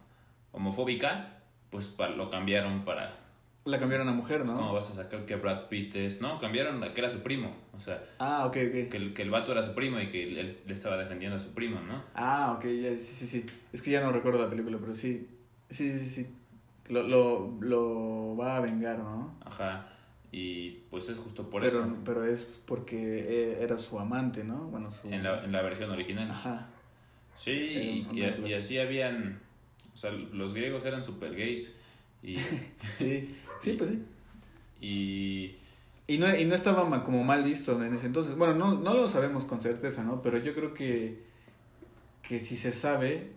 homofóbica, 0.52 1.38
pues 1.70 1.88
pa- 1.88 2.08
lo 2.10 2.30
cambiaron 2.30 2.84
para... 2.84 3.18
La 3.64 3.78
cambiaron 3.78 4.06
a 4.08 4.12
mujer, 4.12 4.44
¿Cómo 4.44 4.58
¿no? 4.60 4.72
vas 4.74 4.90
a 4.90 4.94
sacar 4.94 5.24
que 5.24 5.36
Brad 5.36 5.68
Pitt 5.68 5.96
es? 5.96 6.20
No, 6.20 6.38
cambiaron 6.38 6.84
a 6.84 6.92
que 6.92 7.00
era 7.00 7.08
su 7.08 7.20
primo. 7.20 7.56
O 7.72 7.78
sea, 7.78 8.04
Ah, 8.18 8.44
ok, 8.44 8.52
que 8.52 8.84
ok. 8.88 8.94
el, 8.94 9.14
que 9.14 9.22
el 9.22 9.30
vato 9.30 9.52
era 9.52 9.62
su 9.62 9.74
primo 9.74 9.98
y 10.00 10.10
que 10.10 10.24
él 10.24 10.54
le 10.66 10.74
estaba 10.74 10.98
defendiendo 10.98 11.38
a 11.38 11.40
su 11.40 11.54
primo, 11.54 11.80
¿no? 11.80 12.04
Ah, 12.14 12.54
ok, 12.58 12.64
ya, 12.66 12.90
sí, 12.90 13.14
sí, 13.14 13.26
sí. 13.26 13.46
Es 13.72 13.80
que 13.80 13.90
ya 13.90 14.02
no 14.02 14.12
recuerdo 14.12 14.42
la 14.42 14.50
película, 14.50 14.76
pero 14.78 14.94
sí. 14.94 15.26
Sí, 15.70 15.90
sí, 15.90 16.04
sí. 16.06 16.26
Lo, 16.88 17.02
lo, 17.02 17.56
lo 17.60 18.36
va 18.36 18.56
a 18.56 18.60
vengar, 18.60 18.98
¿no? 18.98 19.36
Ajá. 19.44 19.88
Y 20.32 20.70
pues 20.90 21.08
es 21.08 21.18
justo 21.18 21.48
por 21.48 21.62
pero, 21.62 21.84
eso. 21.84 21.96
pero 22.04 22.24
es 22.24 22.42
porque 22.66 23.52
eh, 23.52 23.58
era 23.62 23.78
su 23.78 23.98
amante, 24.00 24.42
¿no? 24.42 24.56
Bueno, 24.64 24.90
su... 24.90 25.08
En 25.08 25.22
la, 25.22 25.44
en 25.44 25.52
la 25.52 25.62
versión 25.62 25.90
original. 25.90 26.30
Ajá. 26.30 26.68
Sí, 27.36 28.06
y, 28.12 28.22
Era 28.22 28.38
y, 28.46 28.52
así 28.52 28.78
habían. 28.78 29.40
O 29.92 29.96
sea, 29.96 30.10
los 30.10 30.54
griegos 30.54 30.84
eran 30.84 31.04
super 31.04 31.34
gays. 31.34 31.72
Y. 32.22 32.36
Sí, 32.96 33.28
sí, 33.60 33.72
pues 33.74 33.90
sí. 33.90 34.02
y 34.80 35.56
Y 36.06 36.18
no, 36.18 36.34
y 36.36 36.44
no 36.44 36.54
estaba 36.54 37.02
como 37.04 37.24
mal 37.24 37.44
visto 37.44 37.82
en 37.82 37.94
ese 37.94 38.06
entonces. 38.06 38.36
Bueno, 38.36 38.54
no, 38.54 38.74
no 38.74 38.94
lo 38.94 39.08
sabemos 39.08 39.44
con 39.44 39.60
certeza, 39.60 40.04
¿no? 40.04 40.20
Pero 40.22 40.38
yo 40.38 40.54
creo 40.54 40.74
que, 40.74 41.22
que 42.22 42.40
si 42.40 42.56
se 42.56 42.72
sabe, 42.72 43.32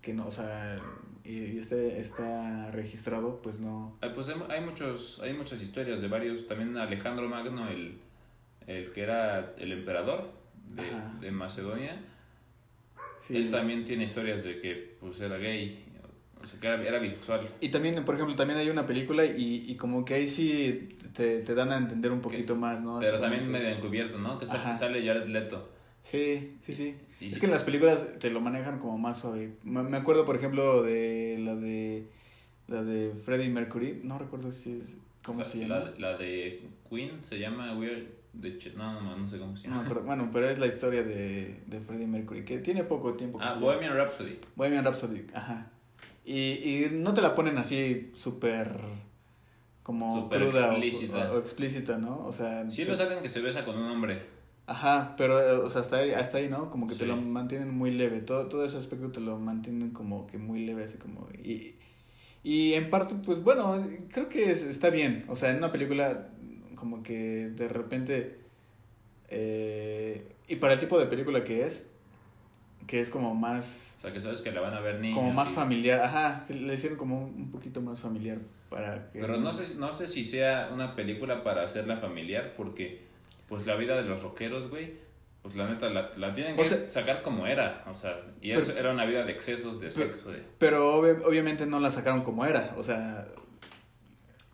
que 0.00 0.12
no, 0.12 0.26
o 0.26 0.32
sea, 0.32 0.78
y, 1.24 1.58
este, 1.58 2.00
está 2.00 2.70
registrado, 2.72 3.40
pues 3.42 3.58
no. 3.60 3.96
Pues 4.14 4.28
hay, 4.28 4.34
hay 4.48 4.60
muchos, 4.60 5.20
hay 5.22 5.32
muchas 5.34 5.62
historias 5.62 6.00
de 6.02 6.08
varios, 6.08 6.46
también 6.46 6.76
Alejandro 6.76 7.28
Magno, 7.28 7.68
el, 7.68 7.98
el 8.66 8.92
que 8.92 9.02
era 9.02 9.54
el 9.58 9.72
emperador 9.72 10.30
de, 10.68 10.84
de 11.24 11.30
Macedonia, 11.30 11.96
Sí. 13.20 13.36
él 13.36 13.52
también 13.52 13.84
tiene 13.84 14.02
historias 14.02 14.42
de 14.42 14.60
que 14.60 14.96
pues 14.98 15.20
era 15.20 15.36
gay, 15.38 15.84
o 16.42 16.44
sea 16.44 16.58
que 16.58 16.66
era, 16.66 16.82
era 16.82 16.98
bisexual. 16.98 17.48
Y 17.60 17.68
también, 17.68 18.04
por 18.04 18.16
ejemplo, 18.16 18.34
también 18.34 18.58
hay 18.58 18.68
una 18.68 18.84
película 18.84 19.24
y, 19.24 19.64
y 19.70 19.76
como 19.76 20.04
que 20.04 20.14
ahí 20.14 20.26
sí 20.26 20.96
te, 21.14 21.38
te 21.42 21.54
dan 21.54 21.70
a 21.70 21.76
entender 21.76 22.10
un 22.10 22.20
poquito 22.20 22.56
más, 22.56 22.80
¿no? 22.82 22.98
Pero 22.98 23.20
también 23.20 23.48
medio 23.48 23.68
encubierto, 23.68 24.18
¿no? 24.18 24.38
Que 24.38 24.46
sale, 24.46 24.76
sale 24.76 25.06
Jared 25.06 25.28
Leto. 25.28 25.70
Sí, 26.02 26.56
sí, 26.60 26.74
sí. 26.74 26.96
Y 27.20 27.28
es 27.28 27.38
que 27.38 27.46
en 27.46 27.52
las 27.52 27.62
películas 27.62 28.06
te 28.18 28.30
lo 28.30 28.40
manejan 28.40 28.78
como 28.78 28.98
más 28.98 29.20
suave. 29.20 29.52
Me 29.62 29.82
me 29.82 29.96
acuerdo, 29.96 30.24
por 30.24 30.36
ejemplo, 30.36 30.82
de 30.82 31.38
la 31.40 31.54
de 31.56 32.06
la 32.68 32.82
de 32.82 33.12
Freddie 33.24 33.48
Mercury. 33.50 34.00
No 34.02 34.18
recuerdo 34.18 34.50
si 34.52 34.72
es 34.78 34.96
cómo 35.24 35.40
la, 35.40 35.44
se 35.44 35.58
llama. 35.60 35.78
la, 35.78 35.92
la 36.12 36.18
de 36.18 36.62
Queen 36.90 37.20
se 37.22 37.38
llama 37.38 37.76
Weird 37.78 38.06
Ch- 38.40 38.74
no, 38.74 39.00
no, 39.00 39.16
no 39.16 39.26
sé 39.28 39.38
cómo 39.38 39.56
se 39.56 39.68
No 39.68 39.74
llama. 39.74 39.84
acuerdo. 39.84 40.02
Bueno, 40.04 40.30
pero 40.32 40.48
es 40.48 40.58
la 40.58 40.66
historia 40.66 41.02
de, 41.04 41.60
de 41.66 41.80
Freddie 41.80 42.06
Mercury, 42.08 42.44
que 42.44 42.58
tiene 42.58 42.82
poco 42.82 43.14
tiempo. 43.14 43.38
que 43.38 43.44
ah. 43.44 43.54
Bohemian 43.54 43.94
Rhapsody. 43.94 44.38
Bohemian 44.56 44.84
Rhapsody, 44.84 45.24
ajá. 45.34 45.70
Y, 46.24 46.34
y 46.34 46.88
no 46.92 47.14
te 47.14 47.20
la 47.20 47.34
ponen 47.34 47.58
así 47.58 48.10
súper 48.16 48.68
como 49.82 50.28
cruda 50.28 50.68
o- 50.68 50.70
explícita. 50.72 51.32
O, 51.32 51.36
o 51.36 51.38
explícita, 51.38 51.98
¿no? 51.98 52.24
O 52.24 52.32
sea, 52.32 52.68
Sí 52.70 52.84
te- 52.84 52.90
lo 52.90 52.96
sacan 52.96 53.22
que 53.22 53.28
se 53.28 53.40
besa 53.40 53.64
con 53.64 53.76
un 53.78 53.88
hombre. 53.90 54.41
Ajá, 54.66 55.14
pero 55.16 55.40
eh, 55.40 55.56
o 55.56 55.68
sea, 55.68 55.80
hasta 55.80 55.96
ahí, 55.98 56.12
hasta 56.12 56.38
ahí, 56.38 56.48
¿no? 56.48 56.70
Como 56.70 56.86
que 56.86 56.94
te 56.94 57.04
lo 57.06 57.16
mantienen 57.16 57.70
muy 57.76 57.90
leve, 57.90 58.20
todo, 58.20 58.46
todo 58.48 58.64
ese 58.64 58.76
aspecto 58.78 59.10
te 59.10 59.20
lo 59.20 59.38
mantienen 59.38 59.90
como 59.90 60.26
que 60.26 60.38
muy 60.38 60.64
leve, 60.64 60.84
así 60.84 60.98
como... 60.98 61.28
Y, 61.42 61.74
y 62.44 62.74
en 62.74 62.88
parte, 62.90 63.14
pues 63.24 63.42
bueno, 63.42 63.84
creo 64.12 64.28
que 64.28 64.50
es- 64.50 64.62
está 64.64 64.90
bien, 64.90 65.24
o 65.28 65.36
sea, 65.36 65.50
en 65.50 65.56
una 65.56 65.72
película 65.72 66.28
como 66.76 67.02
que 67.02 67.48
de 67.48 67.68
repente... 67.68 68.40
eh, 69.28 70.26
y 70.48 70.56
para 70.56 70.74
el 70.74 70.80
tipo 70.80 70.98
de 70.98 71.06
película 71.06 71.44
que 71.44 71.66
es, 71.66 71.88
que 72.86 73.00
es 73.00 73.10
como 73.10 73.34
más... 73.34 73.96
O 73.98 74.02
sea, 74.02 74.12
que 74.12 74.20
sabes 74.20 74.42
que 74.42 74.52
la 74.52 74.60
van 74.60 74.74
a 74.74 74.80
ver 74.80 75.00
niños. 75.00 75.16
Como 75.18 75.32
más 75.32 75.50
y- 75.50 75.54
familiar, 75.54 76.00
ajá, 76.00 76.40
se 76.40 76.54
le 76.54 76.74
hicieron 76.74 76.98
como 76.98 77.18
un, 77.24 77.34
un 77.34 77.50
poquito 77.50 77.80
más 77.80 77.98
familiar 78.00 78.38
para 78.68 79.10
que... 79.10 79.20
Pero 79.20 79.38
no 79.38 79.52
sé, 79.52 79.76
no 79.78 79.92
sé 79.92 80.08
si 80.08 80.24
sea 80.24 80.70
una 80.72 80.94
película 80.96 81.42
para 81.42 81.62
hacerla 81.64 81.96
familiar, 81.96 82.54
porque 82.56 83.10
pues 83.48 83.66
la 83.66 83.76
vida 83.76 83.96
de 84.00 84.08
los 84.08 84.22
rockeros, 84.22 84.70
güey, 84.70 84.94
pues 85.42 85.56
la 85.56 85.68
neta 85.68 85.88
la, 85.90 86.10
la 86.16 86.32
tienen 86.32 86.56
que 86.56 86.62
O 86.62 86.64
sea- 86.64 86.90
sacar 86.90 87.22
como 87.22 87.46
era, 87.46 87.84
o 87.88 87.94
sea, 87.94 88.20
y 88.40 88.50
Pero- 88.50 88.60
eso 88.62 88.76
era 88.78 88.92
una 88.92 89.04
vida 89.04 89.24
de 89.24 89.32
excesos, 89.32 89.80
de 89.80 89.90
sexo, 89.90 90.30
de... 90.30 90.42
Pero 90.58 91.02
obvi- 91.02 91.22
obviamente 91.24 91.66
no 91.66 91.80
la 91.80 91.90
sacaron 91.90 92.22
como 92.22 92.46
era, 92.46 92.74
o 92.76 92.82
sea, 92.82 93.26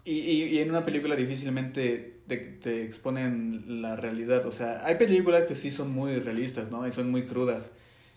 y, 0.04 0.12
y, 0.20 0.44
y 0.44 0.58
en 0.60 0.70
una 0.70 0.84
película 0.84 1.14
difícilmente 1.16 2.20
te, 2.26 2.36
te 2.38 2.82
exponen 2.84 3.82
la 3.82 3.96
realidad, 3.96 4.46
o 4.46 4.52
sea, 4.52 4.84
hay 4.86 4.94
películas 4.96 5.44
que 5.44 5.54
sí 5.54 5.70
son 5.70 5.90
muy 5.92 6.18
realistas, 6.18 6.70
¿no? 6.70 6.86
Y 6.86 6.92
son 6.92 7.10
muy 7.10 7.26
crudas, 7.26 7.70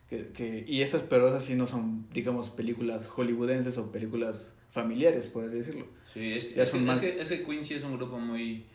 que, 0.09 0.27
que, 0.29 0.63
y 0.67 0.81
esas, 0.81 1.01
pero 1.03 1.27
esas 1.27 1.43
sí 1.45 1.55
no 1.55 1.67
son, 1.67 2.07
digamos, 2.13 2.49
películas 2.49 3.07
hollywoodenses 3.07 3.77
o 3.77 3.91
películas 3.91 4.55
familiares, 4.69 5.27
por 5.27 5.43
así 5.43 5.55
decirlo. 5.55 5.85
Sí, 6.05 6.33
es, 6.33 6.55
Ya 6.55 6.63
es, 6.63 6.69
son 6.69 6.79
que, 6.81 6.85
más- 6.85 7.03
es, 7.03 7.15
que, 7.15 7.21
es 7.21 7.29
que 7.29 7.43
Queen 7.43 7.65
sí 7.65 7.73
es 7.73 7.83
un 7.83 7.97
grupo 7.97 8.17
muy, 8.17 8.65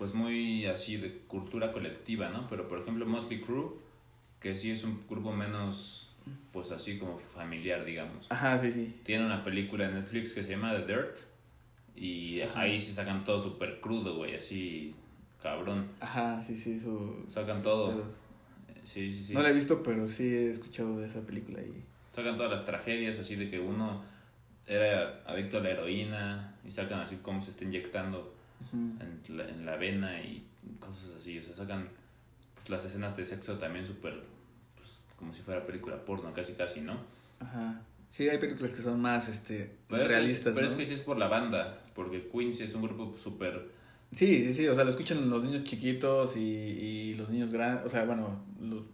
pues 0.00 0.14
muy 0.14 0.64
así 0.64 0.96
de 0.96 1.12
cultura 1.28 1.72
colectiva, 1.72 2.30
¿no? 2.30 2.48
Pero 2.48 2.66
por 2.68 2.78
ejemplo 2.80 3.04
Motley 3.04 3.42
Crue, 3.42 3.72
que 4.40 4.56
sí 4.56 4.70
es 4.70 4.82
un 4.82 5.04
grupo 5.06 5.30
menos, 5.30 6.16
pues 6.54 6.72
así 6.72 6.98
como 6.98 7.18
familiar, 7.18 7.84
digamos. 7.84 8.26
Ajá, 8.30 8.56
sí, 8.56 8.72
sí. 8.72 8.96
Tiene 9.02 9.26
una 9.26 9.44
película 9.44 9.84
en 9.84 9.96
Netflix 9.96 10.32
que 10.32 10.42
se 10.42 10.52
llama 10.52 10.72
The 10.74 10.86
Dirt 10.86 11.16
y 11.94 12.40
Ajá. 12.40 12.60
ahí 12.62 12.80
sí 12.80 12.94
sacan 12.94 13.24
todo 13.24 13.38
súper 13.42 13.78
crudo, 13.82 14.16
güey, 14.16 14.36
así 14.36 14.94
cabrón. 15.42 15.88
Ajá, 16.00 16.40
sí, 16.40 16.56
sí, 16.56 16.80
su, 16.80 17.26
Sacan 17.28 17.56
sus 17.56 17.64
todo. 17.64 17.88
pedos. 17.92 18.14
Sí, 18.84 19.12
sí, 19.12 19.22
sí. 19.22 19.34
No 19.34 19.42
la 19.42 19.50
he 19.50 19.52
visto, 19.52 19.82
pero 19.82 20.08
sí 20.08 20.24
he 20.24 20.48
escuchado 20.50 20.98
de 20.98 21.08
esa 21.08 21.20
película 21.20 21.60
y... 21.60 21.84
Sacan 22.12 22.38
todas 22.38 22.50
las 22.50 22.64
tragedias 22.64 23.18
así 23.18 23.36
de 23.36 23.50
que 23.50 23.60
uno 23.60 24.02
era 24.66 25.20
adicto 25.26 25.58
a 25.58 25.60
la 25.60 25.72
heroína 25.72 26.54
y 26.64 26.70
sacan 26.70 27.00
así 27.00 27.16
como 27.16 27.42
se 27.42 27.50
está 27.50 27.64
inyectando 27.64 28.39
Ujú. 28.60 28.76
en 29.30 29.36
la, 29.36 29.48
en 29.48 29.66
la 29.66 29.76
vena 29.76 30.20
y 30.20 30.46
cosas 30.78 31.12
así. 31.16 31.38
O 31.38 31.44
sea, 31.44 31.54
sacan 31.54 31.88
pues, 32.54 32.68
las 32.70 32.84
escenas 32.84 33.16
de 33.16 33.24
sexo 33.26 33.58
también 33.58 33.86
súper, 33.86 34.22
pues, 34.76 35.00
como 35.16 35.32
si 35.34 35.42
fuera 35.42 35.66
película 35.66 36.04
porno, 36.04 36.32
casi 36.32 36.52
casi, 36.54 36.80
¿no? 36.80 36.94
Ajá. 37.40 37.82
Sí, 38.08 38.28
hay 38.28 38.38
películas 38.38 38.74
que 38.74 38.82
son 38.82 39.00
más, 39.00 39.28
este, 39.28 39.76
Pero, 39.88 40.08
realistas, 40.08 40.48
es, 40.48 40.54
pero 40.54 40.66
¿no? 40.66 40.72
es 40.72 40.76
que 40.76 40.84
sí 40.84 40.94
es 40.94 41.00
por 41.00 41.16
la 41.16 41.28
banda, 41.28 41.80
porque 41.94 42.26
Queen 42.28 42.52
sí 42.52 42.64
es 42.64 42.74
un 42.74 42.82
grupo 42.82 43.16
súper... 43.16 43.70
Sí, 44.12 44.42
sí, 44.42 44.52
sí, 44.52 44.66
o 44.66 44.74
sea, 44.74 44.82
lo 44.82 44.90
escuchan 44.90 45.30
los 45.30 45.44
niños 45.44 45.62
chiquitos 45.62 46.36
y, 46.36 46.40
y 46.40 47.14
los 47.14 47.28
niños 47.28 47.52
grandes, 47.52 47.86
o 47.86 47.88
sea, 47.88 48.04
bueno, 48.04 48.42
lo- 48.60 48.84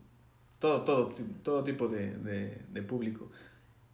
todo, 0.59 0.83
todo, 0.83 1.15
todo 1.43 1.65
tipo 1.65 1.89
de, 1.89 2.11
de, 2.19 2.61
de 2.71 2.83
público. 2.83 3.31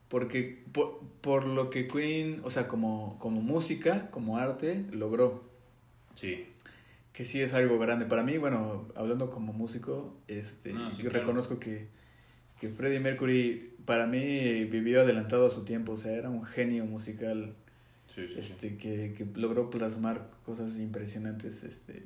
Porque 0.08 0.64
por, 0.72 0.98
por 1.20 1.46
lo 1.46 1.70
que 1.70 1.86
Queen, 1.86 2.40
o 2.44 2.50
sea, 2.50 2.66
como, 2.66 3.16
como 3.20 3.40
música, 3.40 4.10
como 4.10 4.38
arte, 4.38 4.84
logró, 4.90 5.44
Sí, 6.14 6.46
que 7.12 7.24
sí 7.24 7.40
es 7.40 7.54
algo 7.54 7.78
grande. 7.78 8.06
Para 8.06 8.22
mí, 8.22 8.38
bueno, 8.38 8.88
hablando 8.96 9.30
como 9.30 9.52
músico, 9.52 10.14
este, 10.28 10.72
No, 10.72 10.90
sí, 10.90 11.02
yo 11.02 11.10
claro. 11.10 11.20
reconozco 11.26 11.58
que, 11.58 11.88
que 12.60 12.68
Freddie 12.68 13.00
Mercury, 13.00 13.74
para 13.84 14.06
mí, 14.06 14.64
vivió 14.64 15.02
adelantado 15.02 15.46
a 15.46 15.50
su 15.50 15.64
tiempo, 15.64 15.92
o 15.92 15.96
sea, 15.96 16.12
era 16.12 16.30
un 16.30 16.44
genio 16.44 16.84
musical 16.86 17.54
sí, 18.06 18.26
sí. 18.28 18.34
sí. 18.34 18.38
este 18.38 18.76
que, 18.76 19.14
que 19.16 19.26
logró 19.38 19.70
plasmar 19.70 20.30
cosas 20.46 20.76
impresionantes 20.76 21.62
este 21.64 22.02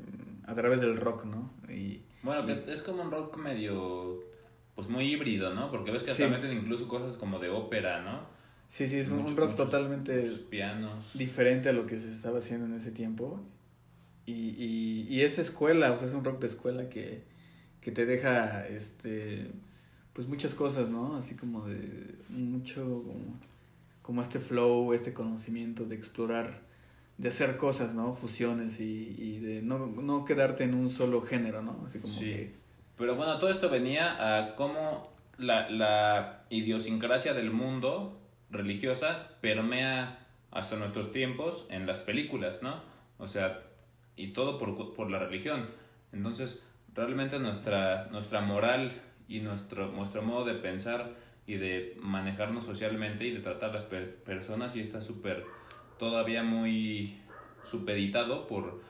a 0.47 0.55
través 0.55 0.81
del 0.81 0.97
rock 0.97 1.24
no 1.24 1.51
y 1.68 2.01
Bueno, 2.22 2.47
que 2.47 2.72
es 2.72 2.81
como 2.83 3.03
un 3.03 3.11
rock 3.11 3.37
medio, 3.39 4.20
pues 4.74 4.89
muy 4.89 5.05
híbrido, 5.12 5.53
¿no? 5.55 5.70
Porque 5.70 5.91
ves 5.91 6.03
que 6.05 6.12
hasta 6.12 6.28
meten 6.28 6.53
incluso 6.53 6.87
cosas 6.89 7.16
como 7.16 7.39
de 7.39 7.49
ópera, 7.51 8.03
¿no? 8.03 8.35
sí 8.68 8.87
sí 8.89 8.99
es 8.99 9.11
un, 9.11 9.18
Mucho- 9.18 9.31
un 9.31 9.37
rock 9.37 9.51
muchos- 9.51 9.66
totalmente 9.70 10.20
Muchos 10.22 10.39
pianos. 10.41 11.05
diferente 11.14 11.68
a 11.68 11.72
lo 11.72 11.87
que 11.87 11.99
se 12.01 12.11
estaba 12.11 12.39
haciendo 12.39 12.66
en 12.66 12.74
ese 12.74 12.91
tiempo 12.93 13.41
y, 14.27 14.33
y, 14.33 15.07
y 15.09 15.22
es 15.22 15.39
escuela 15.39 15.93
o 15.93 15.97
sea 15.97 16.07
es 16.09 16.14
un 16.14 16.24
rock 16.24 16.41
de 16.41 16.49
escuela 16.49 16.89
que, 16.89 17.22
que 17.81 17.93
te 17.93 18.07
deja 18.07 18.66
este 18.66 19.47
pues 20.12 20.29
muchas 20.29 20.55
cosas 20.55 20.91
no 20.91 21.16
así 21.16 21.35
como 21.37 21.66
de 21.66 22.14
mucho 22.29 22.83
como, 22.83 23.39
como 24.03 24.22
este 24.22 24.39
flow 24.39 24.93
este 24.93 25.12
conocimiento 25.12 25.85
de 25.85 25.95
explorar 25.95 26.66
de 27.18 27.31
hacer 27.31 27.57
cosas, 27.57 27.95
¿no? 27.95 28.12
Fusiones 28.12 28.79
y, 28.79 29.14
y 29.18 29.39
de 29.39 29.62
no, 29.62 29.87
no 29.87 30.27
quedarte 30.27 30.64
en 30.64 30.74
un 30.74 30.91
solo 30.91 31.22
género, 31.22 31.62
¿no? 31.62 31.83
Así 31.87 31.99
como 31.99 32.12
Sí. 32.12 32.24
que... 32.27 32.55
Pero 32.99 33.14
bueno, 33.16 33.39
todo 33.39 33.49
esto 33.49 33.70
venía 33.70 34.39
a 34.39 34.55
cómo 34.55 35.11
la, 35.39 35.70
la 35.70 36.45
idiosincrasia 36.51 37.33
del 37.33 37.51
mundo 37.51 38.20
religiosa 38.51 39.31
permea 39.41 40.27
hasta 40.51 40.77
nuestros 40.77 41.11
tiempos 41.11 41.66
en 41.70 41.87
las 41.87 42.01
películas, 42.01 42.62
¿no? 42.62 42.83
O 43.18 43.29
sea, 43.29 43.62
y 44.17 44.29
todo 44.29 44.59
por, 44.59 44.95
por 44.95 45.11
la 45.11 45.19
religión. 45.19 45.67
Entonces, 46.12 46.67
realmente 46.95 47.39
nuestra, 47.39 48.07
nuestra 48.11 48.41
moral 48.41 48.93
y 49.29 49.41
nuestro, 49.41 49.89
nuestro 49.93 50.23
modo 50.23 50.45
de 50.45 50.55
pensar 50.55 51.14
y 51.47 51.55
de 51.55 51.97
manejarnos 52.01 52.64
socialmente 52.64 53.27
y 53.27 53.31
de 53.33 53.41
tratar 53.41 53.71
a 53.71 53.75
las 53.75 53.85
per- 53.85 54.17
personas 54.25 54.75
y 54.77 54.81
está 54.81 55.01
súper 55.03 55.45
todavía 55.99 56.43
muy 56.43 57.19
supeditado 57.71 58.47
por, 58.47 58.81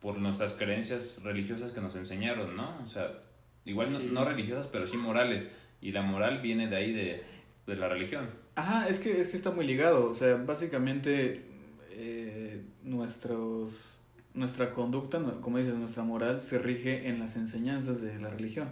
por 0.00 0.18
nuestras 0.18 0.52
creencias 0.52 1.20
religiosas 1.22 1.72
que 1.72 1.80
nos 1.80 1.94
enseñaron, 1.96 2.56
¿no? 2.56 2.78
O 2.82 2.86
sea, 2.86 3.20
igual 3.64 3.92
no- 3.92 3.98
Sí. 4.00 4.08
no, 4.12 4.24
religiosas, 4.24 4.66
pero 4.66 4.86
sí 4.86 4.96
morales. 4.96 5.50
Y 5.80 5.92
la 5.92 6.02
moral 6.02 6.40
viene 6.40 6.68
de 6.68 6.76
ahí 6.76 6.92
de, 6.92 7.24
de 7.66 7.76
la 7.76 7.88
religión. 7.88 8.28
Ajá, 8.56 8.88
es 8.88 8.98
que, 8.98 9.20
es 9.20 9.28
que 9.28 9.36
está 9.36 9.50
muy 9.50 9.66
ligado. 9.66 10.10
O 10.10 10.14
sea, 10.14 10.36
básicamente 10.36 11.44
eh, 11.90 12.62
nuestros, 12.82 13.93
nuestra 14.34 14.72
conducta, 14.72 15.22
como 15.40 15.58
dices, 15.58 15.74
nuestra 15.74 16.02
moral 16.02 16.40
se 16.40 16.58
rige 16.58 17.08
en 17.08 17.18
las 17.20 17.36
enseñanzas 17.36 18.00
de 18.00 18.18
la 18.18 18.30
religión. 18.30 18.68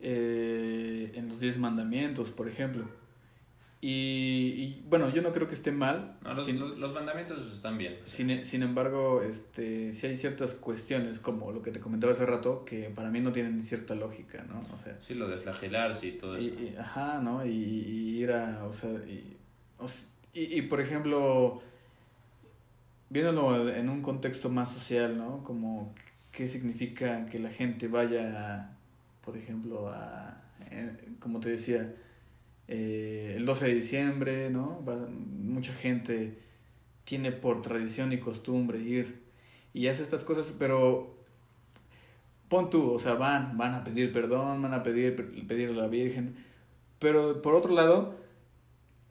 Eh, 0.00 1.12
en 1.14 1.28
los 1.28 1.40
diez 1.40 1.58
mandamientos, 1.58 2.30
por 2.30 2.48
ejemplo. 2.48 2.84
Y, 3.80 3.88
y, 4.56 4.84
bueno, 4.88 5.08
yo 5.10 5.22
no 5.22 5.32
creo 5.32 5.46
que 5.48 5.54
esté 5.54 5.70
mal. 5.70 6.16
No, 6.22 6.34
los, 6.34 6.44
sin- 6.44 6.58
los- 6.58 6.94
mandamientos 6.94 7.52
están 7.52 7.78
bien. 7.78 7.96
Sin, 8.06 8.44
sin 8.44 8.62
embargo, 8.62 9.22
este, 9.22 9.92
sí 9.92 10.06
hay 10.08 10.16
ciertas 10.16 10.54
cuestiones, 10.54 11.20
como 11.20 11.52
lo 11.52 11.62
que 11.62 11.70
te 11.70 11.78
comentaba 11.80 12.12
hace 12.12 12.26
rato, 12.26 12.64
que 12.64 12.90
para 12.90 13.10
mí 13.10 13.20
no 13.20 13.30
tienen 13.32 13.62
cierta 13.62 13.94
lógica, 13.94 14.44
¿no? 14.48 14.64
O 14.74 14.78
sea, 14.78 14.98
Sí, 15.06 15.14
lo 15.14 15.28
de 15.28 15.38
flagelarse 15.38 16.08
y 16.08 16.12
todo 16.12 16.36
y, 16.38 16.46
eso. 16.46 16.54
y- 16.60 16.76
ajá, 16.76 17.20
¿no? 17.20 17.46
Y, 17.46 17.50
y 17.50 18.18
ir 18.18 18.32
a, 18.32 18.64
o 18.64 18.72
sea, 18.72 18.90
y, 18.90 19.36
o 19.78 19.86
y, 20.34 20.58
y, 20.58 20.62
por 20.62 20.80
ejemplo, 20.80 21.62
viéndolo 23.10 23.68
en 23.70 23.88
un 23.88 24.02
contexto 24.02 24.50
más 24.50 24.70
social, 24.72 25.16
¿no? 25.18 25.42
Como 25.44 25.94
qué 26.32 26.46
significa 26.46 27.26
que 27.26 27.38
la 27.38 27.50
gente 27.50 27.88
vaya, 27.88 28.76
por 29.24 29.36
ejemplo, 29.36 29.88
a, 29.88 30.42
eh, 30.70 30.92
como 31.20 31.40
te 31.40 31.50
decía, 31.50 31.94
eh, 32.68 33.34
el 33.36 33.46
12 33.46 33.66
de 33.66 33.74
diciembre, 33.74 34.50
¿no? 34.50 34.84
Va- 34.86 35.08
mucha 35.08 35.72
gente 35.74 36.38
tiene 37.04 37.32
por 37.32 37.62
tradición 37.62 38.12
y 38.12 38.18
costumbre 38.20 38.78
ir 38.80 39.22
y 39.74 39.88
hace 39.88 40.02
estas 40.02 40.24
cosas, 40.24 40.54
pero 40.58 41.16
pon 42.48 42.70
tú, 42.70 42.90
o 42.92 42.98
sea, 42.98 43.14
van, 43.14 43.56
van 43.58 43.74
a 43.74 43.84
pedir 43.84 44.12
perdón, 44.12 44.62
van 44.62 44.74
a 44.74 44.82
pedir, 44.82 45.14
pedir 45.46 45.70
a 45.70 45.72
la 45.72 45.86
Virgen, 45.88 46.36
pero 46.98 47.42
por 47.42 47.54
otro 47.54 47.72
lado, 47.74 48.16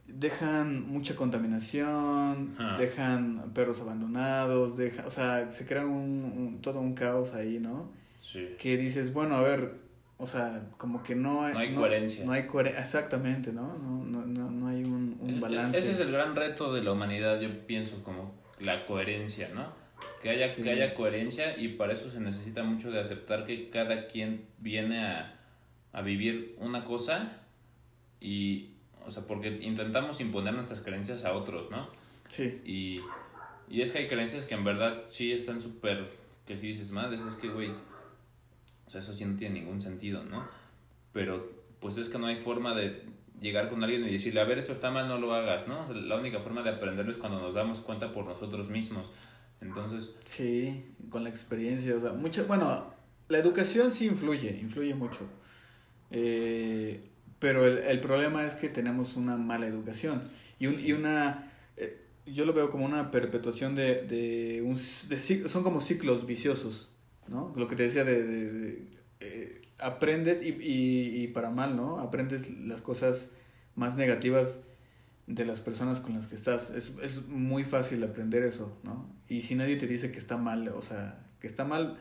dejan 0.07 0.87
mucha 0.87 1.15
contaminación, 1.15 2.55
dejan 2.77 3.51
perros 3.53 3.81
abandonados, 3.81 4.77
deja, 4.77 5.05
o 5.05 5.11
sea, 5.11 5.51
se 5.51 5.65
crea 5.65 5.85
un, 5.85 5.91
un- 6.35 6.61
todo 6.61 6.79
un 6.79 6.93
caos 6.93 7.33
ahí, 7.33 7.59
¿no? 7.59 7.91
Sí. 8.21 8.55
Que 8.59 8.77
dices, 8.77 9.13
bueno, 9.13 9.35
a 9.35 9.41
ver, 9.41 9.75
o 10.17 10.25
sea, 10.25 10.69
como 10.77 11.03
que 11.03 11.15
no 11.15 11.43
hay, 11.43 11.53
No 11.53 11.59
hay 11.59 11.75
coherencia. 11.75 12.25
No 12.25 12.31
hay 12.31 12.47
coherencia, 12.47 12.81
exactamente, 12.81 13.51
¿no? 13.51 13.77
No, 13.77 14.03
no, 14.05 14.25
no, 14.25 14.49
no 14.49 14.67
hay 14.67 14.83
un, 14.83 15.17
un 15.19 15.39
balance. 15.39 15.77
Ese 15.77 15.91
es 15.91 15.99
el 15.99 16.11
gran 16.11 16.35
reto 16.35 16.73
de 16.73 16.81
la 16.83 16.93
humanidad, 16.93 17.39
yo 17.39 17.49
pienso, 17.67 18.03
como 18.03 18.33
la 18.59 18.85
coherencia, 18.85 19.49
¿no? 19.53 19.67
Que 20.21 20.29
haya, 20.29 20.47
Sí. 20.47 20.63
que 20.63 20.71
haya 20.71 20.93
coherencia 20.93 21.57
y 21.57 21.69
para 21.69 21.93
eso 21.93 22.09
se 22.11 22.19
necesita 22.19 22.63
mucho 22.63 22.91
de 22.91 22.99
aceptar 22.99 23.45
que 23.45 23.69
cada 23.69 24.07
quien 24.07 24.45
viene 24.59 25.05
a, 25.05 25.39
a 25.91 26.01
vivir 26.01 26.55
una 26.59 26.83
cosa 26.85 27.41
y, 28.19 28.71
o 29.07 29.11
sea, 29.11 29.23
porque 29.23 29.59
intentamos 29.61 30.19
imponer 30.19 30.53
nuestras 30.53 30.81
creencias 30.81 31.23
a 31.23 31.33
otros, 31.33 31.71
¿no? 31.71 31.87
Sí, 32.27 32.61
Y, 32.65 32.99
y 33.69 33.81
es 33.81 33.91
que 33.91 33.99
hay 33.99 34.07
creencias 34.07 34.45
que 34.45 34.53
en 34.53 34.63
verdad 34.63 35.01
sí 35.01 35.31
están 35.31 35.61
súper, 35.61 36.07
que 36.45 36.57
si 36.57 36.67
dices, 36.67 36.91
madres, 36.91 37.23
es 37.23 37.35
que, 37.35 37.47
güey, 37.47 37.69
o 37.69 38.89
sea, 38.89 39.01
eso 39.01 39.13
sí 39.13 39.25
no 39.25 39.37
tiene 39.37 39.61
ningún 39.61 39.81
sentido, 39.81 40.23
¿no? 40.23 40.47
Pero 41.13 41.49
pues 41.79 41.97
es 41.97 42.09
que 42.09 42.17
no 42.17 42.27
hay 42.27 42.35
forma 42.35 42.75
de 42.75 43.03
llegar 43.39 43.69
con 43.69 43.83
alguien 43.83 44.05
y 44.05 44.11
decirle, 44.11 44.41
a 44.41 44.45
ver, 44.45 44.57
esto 44.59 44.73
está 44.73 44.91
mal, 44.91 45.07
no 45.07 45.17
lo 45.17 45.33
hagas, 45.33 45.67
¿no? 45.67 45.81
O 45.81 45.87
sea, 45.87 45.95
la 45.95 46.17
única 46.17 46.39
forma 46.39 46.63
de 46.63 46.71
aprenderlo 46.71 47.11
es 47.11 47.17
cuando 47.17 47.39
nos 47.39 47.53
damos 47.53 47.79
cuenta 47.79 48.11
por 48.11 48.25
nosotros 48.25 48.69
mismos. 48.69 49.09
Entonces, 49.61 50.15
sí, 50.23 50.85
con 51.09 51.23
la 51.23 51.29
experiencia, 51.29 51.95
o 51.95 52.01
sea, 52.01 52.13
mucha, 52.13 52.43
bueno, 52.43 52.93
la 53.27 53.37
educación 53.37 53.91
sí 53.91 54.05
influye, 54.05 54.57
influye 54.61 54.93
mucho. 54.93 55.27
Eh, 56.11 57.09
pero 57.39 57.65
el, 57.65 57.79
el 57.79 57.99
problema 57.99 58.45
es 58.45 58.55
que 58.55 58.69
tenemos 58.69 59.15
una 59.15 59.37
mala 59.37 59.67
educación 59.67 60.23
y, 60.59 60.67
un, 60.67 60.79
y 60.79 60.93
una, 60.93 61.51
eh, 61.77 62.01
yo 62.25 62.45
lo 62.45 62.53
veo 62.53 62.69
como 62.69 62.85
una 62.85 63.11
perpetuación 63.11 63.75
de, 63.75 64.03
de 64.03 64.61
un, 64.63 64.75
de 64.75 65.49
son 65.49 65.63
como 65.63 65.81
ciclos 65.81 66.25
viciosos, 66.25 66.89
¿no? 67.27 67.53
Lo 67.55 67.67
que 67.67 67.75
te 67.75 67.83
decía 67.83 68.03
de, 68.03 68.23
de- 68.23 68.51
de, 68.51 68.87
eh, 69.19 69.61
aprendes 69.79 70.41
y, 70.43 70.49
y, 70.49 71.23
y 71.23 71.27
para 71.27 71.49
mal, 71.51 71.75
¿no? 71.75 71.99
Aprendes 71.99 72.49
las 72.49 72.81
cosas 72.81 73.29
más 73.75 73.95
negativas 73.95 74.59
de 75.27 75.45
las 75.45 75.59
personas 75.61 75.99
con 75.99 76.13
las 76.15 76.27
que 76.27 76.35
estás. 76.35 76.69
Es, 76.71 76.91
es 77.03 77.25
muy 77.27 77.63
fácil 77.63 78.03
aprender 78.03 78.43
eso, 78.43 78.77
¿no? 78.83 79.09
Y 79.27 79.41
si 79.41 79.55
nadie 79.55 79.75
te 79.75 79.87
dice 79.87 80.11
que 80.11 80.19
está 80.19 80.37
mal, 80.37 80.67
o 80.69 80.81
sea, 80.81 81.25
que 81.39 81.47
está 81.47 81.65
mal, 81.65 81.99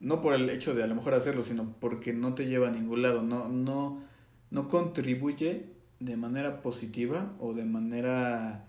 no 0.00 0.20
por 0.22 0.34
el 0.34 0.48
hecho 0.50 0.74
de 0.74 0.82
a 0.82 0.86
lo 0.86 0.94
mejor 0.94 1.14
hacerlo, 1.14 1.42
sino 1.42 1.74
porque 1.80 2.12
no 2.12 2.34
te 2.34 2.46
lleva 2.46 2.68
a 2.68 2.70
ningún 2.70 3.02
lado, 3.02 3.22
no, 3.22 3.48
no, 3.48 4.02
no 4.50 4.68
contribuye 4.68 5.66
de 6.00 6.16
manera 6.16 6.62
positiva 6.62 7.34
o 7.38 7.52
de 7.54 7.64
manera 7.64 8.66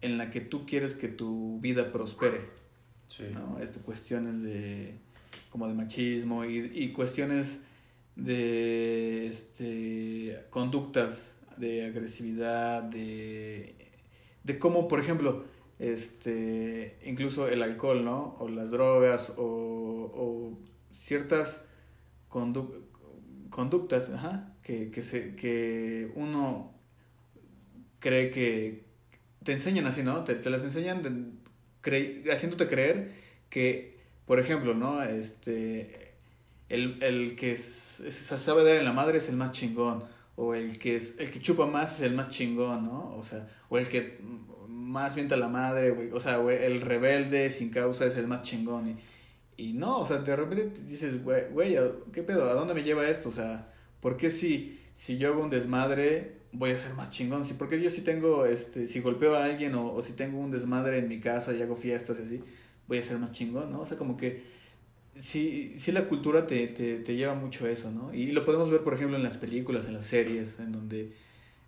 en 0.00 0.18
la 0.18 0.30
que 0.30 0.40
tú 0.40 0.66
quieres 0.66 0.94
que 0.94 1.08
tu 1.08 1.58
vida 1.60 1.92
prospere, 1.92 2.48
sí. 3.08 3.24
¿no? 3.34 3.58
Este, 3.58 3.80
cuestiones 3.80 4.42
de 4.42 4.94
como 5.50 5.66
de 5.66 5.74
machismo 5.74 6.44
y, 6.44 6.58
y 6.74 6.92
cuestiones 6.92 7.60
de 8.16 9.26
este 9.26 10.44
conductas 10.50 11.36
de 11.56 11.86
agresividad 11.86 12.82
de 12.82 13.74
de 14.44 14.58
cómo 14.58 14.88
por 14.88 15.00
ejemplo 15.00 15.44
este 15.78 16.98
incluso 17.04 17.48
el 17.48 17.62
alcohol 17.62 18.04
no 18.04 18.36
o 18.38 18.48
las 18.48 18.70
drogas 18.70 19.32
o, 19.36 20.10
o 20.14 20.58
ciertas 20.92 21.66
condu- 22.28 22.82
conductas 23.50 24.10
ajá, 24.10 24.49
que, 24.92 25.02
se 25.02 25.34
que 25.36 26.10
uno 26.14 26.72
cree 27.98 28.30
que 28.30 28.84
te 29.42 29.52
enseñan 29.52 29.86
así 29.86 30.02
no 30.02 30.24
te, 30.24 30.34
te 30.34 30.50
las 30.50 30.64
enseñan 30.64 31.02
de- 31.02 32.30
haciéndote 32.32 32.66
creer 32.66 33.12
que 33.48 33.98
por 34.26 34.38
ejemplo 34.38 34.74
no 34.74 35.02
este 35.02 36.14
el, 36.68 37.02
el 37.02 37.36
que 37.36 37.56
sabe 37.56 38.64
dar 38.64 38.76
en 38.76 38.84
la 38.84 38.92
madre 38.92 39.18
es 39.18 39.28
el 39.28 39.36
más 39.36 39.52
chingón 39.52 40.04
o 40.36 40.54
el 40.54 40.78
que 40.78 40.96
es 40.96 41.16
el 41.18 41.30
que 41.30 41.40
chupa 41.40 41.66
más 41.66 41.96
es 41.96 42.00
el 42.02 42.14
más 42.14 42.28
chingón 42.28 42.84
no 42.86 43.10
o 43.16 43.22
sea 43.22 43.48
o 43.68 43.78
el 43.78 43.88
que 43.88 44.18
más 44.68 45.14
mienta 45.16 45.36
la 45.36 45.48
madre 45.48 46.12
o 46.12 46.20
sea 46.20 46.36
el 46.40 46.80
rebelde 46.80 47.50
sin 47.50 47.70
causa 47.70 48.06
es 48.06 48.16
el 48.16 48.26
más 48.28 48.42
chingón 48.42 48.96
y, 49.56 49.64
y 49.68 49.72
no 49.72 50.00
o 50.00 50.06
sea 50.06 50.18
de 50.18 50.36
repente 50.36 50.80
dices 50.86 51.22
güey 51.22 51.44
güey 51.50 51.76
qué 52.12 52.22
pedo 52.22 52.48
a 52.48 52.54
dónde 52.54 52.74
me 52.74 52.82
lleva 52.82 53.08
esto 53.08 53.28
o 53.30 53.32
sea 53.32 53.69
por 54.00 54.16
qué 54.16 54.30
si 54.30 54.78
si 54.94 55.18
yo 55.18 55.28
hago 55.28 55.42
un 55.42 55.50
desmadre 55.50 56.32
voy 56.52 56.70
a 56.72 56.78
ser 56.78 56.94
más 56.94 57.10
chingón 57.10 57.44
si 57.44 57.54
porque 57.54 57.80
yo 57.80 57.90
si 57.90 58.02
tengo 58.02 58.44
este 58.46 58.86
si 58.86 59.00
golpeo 59.00 59.36
a 59.36 59.44
alguien 59.44 59.74
o, 59.74 60.00
si 60.02 60.12
tengo 60.14 60.38
un 60.40 60.50
desmadre 60.50 60.98
en 60.98 61.08
mi 61.08 61.20
casa 61.20 61.54
y 61.54 61.62
hago 61.62 61.76
fiestas 61.76 62.18
y 62.20 62.22
así 62.22 62.40
voy 62.88 62.98
a 62.98 63.02
ser 63.02 63.18
más 63.18 63.32
chingón 63.32 63.70
no 63.72 63.80
o 63.80 63.86
sea 63.86 63.96
como 63.96 64.16
que 64.16 64.42
sí, 65.18 65.74
sí 65.76 65.92
la 65.92 66.06
cultura 66.08 66.46
te, 66.46 66.66
te, 66.68 66.98
te 66.98 67.14
lleva 67.16 67.34
mucho 67.34 67.66
a 67.66 67.70
eso, 67.70 67.90
¿no? 67.90 68.12
Y 68.14 68.32
lo 68.32 68.44
podemos 68.44 68.70
ver, 68.70 68.82
por 68.82 68.94
ejemplo, 68.94 69.16
en 69.16 69.22
las 69.22 69.36
películas, 69.38 69.86
en 69.86 69.94
las 69.94 70.06
series, 70.06 70.58
en 70.60 70.72
donde 70.72 71.12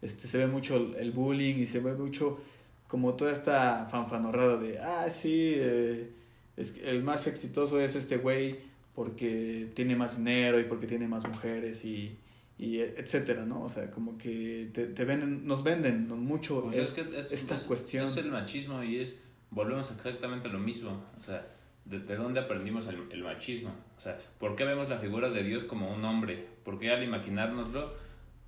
este, 0.03 0.29
se 0.29 0.39
ve 0.39 0.47
mucho 0.47 0.77
el- 0.99 1.11
bullying 1.13 1.57
y 1.57 1.67
se 1.67 1.81
ve 1.81 1.95
mucho 1.95 2.41
como 2.89 3.15
toda 3.15 3.33
esta 3.33 3.87
fanfanorrada 3.91 4.57
de, 4.59 4.79
ah, 4.79 5.09
sí, 5.11 5.53
eh, 5.57 6.11
es 6.57 6.75
el 6.85 7.03
más 7.03 7.27
exitoso 7.27 7.81
es 7.81 7.97
este 7.97 8.19
güey 8.19 8.59
porque 8.95 9.71
tiene 9.75 9.97
más 9.97 10.17
dinero 10.19 10.61
y 10.61 10.65
porque 10.65 10.87
tiene 10.87 11.09
más 11.09 11.27
mujeres 11.27 11.85
y, 11.85 12.19
y 12.59 12.79
etcétera, 12.81 13.45
¿no? 13.47 13.63
O 13.63 13.69
sea, 13.71 13.91
como 13.91 14.19
que 14.19 14.71
te, 14.73 14.87
te 14.87 15.05
venden, 15.05 15.47
nos 15.47 15.63
venden 15.65 16.09
mucho 16.09 16.63
Pues 16.65 16.77
es 16.77 16.89
es- 16.89 16.95
que 17.09 17.19
es- 17.19 17.33
esta 17.33 17.57
es- 17.57 17.63
cuestión. 17.63 18.09
Es 18.09 18.17
el 18.19 18.31
machismo 18.31 18.83
y 18.83 18.99
es. 18.99 19.15
Volvemos 19.51 19.91
exactamente 19.91 20.49
a 20.49 20.53
lo 20.53 20.59
mismo. 20.59 21.05
O 21.19 21.23
sea, 21.23 21.47
¿de, 21.85 21.99
de 22.01 22.17
dónde 22.17 22.41
aprendimos 22.41 22.87
el, 22.87 22.97
el 23.11 23.23
machismo? 23.23 23.71
O 23.97 24.01
sea, 24.01 24.17
¿por 24.39 24.57
qué 24.57 24.65
vemos 24.65 24.89
la 24.89 24.99
figura 24.99 25.31
de 25.31 25.43
Dios 25.43 25.65
como 25.65 25.93
un 25.95 26.05
hombre? 26.05 26.47
¿Por 26.65 26.79
qué 26.79 26.91
al 26.91 27.03
imaginárnoslo? 27.03 27.89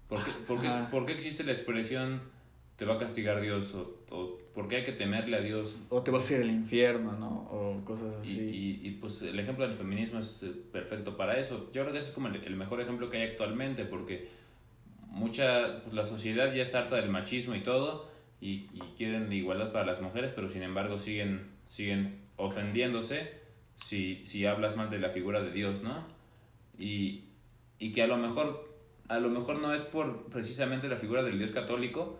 ¿Por 0.08 0.22
qué, 0.24 0.30
por 0.46 0.60
qué, 0.60 0.68
por 0.90 1.06
qué 1.06 1.12
existe 1.12 1.44
la 1.44 1.52
expresión 1.52 2.20
te 2.76 2.84
va 2.84 2.94
a 2.94 2.98
castigar 2.98 3.40
Dios 3.40 3.74
o, 3.74 3.98
o 4.10 4.38
por 4.54 4.68
qué 4.68 4.76
hay 4.76 4.84
que 4.84 4.92
temerle 4.92 5.36
a 5.36 5.40
Dios. 5.40 5.76
O 5.88 6.02
te 6.02 6.10
va 6.10 6.18
a 6.18 6.20
hacer 6.20 6.40
el 6.42 6.50
infierno, 6.50 7.12
¿no? 7.12 7.46
O 7.50 7.84
cosas 7.84 8.12
Y, 8.26 8.30
así. 8.30 8.40
y, 8.82 8.88
y, 8.88 8.90
pues 8.92 9.20
el 9.22 9.38
ejemplo 9.38 9.66
del 9.66 9.74
feminismo 9.74 10.20
es 10.20 10.42
eh, 10.42 10.52
perfecto 10.72 11.16
para 11.16 11.38
eso. 11.38 11.70
Yo 11.72 11.82
creo 11.82 11.92
que 11.92 11.98
ese 11.98 12.08
es 12.10 12.14
como 12.14 12.28
el, 12.28 12.36
el 12.36 12.56
mejor 12.56 12.80
ejemplo 12.80 13.10
que 13.10 13.18
hay 13.18 13.30
actualmente 13.30 13.84
porque 13.84 14.28
mucha, 15.10 15.82
pues 15.82 15.94
la 15.94 16.04
sociedad 16.04 16.52
ya 16.52 16.62
está 16.62 16.78
harta 16.80 16.96
del 16.96 17.10
machismo 17.10 17.54
y 17.54 17.60
todo 17.60 18.08
y, 18.40 18.68
y 18.72 18.80
quieren 18.96 19.32
igualdad 19.32 19.72
para 19.72 19.86
las 19.86 20.00
mujeres, 20.00 20.32
pero 20.34 20.48
sin 20.48 20.62
embargo 20.62 20.98
siguen, 20.98 21.48
siguen 21.66 22.20
ofendiéndose 22.36 23.32
si, 23.76 24.24
si 24.24 24.46
hablas 24.46 24.76
mal 24.76 24.90
de 24.90 24.98
la 24.98 25.10
figura 25.10 25.42
de 25.42 25.50
Dios, 25.50 25.82
¿no? 25.82 26.04
Y, 26.78 27.24
y 27.78 27.92
que 27.92 28.02
a 28.02 28.06
lo 28.06 28.16
mejor 28.16 28.72
a 29.08 29.18
lo 29.20 29.28
mejor 29.28 29.58
no 29.58 29.74
es 29.74 29.82
por 29.82 30.26
precisamente 30.30 30.88
la 30.88 30.96
figura 30.96 31.22
del 31.22 31.38
Dios 31.38 31.50
católico, 31.52 32.18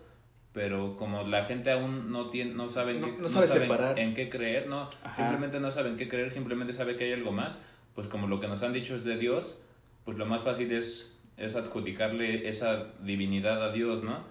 pero 0.54 0.96
como 0.96 1.24
la 1.26 1.44
gente 1.44 1.70
aún 1.70 2.10
no 2.10 2.30
tiene 2.30 2.54
no 2.54 2.70
sabe 2.70 2.92
en 2.92 3.00
No- 3.02 3.06
qué- 3.06 3.16
no 3.20 3.28
sabe 3.28 3.46
saben 3.48 3.98
en 3.98 4.14
qué 4.14 4.30
creer, 4.30 4.68
no, 4.68 4.88
Ajá. 5.02 5.16
simplemente 5.16 5.60
no 5.60 5.70
saben 5.70 5.96
qué 5.96 6.08
creer, 6.08 6.30
simplemente 6.30 6.72
sabe 6.72 6.96
que 6.96 7.04
hay 7.04 7.12
algo 7.12 7.32
más, 7.32 7.60
pues 7.94 8.08
como 8.08 8.26
lo 8.28 8.40
que 8.40 8.48
nos 8.48 8.62
han 8.62 8.72
dicho 8.72 8.94
es 8.96 9.04
de 9.04 9.18
Dios, 9.18 9.58
pues 10.06 10.16
lo 10.16 10.24
más 10.24 10.40
fácil 10.42 10.72
es 10.72 11.10
es 11.36 11.56
adjudicarle 11.56 12.48
esa 12.48 12.92
divinidad 13.02 13.60
a 13.64 13.72
Dios, 13.72 14.04
¿no? 14.04 14.22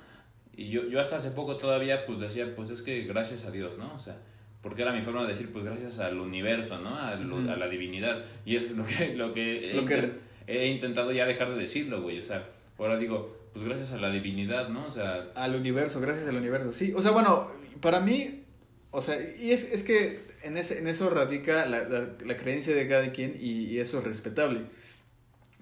Y 0.55 0.69
yo, 0.69 0.87
yo 0.87 1.01
hasta 1.01 1.17
hace 1.17 1.31
poco 1.31 1.57
todavía 1.57 2.05
pues 2.05 2.21
decía, 2.21 2.55
pues 2.55 2.69
es 2.69 2.81
que 2.81 3.01
gracias 3.03 3.43
a 3.43 3.51
Dios, 3.51 3.77
¿no? 3.77 3.93
O 3.93 3.99
sea, 3.99 4.15
porque 4.61 4.83
era 4.83 4.93
mi 4.93 5.01
forma 5.01 5.23
de 5.23 5.27
decir, 5.27 5.51
pues 5.51 5.65
gracias 5.65 5.99
al 5.99 6.17
universo, 6.21 6.77
¿no? 6.79 6.97
A, 6.97 7.15
lo- 7.15 7.51
a 7.51 7.57
la 7.57 7.67
divinidad. 7.67 8.23
Y 8.45 8.55
eso 8.55 8.67
es 8.67 8.77
lo 8.77 8.85
que, 8.85 9.15
lo 9.15 9.33
que, 9.33 9.71
he, 9.71 9.73
Lo 9.73 9.83
que- 9.85 9.97
inten- 9.97 10.13
he 10.47 10.67
intentado 10.67 11.11
ya 11.11 11.25
dejar 11.25 11.49
de 11.53 11.59
decirlo, 11.59 12.01
güey. 12.01 12.19
O 12.19 12.23
sea, 12.23 12.47
ahora 12.83 12.97
digo, 12.97 13.29
pues 13.53 13.65
gracias 13.65 13.91
a 13.91 13.97
la 13.97 14.09
divinidad, 14.09 14.69
¿no? 14.69 14.85
O 14.85 14.89
sea, 14.89 15.31
Al 15.35 15.55
universo, 15.55 16.01
gracias 16.01 16.27
al 16.27 16.37
universo. 16.37 16.71
Sí, 16.71 16.93
o 16.95 17.01
sea, 17.01 17.11
bueno, 17.11 17.47
para 17.81 17.99
mí, 17.99 18.43
o 18.91 19.01
sea, 19.01 19.19
y 19.37 19.51
es, 19.51 19.63
es 19.63 19.83
que 19.83 20.21
en, 20.43 20.57
ese, 20.57 20.79
en 20.79 20.87
eso 20.87 21.09
radica 21.09 21.65
la, 21.65 21.87
la, 21.87 22.09
la 22.25 22.37
creencia 22.37 22.75
de 22.75 22.87
cada 22.87 23.11
quien 23.11 23.37
y, 23.39 23.77
eso 23.79 23.99
es 23.99 24.03
respetable. 24.03 24.61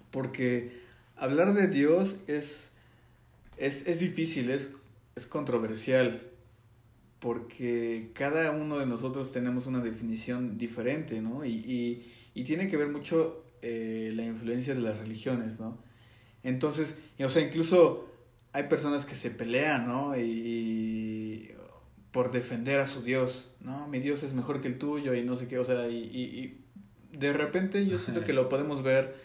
Porque 0.09 0.81
hablar 1.15 1.53
de 1.53 1.67
Dios 1.67 2.15
es, 2.27 2.71
es, 3.57 3.85
es 3.87 3.99
difícil, 3.99 4.49
es, 4.49 4.71
es 5.15 5.27
controversial. 5.27 6.21
Porque 7.19 8.09
cada 8.13 8.49
uno 8.51 8.79
de 8.79 8.87
nosotros 8.87 9.31
tenemos 9.31 9.67
una 9.67 9.79
definición 9.79 10.57
diferente, 10.57 11.21
¿no? 11.21 11.45
Y, 11.45 11.51
y, 11.51 12.11
y 12.33 12.43
tiene 12.45 12.67
que 12.67 12.77
ver 12.77 12.87
mucho 12.87 13.45
eh, 13.61 14.11
la 14.15 14.23
influencia 14.23 14.73
de 14.73 14.81
las 14.81 14.97
religiones, 14.97 15.59
¿no? 15.59 15.77
Entonces, 16.43 16.95
o 17.23 17.29
sea, 17.29 17.41
incluso 17.41 18.09
hay 18.53 18.63
personas 18.63 19.05
que 19.05 19.15
se 19.15 19.31
pelean, 19.31 19.87
¿no? 19.87 20.17
Y, 20.17 20.21
y 20.21 21.51
por 22.11 22.31
defender 22.31 22.79
a 22.79 22.85
su 22.85 23.01
Dios, 23.01 23.51
¿no? 23.61 23.87
Mi 23.87 23.99
Dios 23.99 24.23
es 24.23 24.33
mejor 24.33 24.61
que 24.61 24.67
el 24.67 24.77
tuyo 24.77 25.13
y 25.13 25.23
no 25.23 25.37
sé 25.37 25.47
qué, 25.47 25.59
o 25.59 25.65
sea, 25.65 25.87
y, 25.87 25.97
y, 25.97 26.21
y 27.13 27.17
de 27.17 27.33
repente 27.33 27.85
yo 27.87 27.97
siento 27.97 28.23
que 28.23 28.33
lo 28.33 28.49
podemos 28.49 28.83
ver 28.83 29.15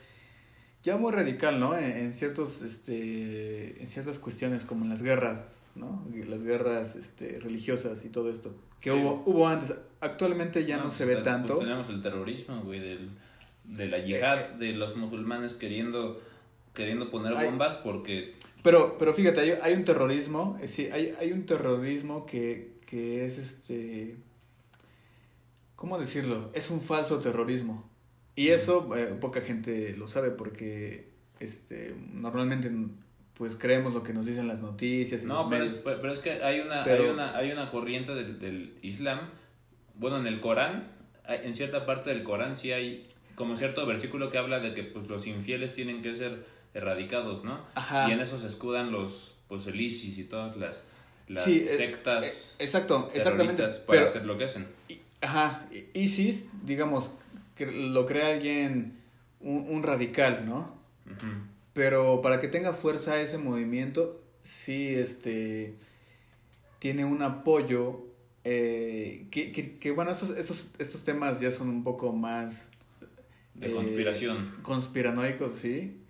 ya 0.82 0.96
muy 0.96 1.10
radical, 1.12 1.58
¿no? 1.58 1.76
En, 1.76 1.84
en 1.96 2.12
ciertos, 2.12 2.62
este, 2.62 3.80
en 3.82 3.88
ciertas 3.88 4.18
cuestiones 4.20 4.64
como 4.64 4.84
en 4.84 4.90
las 4.90 5.02
guerras, 5.02 5.58
¿no? 5.74 6.06
Las 6.28 6.44
guerras, 6.44 6.94
este, 6.94 7.40
religiosas 7.40 8.04
y 8.04 8.08
todo 8.08 8.30
esto 8.30 8.54
que 8.80 8.90
Sí. 8.90 8.96
hubo, 8.96 9.22
hubo 9.26 9.48
antes. 9.48 9.74
Actualmente 10.00 10.64
ya 10.64 10.76
no, 10.76 10.84
pues, 10.84 10.94
se 10.94 11.06
ve 11.06 11.14
pues, 11.14 11.24
tanto. 11.24 11.58
tenemos 11.58 11.88
el 11.88 12.02
terrorismo, 12.02 12.60
güey, 12.62 12.78
del, 12.78 13.08
de 13.64 13.86
la 13.88 13.98
yihad, 13.98 14.40
de 14.60 14.72
los 14.74 14.96
musulmanes 14.96 15.54
queriendo, 15.54 16.20
queriendo 16.76 17.10
poner 17.10 17.32
bombas 17.34 17.74
porque 17.76 18.34
Pero, 18.62 18.96
pero 18.98 19.12
fíjate, 19.14 19.40
hay, 19.40 19.50
hay 19.62 19.72
un 19.74 19.84
terrorismo, 19.84 20.56
eh, 20.60 20.68
sí, 20.68 20.88
hay, 20.92 21.12
hay 21.18 21.32
un 21.32 21.44
terrorismo 21.46 22.26
que, 22.26 22.74
que 22.86 23.24
es 23.24 23.38
este, 23.38 24.16
¿cómo 25.74 25.98
decirlo? 25.98 26.50
Es 26.54 26.70
un 26.70 26.80
falso 26.80 27.18
terrorismo. 27.20 27.88
Y 28.36 28.48
eso 28.48 28.94
eh, 28.96 29.16
poca 29.20 29.40
gente 29.40 29.96
lo 29.96 30.08
sabe 30.08 30.30
porque 30.30 31.08
este, 31.40 31.96
normalmente 32.12 32.70
pues 33.34 33.56
creemos 33.56 33.92
lo 33.94 34.02
que 34.02 34.12
nos 34.12 34.26
dicen 34.26 34.46
las 34.48 34.60
noticias. 34.60 35.22
Y 35.22 35.26
No, 35.26 35.48
pero 35.48 35.64
es, 35.64 35.70
pero 35.82 36.12
es 36.12 36.20
que 36.20 36.32
hay 36.42 36.60
una, 36.60 36.84
Pero- 36.84 37.04
hay 37.04 37.10
una, 37.10 37.36
hay 37.36 37.50
una 37.52 37.70
corriente 37.70 38.14
del, 38.14 38.38
del 38.38 38.74
Islam. 38.82 39.20
Bueno, 39.94 40.18
en 40.18 40.26
el 40.26 40.40
Corán, 40.40 40.88
en 41.26 41.54
cierta 41.54 41.86
parte 41.86 42.10
del 42.10 42.22
Corán 42.22 42.56
sí 42.56 42.72
hay 42.72 43.06
como 43.34 43.56
cierto 43.56 43.84
versículo 43.86 44.30
que 44.30 44.38
habla 44.38 44.60
de 44.60 44.72
que 44.74 44.82
pues 44.82 45.06
los 45.08 45.26
infieles 45.26 45.72
tienen 45.72 46.00
que 46.02 46.14
ser 46.14 46.44
erradicados, 46.76 47.42
¿no? 47.42 47.58
Ajá. 47.74 48.08
Y 48.08 48.12
en 48.12 48.20
eso 48.20 48.38
se 48.38 48.46
escudan 48.46 48.92
los, 48.92 49.34
pues 49.48 49.66
el 49.66 49.80
ISIS 49.80 50.18
y 50.18 50.24
todas 50.24 50.56
las, 50.56 50.84
las 51.26 51.44
Sí, 51.44 51.64
eh, 51.66 51.76
sectas 51.76 52.56
Eh, 52.58 52.64
exacto, 52.64 53.10
exactamente. 53.14 53.62
para 53.62 53.72
Pero, 53.86 54.06
hacer 54.06 54.24
lo 54.26 54.36
que 54.38 54.44
hacen. 54.44 54.66
Ajá, 55.22 55.66
ISIS, 55.94 56.44
digamos, 56.62 57.10
que 57.56 57.66
lo 57.66 58.04
crea 58.04 58.34
alguien, 58.34 58.98
un, 59.40 59.66
un 59.68 59.82
radical, 59.82 60.46
¿no? 60.46 60.76
Pero 61.72 62.20
para 62.20 62.40
que 62.40 62.48
tenga 62.48 62.72
fuerza 62.72 63.20
ese 63.20 63.38
movimiento, 63.38 64.20
sí, 64.42 64.94
este, 64.94 65.74
tiene 66.78 67.04
un 67.04 67.22
apoyo, 67.22 68.04
eh, 68.44 69.26
que, 69.30 69.52
que, 69.52 69.78
que, 69.78 69.90
bueno, 69.90 70.10
estos, 70.10 70.30
estos, 70.30 70.66
estos 70.78 71.02
temas 71.04 71.40
ya 71.40 71.50
son 71.50 71.68
un 71.68 71.82
poco 71.84 72.12
más... 72.12 72.68
De 73.54 73.68
eh, 73.68 73.72
conspiración. 73.72 74.54
Conspiranoicos, 74.62 75.54
sí. 75.54 76.02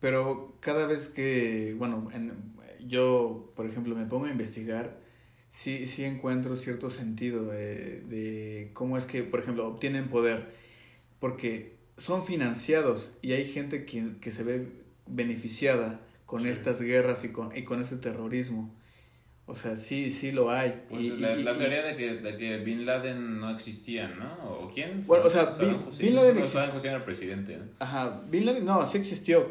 Pero 0.00 0.56
cada 0.60 0.86
vez 0.86 1.08
que, 1.08 1.74
bueno, 1.78 2.08
en- 2.12 2.32
yo, 2.86 3.52
por 3.56 3.66
ejemplo, 3.66 3.94
me 3.96 4.06
pongo 4.06 4.26
a 4.26 4.30
investigar, 4.30 4.98
sí, 5.50 5.86
sí 5.86 6.04
encuentro 6.04 6.54
cierto 6.56 6.88
sentido 6.90 7.44
de, 7.46 8.00
de 8.02 8.70
cómo 8.74 8.96
es 8.96 9.04
que, 9.06 9.22
por 9.24 9.40
ejemplo, 9.40 9.66
obtienen 9.66 10.08
poder. 10.08 10.54
Porque 11.18 11.76
son 11.96 12.24
financiados 12.24 13.10
y 13.22 13.32
hay 13.32 13.44
gente 13.44 13.84
que, 13.84 14.12
que 14.20 14.30
se 14.30 14.44
ve 14.44 14.68
beneficiada 15.06 16.00
con 16.26 16.42
Sí. 16.42 16.48
estas 16.50 16.80
guerras 16.80 17.24
y 17.24 17.30
con, 17.30 17.56
y 17.56 17.64
con 17.64 17.80
este 17.82 17.96
terrorismo. 17.96 18.72
O 19.46 19.54
sea, 19.54 19.76
sí, 19.76 20.10
sí 20.10 20.30
lo 20.30 20.50
hay. 20.50 20.82
Pues 20.90 21.06
Y- 21.06 21.16
la, 21.16 21.34
y- 21.36 21.42
la 21.42 21.52
y- 21.54 21.58
teoría 21.58 21.82
de 21.82 21.96
que, 21.96 22.14
de 22.16 22.36
que 22.36 22.58
Bin 22.58 22.84
Laden 22.86 23.40
no 23.40 23.50
existía, 23.50 24.06
¿no? 24.08 24.34
¿O 24.60 24.70
quién? 24.72 25.02
Bueno, 25.06 25.24
o 25.24 25.30
sea, 25.30 25.46
Bin- 25.46 25.82
Hussein. 25.88 26.06
Bin 26.08 26.14
Laden 26.16 26.34
No, 26.36 26.40
exist- 26.42 26.46
Saddam 26.52 26.76
Hussein 26.76 26.94
era 26.94 27.04
presidente, 27.04 27.56
¿no? 27.56 27.64
Ajá, 27.80 28.22
Bin 28.30 28.44
Laden, 28.46 28.64
no, 28.66 28.86
sí 28.86 28.98
existió, 28.98 29.50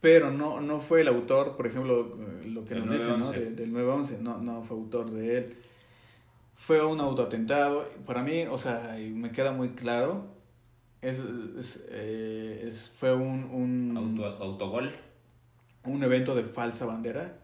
pero 0.00 0.30
no, 0.30 0.60
no 0.60 0.78
fue 0.80 1.00
el 1.00 1.08
autor, 1.08 1.56
por 1.56 1.66
ejemplo, 1.66 2.16
eh, 2.42 2.48
lo 2.48 2.64
que 2.64 2.74
Del 2.74 2.84
nos 2.86 2.92
dicen, 2.94 3.08
¿no? 3.20 3.24
9/11. 3.26 3.32
De- 3.32 3.50
del 3.52 3.72
9-11, 3.72 4.18
no, 4.20 4.38
no 4.38 4.62
fue 4.62 4.76
autor 4.76 5.10
de 5.10 5.38
él. 5.38 5.56
Fue 6.54 6.84
un 6.84 7.00
autoatentado, 7.00 7.88
para 8.06 8.22
mí, 8.22 8.44
o 8.50 8.58
sea, 8.58 8.96
me 9.12 9.30
queda 9.30 9.52
muy 9.52 9.70
claro, 9.70 10.26
es, 11.02 11.18
es, 11.58 11.84
eh, 11.90 12.62
es- 12.64 12.90
fue 12.94 13.14
un, 13.14 13.44
un, 13.44 13.96
Auto, 13.96 14.42
autogol. 14.44 14.90
un 15.84 16.02
evento 16.02 16.34
de 16.34 16.42
falsa 16.44 16.84
bandera. 16.86 17.38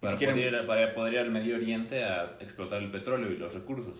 Para 0.00 0.12
siquiera- 0.12 0.34
poder, 0.34 0.52
ir, 0.54 0.66
para 0.66 0.94
poder 0.94 1.12
ir 1.14 1.18
al 1.20 1.30
Medio 1.30 1.56
Oriente 1.56 2.04
a 2.04 2.36
explotar 2.40 2.82
el 2.82 2.90
petróleo 2.90 3.30
y 3.32 3.36
los 3.38 3.54
recursos. 3.54 3.94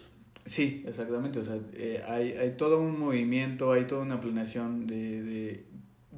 Sí, 0.45 0.85
exactamente. 0.87 1.39
O 1.41 1.45
sea, 1.45 1.59
eh, 1.73 2.03
hay, 2.07 2.33
hay 2.33 2.57
todo 2.57 2.81
un 2.81 2.99
movimiento, 2.99 3.73
hay 3.73 3.87
toda 3.87 4.03
una 4.03 4.21
planeación 4.21 4.87
de, 4.87 5.23
de, 5.23 5.67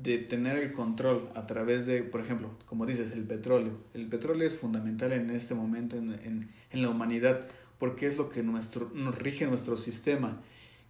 de 0.03 0.19
tener 0.19 0.57
el 0.59 0.73
control 0.73 1.29
a 1.35 1.47
través 1.47 1.87
de, 1.87 2.03
por 2.03 2.21
ejemplo, 2.21 2.51
como 2.67 2.87
dices, 2.87 3.11
el 3.13 3.25
petróleo. 3.25 3.79
El 3.95 4.07
petróleo 4.09 4.47
es 4.47 4.57
fundamental 4.57 5.13
en 5.13 5.31
este 5.31 5.55
momento 5.55 5.97
en, 5.97 6.13
en, 6.25 6.49
en 6.71 6.83
la 6.83 6.89
humanidad 6.91 7.47
porque 7.79 8.07
es 8.07 8.17
lo 8.17 8.29
que 8.29 8.43
nuestro, 8.43 8.91
nos 8.95 9.17
rige 9.19 9.47
nuestro 9.47 9.77
sistema, 9.77 10.41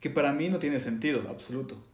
que 0.01 0.09
para 0.11 0.33
mí 0.33 0.49
no 0.49 0.59
tiene 0.59 0.81
sentido 0.81 1.23
absoluto, 1.29 1.85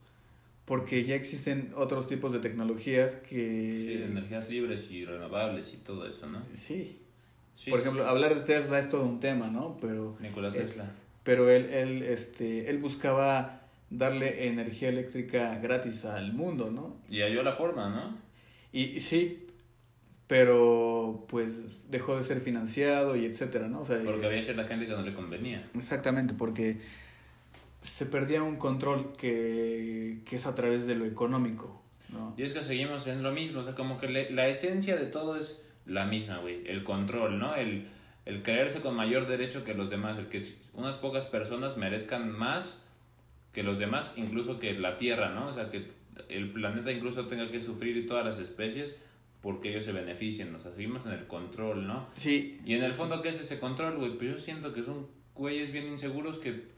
porque 0.65 1.05
ya 1.05 1.15
existen 1.17 1.73
otros 1.77 2.07
tipos 2.07 2.33
de 2.33 2.39
tecnologías 2.39 3.19
Sí, 3.29 3.37
de 3.37 3.97
que... 3.99 4.05
energías 4.05 4.49
libres 4.49 4.91
y 4.91 5.05
renovables 5.05 5.75
y 5.75 5.79
todo 5.79 6.07
eso, 6.09 6.27
¿no? 6.27 6.43
Sí. 6.53 7.01
Sí, 7.57 7.71
Por 7.71 7.81
sí. 7.81 7.85
ejemplo, 7.85 8.07
hablar 8.09 8.35
de 8.35 8.41
Tesla 8.43 8.79
es 8.79 8.89
todo 8.89 9.05
un 9.05 9.21
tema, 9.21 9.49
¿no? 9.49 9.77
Pero... 9.81 10.17
Nikola 10.21 10.49
eh, 10.49 10.53
Tesla. 10.53 10.93
pero 11.23 11.49
él, 11.51 11.67
él, 11.71 12.03
este, 12.03 12.69
él 12.71 12.79
buscaba 12.79 13.64
darle 13.97 14.49
energía 14.49 14.89
eléctrica 14.89 15.59
gratis 15.59 16.05
al 16.05 16.33
mundo, 16.33 16.71
¿no? 16.71 16.97
Y 17.09 17.21
halló 17.21 17.43
la 17.43 17.53
forma, 17.53 17.89
¿no? 17.91 18.17
Y, 18.73 18.83
y 18.97 19.01
sí, 19.01 19.47
pero 20.27 21.27
pues 21.29 21.91
dejó 21.91 22.17
de 22.17 22.23
ser 22.23 22.41
financiado 22.41 23.15
y 23.17 23.25
etcétera, 23.27 23.69
¿no? 23.69 23.81
O 23.81 23.85
sea, 23.85 23.99
Porque 24.05 24.27
había 24.27 24.43
cierta 24.43 24.65
gente 24.65 24.87
que 24.87 24.93
no 24.93 25.03
le 25.03 25.15
convenía. 25.15 25.69
Exactamente, 25.75 26.35
porque 26.35 26.79
se 27.83 28.07
perdía 28.07 28.43
un 28.43 28.57
control 28.57 29.13
que, 29.19 30.21
que 30.25 30.37
es 30.37 30.47
a 30.47 30.55
través 30.55 30.87
de 30.87 30.95
lo 30.95 31.05
económico, 31.05 31.83
¿no? 32.11 32.35
Y 32.37 32.43
es 32.43 32.53
que 32.55 32.63
seguimos 32.63 33.07
en 33.07 33.23
lo 33.23 33.33
mismo, 33.33 33.61
o 33.61 33.65
sea, 33.65 33.75
como 33.75 33.99
que 33.99 34.09
le- 34.09 34.31
la 34.31 34.49
esencia 34.49 34.97
de 34.97 35.07
todo 35.07 35.37
es 35.37 35.63
la 35.85 36.07
misma, 36.07 36.39
güey. 36.39 36.63
El 36.67 36.83
control, 36.83 37.39
¿no? 37.39 37.55
El, 37.55 37.87
el 38.25 38.43
creerse 38.43 38.81
con 38.81 38.95
mayor 38.97 39.27
derecho 39.27 39.65
que 39.65 39.75
los 39.75 39.91
demás, 39.91 40.17
el 40.17 40.29
que 40.29 40.43
unas 40.73 40.97
pocas 40.97 41.27
personas 41.27 41.77
merezcan 41.77 42.31
más 42.33 42.87
que 43.55 43.63
los 43.63 43.79
demás, 43.79 44.13
incluso 44.17 44.59
que 44.59 44.75
la 44.75 44.99
Tierra, 44.99 45.31
¿no? 45.31 45.47
O 45.47 45.53
sea, 45.55 45.71
que 45.71 45.91
el 46.29 46.53
planeta 46.53 46.93
incluso 46.93 47.27
tenga 47.27 47.51
que 47.51 47.61
sufrir 47.61 47.97
y 47.97 48.05
todas 48.07 48.25
las 48.25 48.39
especies 48.39 49.01
porque 49.41 49.71
ellos 49.71 49.85
se 49.85 49.93
beneficien, 49.93 50.55
o 50.55 50.59
sea, 50.59 50.73
seguimos 50.73 51.05
en 51.07 51.13
el 51.13 51.27
control, 51.27 51.87
¿no? 51.87 52.09
Sí. 52.17 52.61
Y 52.65 52.75
en 52.75 52.83
el 52.83 52.93
fondo, 52.95 53.21
¿qué 53.23 53.29
es 53.31 53.41
ese 53.41 53.59
control, 53.61 53.97
güey? 53.99 54.17
Pues 54.19 54.31
yo 54.33 54.39
siento 54.39 54.73
que 54.73 54.83
son 54.83 55.07
güeyes 55.35 55.71
bien 55.73 55.87
inseguros 55.87 56.39
que, 56.39 56.69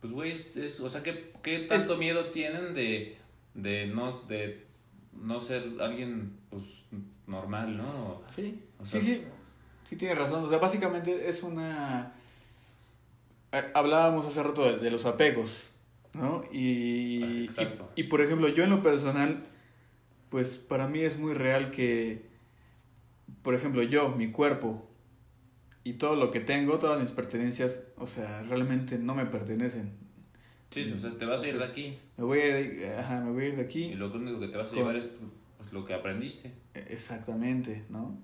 pues, 0.00 0.12
güey, 0.12 0.32
es, 0.32 0.80
o 0.80 0.88
sea, 0.90 1.02
¿qué, 1.02 1.32
qué 1.42 1.60
tanto 1.60 1.96
miedo 1.96 2.26
tienen 2.26 2.74
de, 2.74 3.16
de, 3.54 3.86
no, 3.86 4.10
de 4.28 4.66
no 5.12 5.38
ser 5.40 5.64
alguien, 5.80 6.36
pues, 6.50 6.84
normal, 7.28 7.76
¿no? 7.76 8.22
Sí, 8.34 8.62
O 8.80 8.84
sea- 8.86 9.00
sí, 9.00 9.14
sí, 9.14 9.22
sí 9.88 9.96
tienes 9.96 10.18
razón. 10.18 10.42
O 10.44 10.48
sea, 10.48 10.58
básicamente 10.58 11.28
es 11.28 11.42
una... 11.44 12.14
eh, 13.52 13.64
Hablábamos 13.74 14.26
hace 14.26 14.42
rato 14.42 14.64
de, 14.64 14.78
de 14.78 14.90
los 14.90 15.04
apegos, 15.06 15.70
¿no? 16.18 16.44
Y, 16.52 17.44
exacto. 17.44 17.90
y, 17.96 18.02
y, 18.02 18.04
por 18.04 18.20
ejemplo, 18.20 18.48
yo 18.48 18.64
en 18.64 18.70
lo 18.70 18.82
personal, 18.82 19.46
pues 20.30 20.56
para 20.56 20.86
mí 20.88 21.00
es 21.00 21.18
muy 21.18 21.32
real 21.34 21.70
que, 21.70 22.26
por 23.42 23.54
ejemplo, 23.54 23.82
yo, 23.82 24.10
mi 24.10 24.30
cuerpo 24.30 24.84
y 25.84 25.94
todo 25.94 26.16
lo 26.16 26.30
que 26.30 26.40
tengo, 26.40 26.78
todas 26.78 27.00
mis 27.00 27.10
pertenencias, 27.12 27.82
o 27.96 28.06
sea, 28.06 28.42
realmente 28.42 28.98
no 28.98 29.14
me 29.14 29.24
pertenecen. 29.26 29.92
Sí, 30.70 30.92
o 30.92 30.98
sea, 30.98 31.16
te 31.16 31.24
vas 31.24 31.42
a 31.42 31.48
ir 31.48 31.56
de 31.56 31.64
aquí 31.64 31.98
Me 32.18 32.24
voy 32.24 32.40
a 32.40 32.60
ir 32.60 32.78
de, 32.80 32.94
ajá, 32.96 33.20
me 33.22 33.30
voy 33.32 33.44
a 33.44 33.48
ir 33.48 33.56
de 33.56 33.62
y 33.62 33.64
aquí. 33.64 33.94
lo 33.94 34.12
único 34.12 34.38
que 34.38 34.48
te 34.48 34.56
vas 34.58 34.66
a 34.66 34.68
Con- 34.68 34.78
llevar 34.78 34.96
es 34.96 35.06
pues, 35.56 35.72
lo 35.72 35.84
que 35.86 35.94
aprendiste. 35.94 36.52
Exactamente, 36.74 37.84
¿no? 37.88 38.18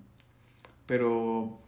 Pero 0.85 1.59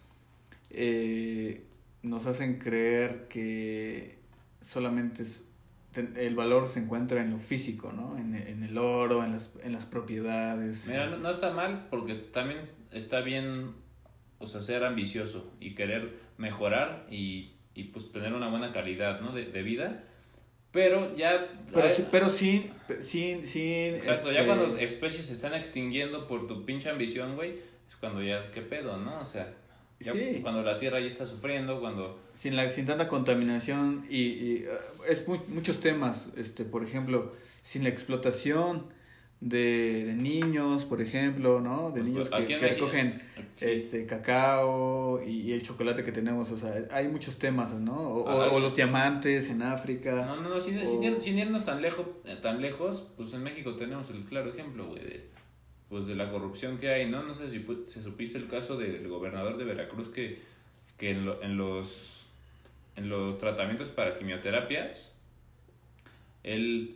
eh, 0.69 1.63
nos 2.03 2.27
hacen 2.27 2.59
creer 2.59 3.27
que 3.27 4.19
solamente 4.61 5.23
es- 5.23 5.46
el 6.01 6.35
valor 6.35 6.67
se 6.67 6.79
encuentra 6.79 7.21
en 7.21 7.31
lo 7.31 7.39
físico, 7.39 7.91
¿no? 7.91 8.17
En, 8.17 8.35
en 8.35 8.63
el 8.63 8.77
oro, 8.77 9.23
en 9.23 9.33
las, 9.33 9.49
en 9.63 9.73
las 9.73 9.85
propiedades. 9.85 10.87
Mira, 10.89 11.07
no, 11.07 11.17
no 11.17 11.29
está 11.29 11.51
mal 11.51 11.87
porque 11.89 12.13
también 12.15 12.59
está 12.91 13.21
bien, 13.21 13.73
o 14.39 14.47
sea, 14.47 14.61
ser 14.61 14.83
ambicioso 14.83 15.51
y 15.59 15.73
querer 15.75 16.13
mejorar 16.37 17.05
y, 17.09 17.53
y 17.73 17.85
pues 17.85 18.11
tener 18.11 18.33
una 18.33 18.47
buena 18.49 18.71
calidad, 18.71 19.21
¿no? 19.21 19.31
De, 19.33 19.45
de 19.45 19.63
vida. 19.63 20.03
Pero 20.71 21.15
ya... 21.15 21.47
pero, 21.73 21.89
sí- 21.89 22.05
pero 22.11 22.29
sin, 22.29 22.71
sin, 22.99 23.47
sin... 23.47 23.95
Exacto, 23.95 24.29
este, 24.29 24.41
ya 24.41 24.45
cuando 24.45 24.77
especies 24.77 25.25
se 25.27 25.33
están 25.33 25.53
extinguiendo 25.53 26.27
por 26.27 26.45
tu 26.45 26.65
pinche 26.65 26.89
ambición, 26.89 27.35
güey, 27.35 27.55
es 27.87 27.95
cuando 27.95 28.21
ya, 28.21 28.51
¿qué 28.51 28.61
pedo, 28.61 28.97
no? 28.97 29.19
O 29.21 29.25
sea, 29.25 29.53
ya 29.99 30.13
Sí. 30.13 30.39
cuando 30.41 30.61
la 30.63 30.77
Tierra 30.77 30.99
ya 30.99 31.07
está 31.07 31.25
sufriendo, 31.25 31.79
cuando... 31.79 32.19
sin 32.35 32.55
la 32.55 32.69
sin 32.69 32.85
tanta 32.85 33.07
contaminación 33.07 34.05
y, 34.09 34.21
y, 34.21 34.65
uh, 34.67 35.03
es 35.11 35.27
mu- 35.27 35.43
muchos 35.47 35.79
temas 35.79 36.27
este 36.35 36.65
por 36.65 36.83
ejemplo 36.83 37.33
sin 37.63 37.83
la 37.83 37.89
explotación 37.89 38.85
de, 39.41 40.03
de 40.05 40.13
niños 40.13 40.85
por 40.85 40.99
ejemplo 41.01 41.61
no 41.61 41.91
de 41.91 42.01
Pues, 42.01 42.07
niños 42.09 42.29
pues, 42.29 42.47
que, 42.47 42.57
que 42.57 42.67
recogen 42.67 43.21
Sí. 43.55 43.65
este 43.65 44.05
cacao 44.05 45.21
y, 45.23 45.31
y 45.41 45.53
el 45.53 45.61
chocolate 45.63 46.03
que 46.03 46.11
tenemos 46.11 46.51
o 46.51 46.57
sea 46.57 46.73
hay 46.91 47.07
muchos 47.07 47.37
temas 47.37 47.73
no 47.73 47.95
o, 47.97 48.53
o 48.55 48.59
los 48.59 48.75
diamantes 48.75 49.49
en 49.49 49.61
África 49.63 50.25
No, 50.27 50.41
no, 50.41 50.49
no, 50.49 50.59
sin, 50.59 50.77
o- 50.79 50.85
sin 50.87 51.01
ir- 51.03 51.19
sin 51.21 51.39
irnos 51.39 51.65
tan 51.65 51.81
lejos, 51.81 52.05
eh, 52.25 52.37
tan 52.41 52.61
lejos, 52.61 53.07
pues 53.17 53.33
en 53.33 53.41
México 53.43 53.75
tenemos 53.75 54.09
el 54.11 54.23
claro 54.25 54.49
ejemplo, 54.51 54.87
güey, 54.87 55.03
de, 55.03 55.29
pues 55.89 56.05
de 56.07 56.15
la 56.15 56.29
corrupción 56.31 56.77
que 56.77 56.89
hay, 56.89 57.09
¿no? 57.09 57.23
No 57.23 57.33
sé 57.33 57.49
si, 57.49 57.65
si 57.87 58.01
supiste 58.01 58.37
el 58.37 58.47
caso 58.47 58.77
del 58.77 59.07
gobernador 59.07 59.57
de 59.57 59.63
Veracruz 59.63 60.09
que, 60.09 60.39
que 60.97 61.11
en, 61.11 61.25
lo- 61.25 61.41
en 61.41 61.57
los, 61.57 62.27
en 62.95 63.09
los 63.09 63.37
tratamientos 63.37 63.89
para 63.91 64.17
quimioterapias, 64.17 65.15
él, 66.43 66.95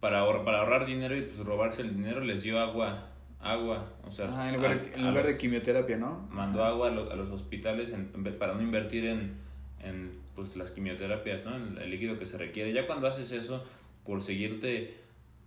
para, 0.00 0.24
ahor- 0.24 0.44
para 0.44 0.60
ahorrar 0.60 0.86
dinero 0.86 1.16
y 1.16 1.22
pues 1.22 1.38
robarse 1.38 1.82
el 1.82 1.94
dinero, 1.94 2.20
les 2.20 2.42
dio 2.42 2.58
agua, 2.58 3.08
agua, 3.40 3.92
o 4.04 4.10
sea, 4.10 4.26
Ajá, 4.28 4.48
en 4.50 4.56
lugar, 4.56 4.72
a- 4.72 4.76
de, 4.76 4.94
en 4.94 5.00
lugar 5.00 5.14
los- 5.14 5.26
de 5.26 5.38
quimioterapia 5.38 5.96
no 5.96 6.28
mandó 6.30 6.64
agua 6.64 6.88
a, 6.88 6.90
lo- 6.90 7.10
a 7.10 7.16
los 7.16 7.30
hospitales 7.30 7.92
en- 7.92 8.06
para 8.38 8.54
no 8.54 8.62
invertir 8.62 9.04
en, 9.06 9.34
en 9.82 10.12
pues, 10.34 10.56
las 10.56 10.70
quimioterapias, 10.70 11.44
¿no? 11.44 11.56
En 11.56 11.78
el 11.78 11.90
líquido 11.90 12.18
que 12.18 12.26
se 12.26 12.38
requiere. 12.38 12.72
Ya 12.72 12.86
cuando 12.86 13.06
haces 13.06 13.30
eso 13.32 13.64
por 14.04 14.22
seguirte, 14.22 14.96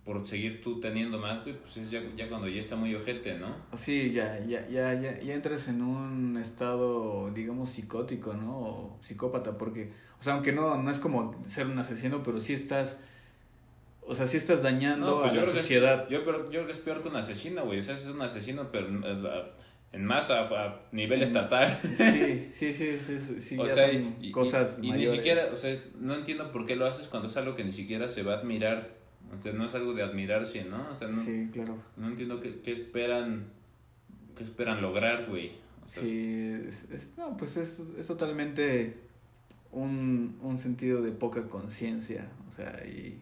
por 0.04 0.26
seguir 0.26 0.60
tú 0.62 0.80
teniendo 0.80 1.18
más, 1.18 1.42
güey, 1.44 1.56
pues 1.58 1.78
es 1.78 1.90
ya, 1.90 2.02
ya 2.14 2.28
cuando 2.28 2.46
ya 2.48 2.60
está 2.60 2.76
muy 2.76 2.94
ojete, 2.94 3.38
¿no? 3.38 3.56
Sí, 3.74 4.12
ya, 4.12 4.38
ya, 4.46 4.68
ya, 4.68 4.92
ya, 5.00 5.18
ya 5.18 5.34
entras 5.34 5.68
en 5.68 5.80
un 5.80 6.36
estado, 6.36 7.30
digamos, 7.30 7.70
psicótico, 7.70 8.34
¿no? 8.34 8.58
O 8.58 8.98
psicópata, 9.00 9.56
porque, 9.56 9.92
o 10.20 10.22
sea, 10.22 10.34
aunque 10.34 10.52
no, 10.52 10.76
no 10.82 10.90
es 10.90 10.98
como 11.00 11.42
ser 11.46 11.66
un 11.68 11.78
asesino, 11.78 12.22
pero 12.22 12.38
sí 12.38 12.52
estás, 12.52 12.98
o 14.02 14.14
sea, 14.14 14.26
sí 14.26 14.36
estás 14.36 14.62
dañando 14.62 15.06
No, 15.06 15.20
pues 15.22 15.32
a 15.32 15.36
la 15.36 15.42
que 15.42 15.48
es- 15.48 15.54
sociedad. 15.56 16.06
yo, 16.10 16.22
pero, 16.26 16.44
yo 16.44 16.50
creo 16.50 16.66
que 16.66 16.72
es 16.72 16.78
peor 16.80 17.02
que 17.02 17.08
un 17.08 17.16
asesino, 17.16 17.64
güey. 17.64 17.78
O 17.78 17.82
sea, 17.82 17.94
es 17.94 18.04
un 18.06 18.20
asesino, 18.20 18.70
pero 18.70 18.88
en, 18.88 19.02
en 19.92 20.04
más 20.04 20.30
a, 20.30 20.82
nivel 20.92 21.22
estatal. 21.22 21.78
Sí, 21.96 22.48
sí, 22.52 22.74
sí, 22.74 22.98
sí, 22.98 23.18
sí, 23.18 23.40
sí, 23.40 23.56
o 23.58 23.66
ya 23.66 23.72
sea, 23.72 23.90
son 23.90 24.16
y, 24.20 24.28
y- 24.28 24.32
cosas 24.32 24.76
y, 24.78 24.82
ni 24.82 24.88
mayores. 24.90 25.10
siquiera, 25.12 25.42
o 25.50 25.56
sea, 25.56 25.82
no 25.98 26.14
entiendo 26.14 26.52
por 26.52 26.66
qué 26.66 26.76
lo 26.76 26.84
haces 26.86 27.08
cuando 27.08 27.28
es 27.28 27.36
algo 27.38 27.54
que 27.56 27.64
ni 27.64 27.72
siquiera 27.72 28.10
se 28.10 28.22
va 28.22 28.34
a 28.34 28.38
admirar. 28.40 29.02
O 29.36 29.40
sea, 29.40 29.52
no 29.52 29.64
es 29.66 29.74
algo 29.74 29.92
de 29.94 30.02
admirarse, 30.02 30.64
¿no? 30.64 30.88
O 30.90 30.94
sea, 30.94 31.08
no, 31.08 31.14
Sí, 31.22 31.48
claro. 31.52 31.76
no 31.96 32.08
entiendo 32.08 32.40
qué, 32.40 32.60
qué 32.60 32.72
esperan, 32.72 33.46
qué 34.36 34.42
esperan 34.44 34.80
lograr, 34.82 35.26
güey. 35.28 35.52
O 35.84 35.88
sea, 35.88 36.02
Sí, 36.02 36.54
es, 36.66 36.90
es- 36.90 37.12
no, 37.18 37.36
pues 37.36 37.56
es, 37.56 37.80
es 37.98 38.06
totalmente 38.06 38.96
un, 39.72 40.38
un 40.42 40.56
sentido 40.58 41.02
de 41.02 41.12
poca 41.12 41.48
conciencia, 41.48 42.28
o 42.48 42.50
sea, 42.50 42.80
y, 42.86 43.20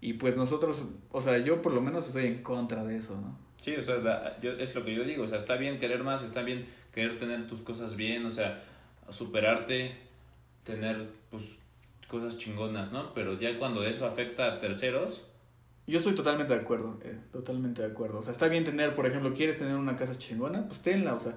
y 0.00 0.14
pues 0.14 0.36
nosotros, 0.36 0.84
o 1.10 1.20
sea, 1.22 1.38
yo 1.38 1.60
por 1.62 1.72
lo 1.74 1.80
menos 1.82 2.06
estoy 2.06 2.26
en 2.26 2.42
contra 2.42 2.84
de 2.84 2.96
eso, 2.96 3.14
¿no? 3.20 3.38
Sí, 3.60 3.74
o 3.76 3.82
sea, 3.82 3.96
da- 3.98 4.40
yo, 4.40 4.52
es 4.52 4.74
lo 4.74 4.84
que 4.84 4.94
yo 4.94 5.04
digo, 5.04 5.24
o 5.24 5.28
sea, 5.28 5.38
está 5.38 5.56
bien 5.56 5.78
querer 5.78 6.02
más, 6.02 6.22
está 6.22 6.42
bien 6.42 6.64
querer 6.92 7.18
tener 7.18 7.46
tus 7.46 7.62
cosas 7.62 7.96
bien, 7.96 8.24
o 8.26 8.30
sea, 8.30 8.62
superarte, 9.10 9.92
tener, 10.64 11.10
pues, 11.30 11.58
cosas 12.14 12.38
chingonas, 12.38 12.92
¿no? 12.92 13.12
Pero 13.14 13.38
ya 13.38 13.58
cuando 13.58 13.82
eso 13.84 14.06
afecta 14.06 14.42
a 14.46 14.58
terceros, 14.58 15.24
Yo 15.86 15.98
estoy 15.98 16.14
totalmente 16.14 16.54
de 16.54 16.60
acuerdo, 16.60 16.98
eh, 17.04 17.18
totalmente 17.32 17.82
de 17.82 17.88
acuerdo. 17.88 18.20
O 18.20 18.22
sea, 18.22 18.32
está 18.32 18.48
bien 18.48 18.64
tener, 18.64 18.94
por 18.94 19.04
ejemplo, 19.06 19.34
quieres 19.34 19.58
tener 19.58 19.74
una 19.76 19.96
casa 19.96 20.16
chingona, 20.16 20.66
pues 20.66 20.80
tenla, 20.80 21.12
o 21.14 21.20
sea, 21.20 21.34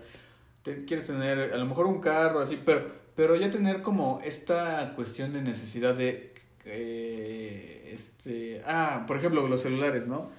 te- 0.64 0.86
quieres 0.86 1.06
tener 1.06 1.52
a 1.54 1.58
lo 1.58 1.66
mejor 1.66 1.86
un 1.88 2.00
carro, 2.00 2.40
así, 2.40 2.56
pero, 2.66 2.80
pero 3.16 3.36
ya 3.36 3.50
tener 3.52 3.82
como 3.82 4.22
esta 4.24 4.94
cuestión 4.96 5.34
de 5.34 5.42
necesidad 5.42 5.96
de, 5.96 6.34
eh, 6.66 7.90
este, 7.94 8.62
ah, 8.66 9.04
por 9.08 9.18
ejemplo, 9.18 9.46
los 9.48 9.62
celulares, 9.62 10.08
¿no? 10.08 10.30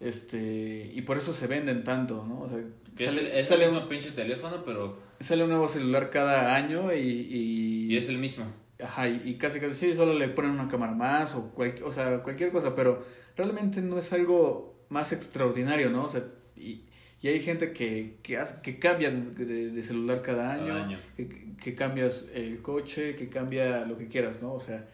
Este, 0.00 0.90
y 0.94 1.02
por 1.02 1.16
eso 1.18 1.32
se 1.34 1.46
venden 1.46 1.84
tanto, 1.84 2.24
¿no? 2.26 2.40
O 2.40 2.48
sea, 2.48 2.58
que 2.96 3.04
es 3.06 3.12
el, 3.12 3.18
sale, 3.26 3.32
es 3.32 3.38
el 3.40 3.44
sale 3.44 3.64
mismo 3.66 3.80
un, 3.82 3.88
pinche 3.88 4.10
teléfono, 4.12 4.62
pero... 4.64 4.98
sale 5.20 5.42
un 5.44 5.50
nuevo 5.50 5.68
celular 5.68 6.08
cada 6.10 6.54
año 6.54 6.92
y... 6.94 6.98
y 7.00 7.92
Y 7.92 7.96
es 7.98 8.08
el 8.08 8.18
mismo. 8.18 8.46
Ajá, 8.82 9.08
y, 9.08 9.34
casi 9.38 9.58
casi 9.58 9.74
sí, 9.74 9.94
solo 9.94 10.14
le 10.14 10.28
ponen 10.28 10.52
una 10.52 10.68
cámara 10.68 10.92
más 10.92 11.34
o, 11.34 11.50
cual, 11.50 11.74
o 11.84 11.90
sea, 11.92 12.22
cualquier 12.22 12.52
cosa, 12.52 12.76
pero 12.76 13.04
realmente 13.36 13.82
no 13.82 13.98
es 13.98 14.12
algo 14.12 14.84
más 14.88 15.12
extraordinario, 15.12 15.90
¿no? 15.90 16.04
O 16.04 16.08
sea, 16.08 16.22
y, 16.56 16.84
y 17.20 17.28
hay 17.28 17.40
gente 17.40 17.72
que, 17.72 18.18
que, 18.22 18.38
que 18.62 18.78
cambia 18.78 19.10
de, 19.10 19.70
de 19.70 19.82
celular 19.82 20.22
cada 20.22 20.52
año, 20.52 20.66
Cada 20.68 20.84
año. 20.84 21.00
Que, 21.16 21.28
que 21.60 21.74
cambias 21.74 22.24
el 22.32 22.62
coche, 22.62 23.16
que 23.16 23.28
cambia 23.28 23.84
lo 23.84 23.98
que 23.98 24.06
quieras, 24.06 24.40
¿no? 24.40 24.52
O 24.52 24.60
sea, 24.60 24.86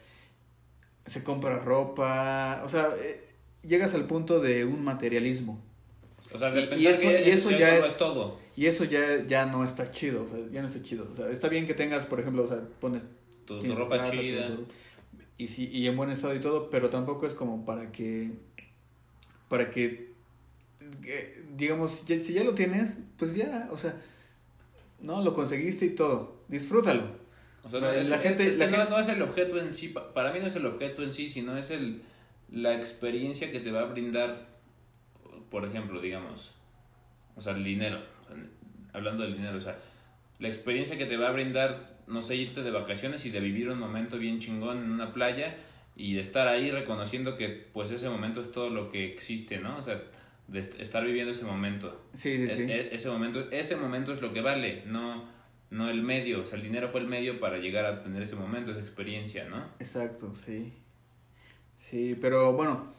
se 1.05 1.23
compra 1.23 1.59
ropa, 1.59 2.61
o 2.65 2.69
sea, 2.69 2.89
eh, 2.99 3.23
llegas 3.63 3.93
al 3.93 4.05
punto 4.05 4.39
de 4.39 4.65
un 4.65 4.83
materialismo. 4.83 5.63
O 6.33 6.39
sea, 6.39 6.49
de 6.49 6.61
Y- 6.75 6.87
eso- 6.87 7.01
que 7.01 7.21
y 7.27 7.29
eso 7.29 7.51
ya 7.51 7.77
no 7.77 7.85
es- 7.85 7.97
todo. 7.97 8.39
Y 8.57 8.65
eso 8.65 8.83
ya, 8.85 9.23
ya 9.27 9.45
no 9.45 9.63
está 9.63 9.91
chido, 9.91 10.23
o 10.23 10.27
sea, 10.27 10.39
ya 10.51 10.61
no 10.61 10.67
está 10.69 10.81
chido. 10.81 11.07
O 11.11 11.15
sea, 11.15 11.29
está 11.29 11.49
bien 11.49 11.67
que 11.67 11.73
tengas, 11.75 12.05
por 12.07 12.19
ejemplo, 12.19 12.43
o 12.43 12.47
sea, 12.47 12.61
pones 12.79 13.05
Tu, 13.45 13.75
ropa 13.75 13.97
casa, 13.97 14.11
chida. 14.11 14.47
tu- 14.47 14.65
y 15.37 15.47
sí 15.47 15.69
y 15.71 15.85
en 15.87 15.95
buen 15.97 16.09
estado 16.09 16.33
y 16.35 16.39
todo 16.41 16.69
pero 16.69 16.89
tampoco 16.89 17.27
es 17.27 17.33
como 17.33 17.65
para 17.65 17.91
que 17.91 18.31
para 19.49 19.69
que 19.69 20.13
eh, 21.05 21.45
digamos 21.55 22.05
ya- 22.05 22.19
si 22.19 22.33
ya 22.33 22.43
lo 22.43 22.53
tienes 22.55 22.99
pues 23.17 23.35
ya 23.35 23.67
o 23.71 23.77
sea 23.77 23.95
no 25.01 25.21
lo 25.21 25.33
conseguiste 25.33 25.85
y 25.85 25.89
todo. 25.91 26.35
Disfrútalo. 26.47 27.03
O 27.63 27.69
sea, 27.69 27.79
La- 27.79 27.87
no, 27.87 27.93
es, 27.93 28.09
la 28.09 28.17
gente- 28.17 28.47
es 28.47 28.57
la 28.57 28.67
no, 28.67 28.77
gente- 28.77 28.89
no 28.91 28.99
es 28.99 29.07
el 29.09 29.21
objeto 29.21 29.59
en 29.59 29.73
sí, 29.73 29.89
pa- 29.89 30.13
para 30.13 30.31
mí 30.31 30.39
no 30.39 30.47
es 30.47 30.55
el 30.55 30.65
objeto 30.65 31.03
en 31.03 31.11
sí, 31.11 31.27
sino 31.29 31.57
es 31.57 31.69
el, 31.69 32.01
la 32.49 32.73
experiencia 32.75 33.51
que 33.51 33.59
te 33.59 33.71
va 33.71 33.81
a 33.81 33.85
brindar, 33.85 34.47
por 35.51 35.65
ejemplo, 35.65 35.99
digamos, 36.01 36.55
o 37.35 37.41
sea, 37.41 37.53
el 37.53 37.63
dinero, 37.63 37.99
o 38.23 38.27
sea, 38.27 38.35
hablando 38.93 39.23
del 39.23 39.33
dinero, 39.35 39.57
o 39.57 39.61
sea, 39.61 39.77
la 40.39 40.47
experiencia 40.47 40.97
que 40.97 41.05
te 41.05 41.17
va 41.17 41.29
a 41.29 41.31
brindar, 41.31 41.97
no 42.07 42.21
sé, 42.21 42.35
irte 42.35 42.61
de 42.63 42.71
vacaciones 42.71 43.25
y 43.25 43.29
de 43.29 43.39
vivir 43.39 43.69
un 43.69 43.79
momento 43.79 44.17
bien 44.17 44.39
chingón 44.39 44.79
en 44.83 44.91
una 44.91 45.13
playa 45.13 45.55
y 45.95 46.13
de 46.13 46.21
estar 46.21 46.47
ahí 46.47 46.71
reconociendo 46.71 47.37
que 47.37 47.47
pues 47.71 47.89
ese 47.91 48.09
momento 48.09 48.41
es 48.41 48.51
todo 48.51 48.69
lo 48.69 48.89
que 48.91 49.05
existe, 49.05 49.59
¿no? 49.59 49.77
O 49.77 49.81
sea, 49.81 50.01
de 50.47 50.59
est- 50.59 50.79
estar 50.79 51.03
viviendo 51.05 51.31
ese 51.31 51.45
momento. 51.45 52.01
sí 52.13 52.37
sí 52.37 52.49
sí 52.49 52.61
E- 52.63 52.75
e- 52.91 52.95
ese 52.95 53.09
momento 53.09 53.47
ese 53.51 53.75
momento 53.77 54.11
es 54.11 54.21
lo 54.21 54.31
que 54.33 54.41
vale 54.41 54.83
no 54.85 55.33
no 55.71 55.89
el 55.89 56.03
medio 56.03 56.41
o 56.41 56.45
sea 56.45 56.57
el 56.59 56.63
dinero 56.63 56.87
fue 56.87 57.01
el 57.01 57.07
medio 57.07 57.39
para 57.39 57.57
llegar 57.57 57.85
a 57.85 58.03
tener 58.03 58.21
ese 58.21 58.35
momento 58.35 58.69
esa 58.71 58.81
experiencia 58.81 59.45
no 59.49 59.65
exacto 59.79 60.35
sí 60.35 60.71
sí 61.75 62.15
pero 62.21 62.53
bueno 62.53 62.93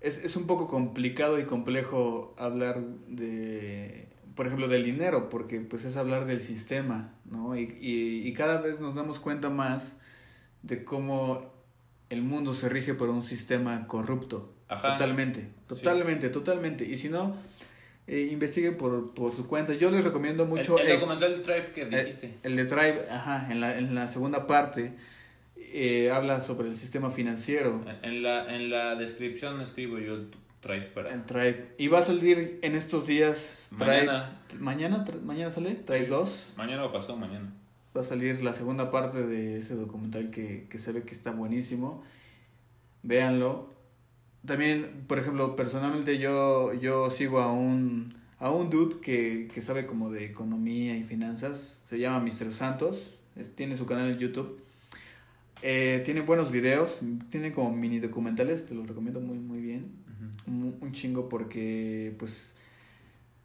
es, 0.00 0.16
es 0.24 0.34
un 0.36 0.46
poco 0.46 0.66
complicado 0.66 1.38
y 1.38 1.44
complejo 1.44 2.34
hablar 2.38 2.80
de, 3.08 4.08
por 4.34 4.46
ejemplo, 4.46 4.68
del 4.68 4.84
dinero, 4.84 5.28
porque 5.28 5.60
pues 5.60 5.84
es 5.84 5.96
hablar 5.96 6.26
del 6.26 6.40
sistema, 6.40 7.14
¿no? 7.24 7.56
Y, 7.56 7.76
y, 7.80 8.26
y 8.26 8.32
cada 8.32 8.60
vez 8.60 8.80
nos 8.80 8.94
damos 8.94 9.20
cuenta 9.20 9.50
más 9.50 9.96
de 10.62 10.84
cómo 10.84 11.52
el 12.10 12.22
mundo 12.22 12.54
se 12.54 12.68
rige 12.68 12.94
por 12.94 13.08
un 13.08 13.22
sistema 13.22 13.86
corrupto. 13.86 14.52
Ajá. 14.68 14.92
Totalmente, 14.92 15.48
totalmente, 15.66 16.28
totalmente. 16.28 16.84
Y 16.84 16.96
si 16.96 17.08
no, 17.08 17.36
eh, 18.06 18.28
investiguen 18.30 18.76
por, 18.76 19.14
por 19.14 19.32
su 19.34 19.46
cuenta. 19.46 19.74
Yo 19.74 19.90
les 19.90 20.04
recomiendo 20.04 20.46
mucho... 20.46 20.78
El, 20.78 20.88
el 20.88 21.00
documental 21.00 21.36
de 21.36 21.42
Tribe 21.42 21.72
que 21.72 21.84
dijiste. 21.86 22.38
El 22.42 22.56
de 22.56 22.64
Tribe, 22.66 23.06
ajá, 23.10 23.50
en 23.50 23.60
la, 23.60 23.78
en 23.78 23.94
la 23.94 24.08
segunda 24.08 24.46
parte 24.46 24.92
eh, 25.56 26.10
habla 26.10 26.40
sobre 26.40 26.68
el 26.68 26.76
sistema 26.76 27.10
financiero. 27.10 27.84
En, 28.02 28.10
en 28.10 28.22
la, 28.22 28.54
en 28.54 28.70
la 28.70 28.94
descripción 28.94 29.60
escribo 29.60 29.98
yo 29.98 30.26
Tribe 30.60 30.86
para... 30.94 31.14
El 31.14 31.24
Tribe. 31.24 31.74
Y 31.78 31.88
va 31.88 32.00
a 32.00 32.02
salir 32.02 32.58
en 32.62 32.74
estos 32.74 33.06
días 33.06 33.70
Tribe. 33.78 34.04
Mañana. 34.06 34.42
¿Mañana, 34.58 35.04
mañana 35.24 35.50
sale? 35.50 35.74
Tribe 35.74 36.04
Sí. 36.04 36.10
2. 36.10 36.52
Mañana 36.56 36.84
o 36.84 36.92
pasó 36.92 37.16
mañana. 37.16 37.52
Va 37.96 38.02
a 38.02 38.04
salir 38.04 38.42
la 38.44 38.52
segunda 38.52 38.90
parte 38.90 39.26
de 39.26 39.58
ese 39.58 39.74
documental 39.74 40.30
que, 40.30 40.66
que 40.70 40.78
se 40.78 40.92
ve 40.92 41.02
que 41.02 41.14
está 41.14 41.30
buenísimo. 41.32 42.02
Véanlo. 43.02 43.70
También, 44.46 45.04
por 45.06 45.18
ejemplo, 45.18 45.56
personalmente 45.56 46.18
yo, 46.18 46.72
yo 46.74 47.10
sigo 47.10 47.40
a 47.40 47.52
un, 47.52 48.14
a 48.38 48.50
un 48.50 48.70
dude 48.70 49.00
que, 49.00 49.48
que 49.52 49.60
sabe 49.60 49.86
como 49.86 50.10
de 50.10 50.24
economía 50.26 50.96
y 50.96 51.04
finanzas. 51.04 51.82
Se 51.84 51.98
llama 51.98 52.20
Mr. 52.20 52.52
Santos. 52.52 53.14
Es- 53.36 53.54
tiene 53.54 53.76
su 53.76 53.86
canal 53.86 54.10
en 54.10 54.18
YouTube. 54.18 54.60
Eh, 55.62 56.02
tiene 56.04 56.20
buenos 56.20 56.50
videos. 56.50 57.00
Tiene 57.30 57.52
como 57.52 57.74
mini 57.74 57.98
documentales. 57.98 58.66
Te 58.66 58.74
los 58.74 58.86
recomiendo 58.86 59.20
muy, 59.20 59.38
muy 59.38 59.60
bien. 59.60 59.92
Un, 60.46 60.76
un 60.80 60.92
chingo 60.92 61.28
porque, 61.28 62.14
pues, 62.18 62.54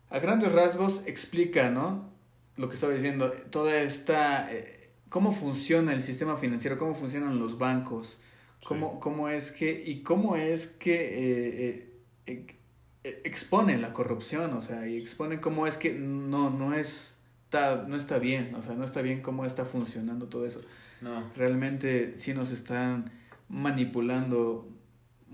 a 0.09 0.19
grandes 0.19 0.51
rasgos 0.51 1.01
explica, 1.05 1.69
¿no? 1.69 2.09
Lo 2.57 2.67
que 2.69 2.75
estaba 2.75 2.93
diciendo, 2.93 3.31
toda 3.49 3.75
esta, 3.81 4.51
eh, 4.53 4.89
cómo 5.09 5.31
funciona 5.31 5.93
el 5.93 6.01
sistema 6.01 6.37
financiero, 6.37 6.77
cómo 6.77 6.93
funcionan 6.93 7.39
los 7.39 7.57
bancos, 7.57 8.17
cómo, 8.63 8.91
Sí. 8.93 8.97
cómo 9.01 9.29
es 9.29 9.51
que, 9.51 9.83
y 9.85 10.01
cómo 10.03 10.35
es 10.35 10.67
que 10.67 10.95
eh, 10.95 11.93
eh, 12.27 13.21
expone 13.23 13.77
la 13.77 13.93
corrupción, 13.93 14.53
o 14.53 14.61
sea, 14.61 14.87
y 14.87 14.97
expone 14.97 15.39
cómo 15.39 15.67
es 15.67 15.77
que 15.77 15.93
no, 15.93 16.49
no 16.49 16.73
es, 16.73 17.17
está, 17.45 17.85
no 17.87 17.95
está 17.95 18.17
bien, 18.19 18.53
o 18.55 18.61
sea, 18.61 18.73
no 18.75 18.83
está 18.83 19.01
bien 19.01 19.21
cómo 19.21 19.45
está 19.45 19.63
funcionando 19.65 20.27
todo 20.27 20.45
eso 20.45 20.61
No. 21.01 21.29
realmente 21.35 22.17
sí 22.17 22.33
nos 22.33 22.51
están 22.51 23.11
manipulando 23.49 24.67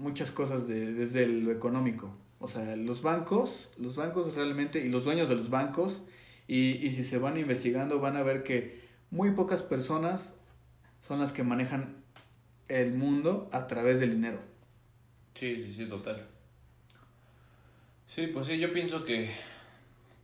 muchas 0.01 0.31
cosas 0.31 0.67
de, 0.67 0.93
desde 0.93 1.27
lo 1.27 1.51
económico. 1.51 2.13
O 2.39 2.47
sea, 2.47 2.75
los 2.75 3.01
bancos, 3.01 3.69
los 3.77 3.95
bancos 3.95 4.35
realmente, 4.35 4.83
y 4.85 4.89
los 4.89 5.05
dueños 5.05 5.29
de 5.29 5.35
los 5.35 5.49
bancos, 5.49 6.01
y, 6.47 6.85
y 6.85 6.91
si 6.91 7.03
se 7.03 7.19
van 7.19 7.37
investigando, 7.37 7.99
van 7.99 8.17
a 8.17 8.23
ver 8.23 8.43
que 8.43 8.81
muy 9.11 9.31
pocas 9.31 9.61
personas 9.61 10.35
son 11.01 11.19
las 11.19 11.31
que 11.31 11.43
manejan 11.43 12.03
el 12.67 12.93
mundo 12.93 13.49
a 13.51 13.67
través 13.67 13.99
del 13.99 14.11
dinero. 14.11 14.39
Sí, 15.35 15.63
sí, 15.65 15.73
sí, 15.73 15.85
total. 15.85 16.27
Sí, 18.07 18.27
pues 18.27 18.47
sí, 18.47 18.59
yo 18.59 18.73
pienso 18.73 19.05
que, 19.05 19.31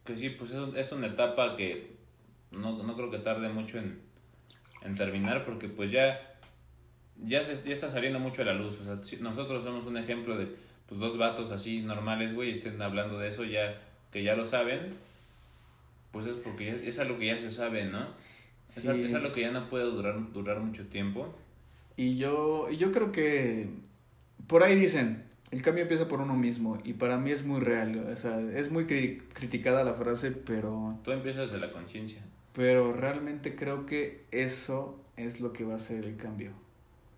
que 0.04 0.18
sí, 0.18 0.30
pues 0.30 0.52
es, 0.52 0.76
es 0.76 0.92
una 0.92 1.08
etapa 1.08 1.56
que 1.56 1.96
no, 2.52 2.84
no 2.84 2.96
creo 2.96 3.10
que 3.10 3.20
tarde 3.20 3.50
mucho 3.50 3.78
en, 3.78 4.02
en 4.82 4.96
terminar 4.96 5.46
porque 5.46 5.70
pues 5.70 5.92
ya, 5.92 6.37
ya, 7.26 7.44
se, 7.44 7.56
ya 7.64 7.72
está 7.74 7.90
saliendo 7.90 8.20
mucho 8.20 8.42
a 8.42 8.46
la 8.46 8.54
luz. 8.54 8.80
O 8.80 8.84
sea, 8.84 9.20
nosotros 9.22 9.64
somos 9.64 9.86
un 9.86 9.98
ejemplo 9.98 10.38
de 10.38 10.48
pues 10.88 11.00
dos 11.02 11.18
vatos 11.18 11.52
así 11.52 11.82
normales, 11.82 12.34
güey, 12.34 12.50
y 12.50 12.52
estén 12.54 12.82
hablando 12.82 13.20
de 13.20 13.28
eso 13.28 13.44
ya, 13.44 13.82
que 14.12 14.24
ya 14.24 14.36
lo 14.36 14.46
saben, 14.46 14.94
pues 16.12 16.26
es 16.26 16.36
porque 16.38 16.66
ya- 16.66 16.88
es 16.88 17.00
algo 17.00 17.20
que 17.20 17.28
ya 17.28 17.38
se 17.38 17.50
sabe, 17.50 17.86
¿no? 17.86 18.08
Es, 18.70 18.84
Sí. 18.84 18.90
es 18.90 19.14
algo 19.14 19.32
que 19.32 19.42
ya 19.42 19.52
no 19.52 19.70
puede 19.70 19.86
durar, 19.86 20.32
durar 20.32 20.60
mucho 20.62 20.86
tiempo. 20.88 21.34
Y 21.98 22.18
yo, 22.18 22.68
y 22.72 22.78
yo 22.78 22.92
creo 22.92 23.12
que 23.12 23.70
por 24.48 24.64
ahí 24.64 24.76
dicen, 24.80 25.24
el 25.52 25.62
cambio 25.62 25.82
empieza 25.84 26.08
por 26.08 26.22
uno 26.22 26.36
mismo, 26.36 26.78
y 26.84 26.94
para 26.94 27.18
mí 27.18 27.32
es 27.32 27.44
muy 27.44 27.60
real. 27.60 27.98
O 28.14 28.18
sea, 28.18 28.40
es 28.40 28.72
muy 28.72 28.86
cri- 28.86 29.22
criticada 29.34 29.84
la 29.84 29.94
frase, 29.94 30.32
pero 30.32 31.00
Todo 31.04 31.16
empieza 31.16 31.42
desde 31.42 31.58
la 31.60 31.72
conciencia. 31.72 32.22
Pero 32.54 32.94
realmente 32.94 33.56
creo 33.56 33.86
que 33.86 34.24
eso 34.32 35.00
es 35.18 35.42
lo 35.42 35.52
que 35.54 35.64
va 35.66 35.76
a 35.76 35.80
ser 35.80 36.06
el 36.06 36.16
cambio. 36.18 36.52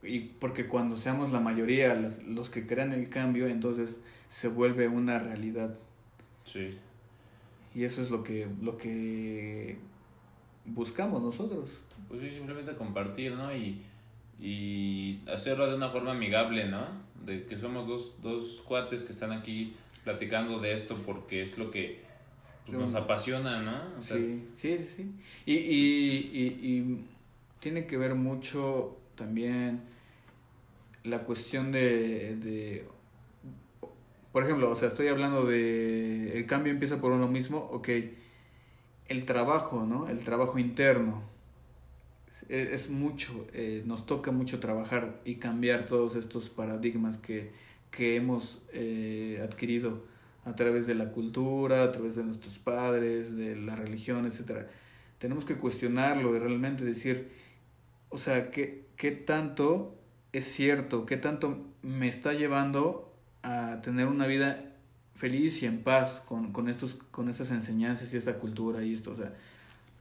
Y 0.02 0.20
porque 0.20 0.68
cuando 0.68 0.96
seamos 0.96 1.32
la 1.32 1.40
mayoría 1.40 1.94
las- 1.94 2.24
los 2.24 2.50
que 2.50 2.66
crean 2.66 2.94
el 2.94 3.10
cambio, 3.10 3.48
entonces 3.48 4.02
se 4.30 4.48
vuelve 4.48 4.88
una 4.88 5.20
realidad. 5.20 5.76
Sí. 6.46 6.78
Y 7.76 7.84
eso 7.84 8.02
es 8.02 8.10
lo 8.10 8.24
que, 8.24 8.48
lo 8.62 8.78
que 8.78 9.78
buscamos 10.66 11.22
nosotros. 11.22 11.70
Pues 12.08 12.22
sí, 12.22 12.30
simplemente 12.32 12.74
compartir, 12.76 13.34
¿no? 13.34 13.54
Y, 13.56 13.82
y 14.40 15.20
hacerlo 15.32 15.68
de 15.70 15.76
una 15.76 15.90
forma 15.90 16.12
amigable, 16.12 16.66
¿no? 16.68 16.88
De 17.26 17.46
que 17.46 17.58
somos 17.58 17.88
dos, 17.88 18.22
dos 18.22 18.64
cuates 18.66 19.04
que 19.04 19.12
están 19.12 19.32
aquí 19.32 19.74
platicando 20.04 20.60
de 20.60 20.74
esto 20.74 20.98
porque 21.06 21.44
es 21.44 21.58
lo 21.58 21.70
que 21.72 22.02
pues, 22.66 22.78
nos 22.80 22.94
Mm. 22.94 22.98
apasiona, 22.98 23.62
¿no? 23.62 23.98
O 23.98 24.02
sea, 24.02 24.18
sí, 24.18 24.48
sí. 24.56 24.78
sí. 24.78 25.12
Y, 25.46 25.54
y, 25.54 26.32
y, 26.34 26.46
y 26.70 27.06
tiene 27.60 27.86
que 27.86 27.98
ver 27.98 28.16
mucho 28.16 28.98
también 29.20 29.82
la 31.04 31.20
cuestión 31.24 31.72
de, 31.72 32.38
de, 32.38 32.88
por 34.32 34.44
ejemplo, 34.44 34.72
o 34.72 34.76
sea, 34.76 34.88
estoy 34.88 35.08
hablando 35.08 35.46
de 35.46 36.38
el 36.38 36.46
cambio 36.46 36.72
empieza 36.72 37.02
por 37.02 37.12
uno 37.12 37.28
mismo, 37.28 37.58
ok, 37.58 37.90
el 39.08 39.26
trabajo, 39.26 39.86
¿no? 39.86 40.08
El 40.08 40.24
trabajo 40.24 40.58
interno. 40.58 41.24
Es, 42.48 42.70
es 42.70 42.90
mucho, 42.90 43.46
eh, 43.54 43.84
nos 43.86 44.06
toca 44.06 44.32
mucho 44.32 44.60
trabajar 44.60 45.20
y 45.26 45.36
cambiar 45.36 45.86
todos 45.86 46.16
estos 46.16 46.50
paradigmas 46.50 47.18
que, 47.18 47.52
que 47.92 48.16
hemos 48.16 48.62
eh, 48.72 49.40
adquirido 49.44 50.06
a 50.46 50.56
través 50.56 50.88
de 50.88 50.96
la 50.96 51.12
cultura, 51.12 51.84
a 51.84 51.92
través 51.92 52.16
de 52.16 52.24
nuestros 52.24 52.58
padres, 52.58 53.36
de 53.36 53.56
la 53.56 53.76
religión, 53.76 54.26
etcétera. 54.26 54.68
Tenemos 55.20 55.46
que 55.46 55.56
cuestionarlo 55.56 56.36
y 56.36 56.40
realmente 56.40 56.86
decir, 56.86 57.30
o 58.10 58.18
sea, 58.18 58.52
¿qué, 58.52 58.86
qué 58.96 59.12
tanto 59.12 59.96
es 60.34 60.46
cierto? 60.46 61.06
¿Qué 61.06 61.18
tanto 61.18 61.66
me 61.82 62.08
está 62.08 62.34
llevando 62.34 63.14
a 63.44 63.82
tener 63.82 64.08
una 64.08 64.28
vida 64.28 64.74
feliz 65.16 65.62
y 65.64 65.66
en 65.66 65.84
paz 65.84 66.22
con, 66.26 66.52
con, 66.52 66.70
estos, 66.70 66.96
con 67.12 67.30
estas 67.30 67.52
enseñanzas 67.52 68.14
y 68.14 68.18
esta 68.18 68.36
cultura 68.36 68.84
y 68.84 68.94
esto? 68.94 69.12
O 69.12 69.16
sea, 69.16 69.34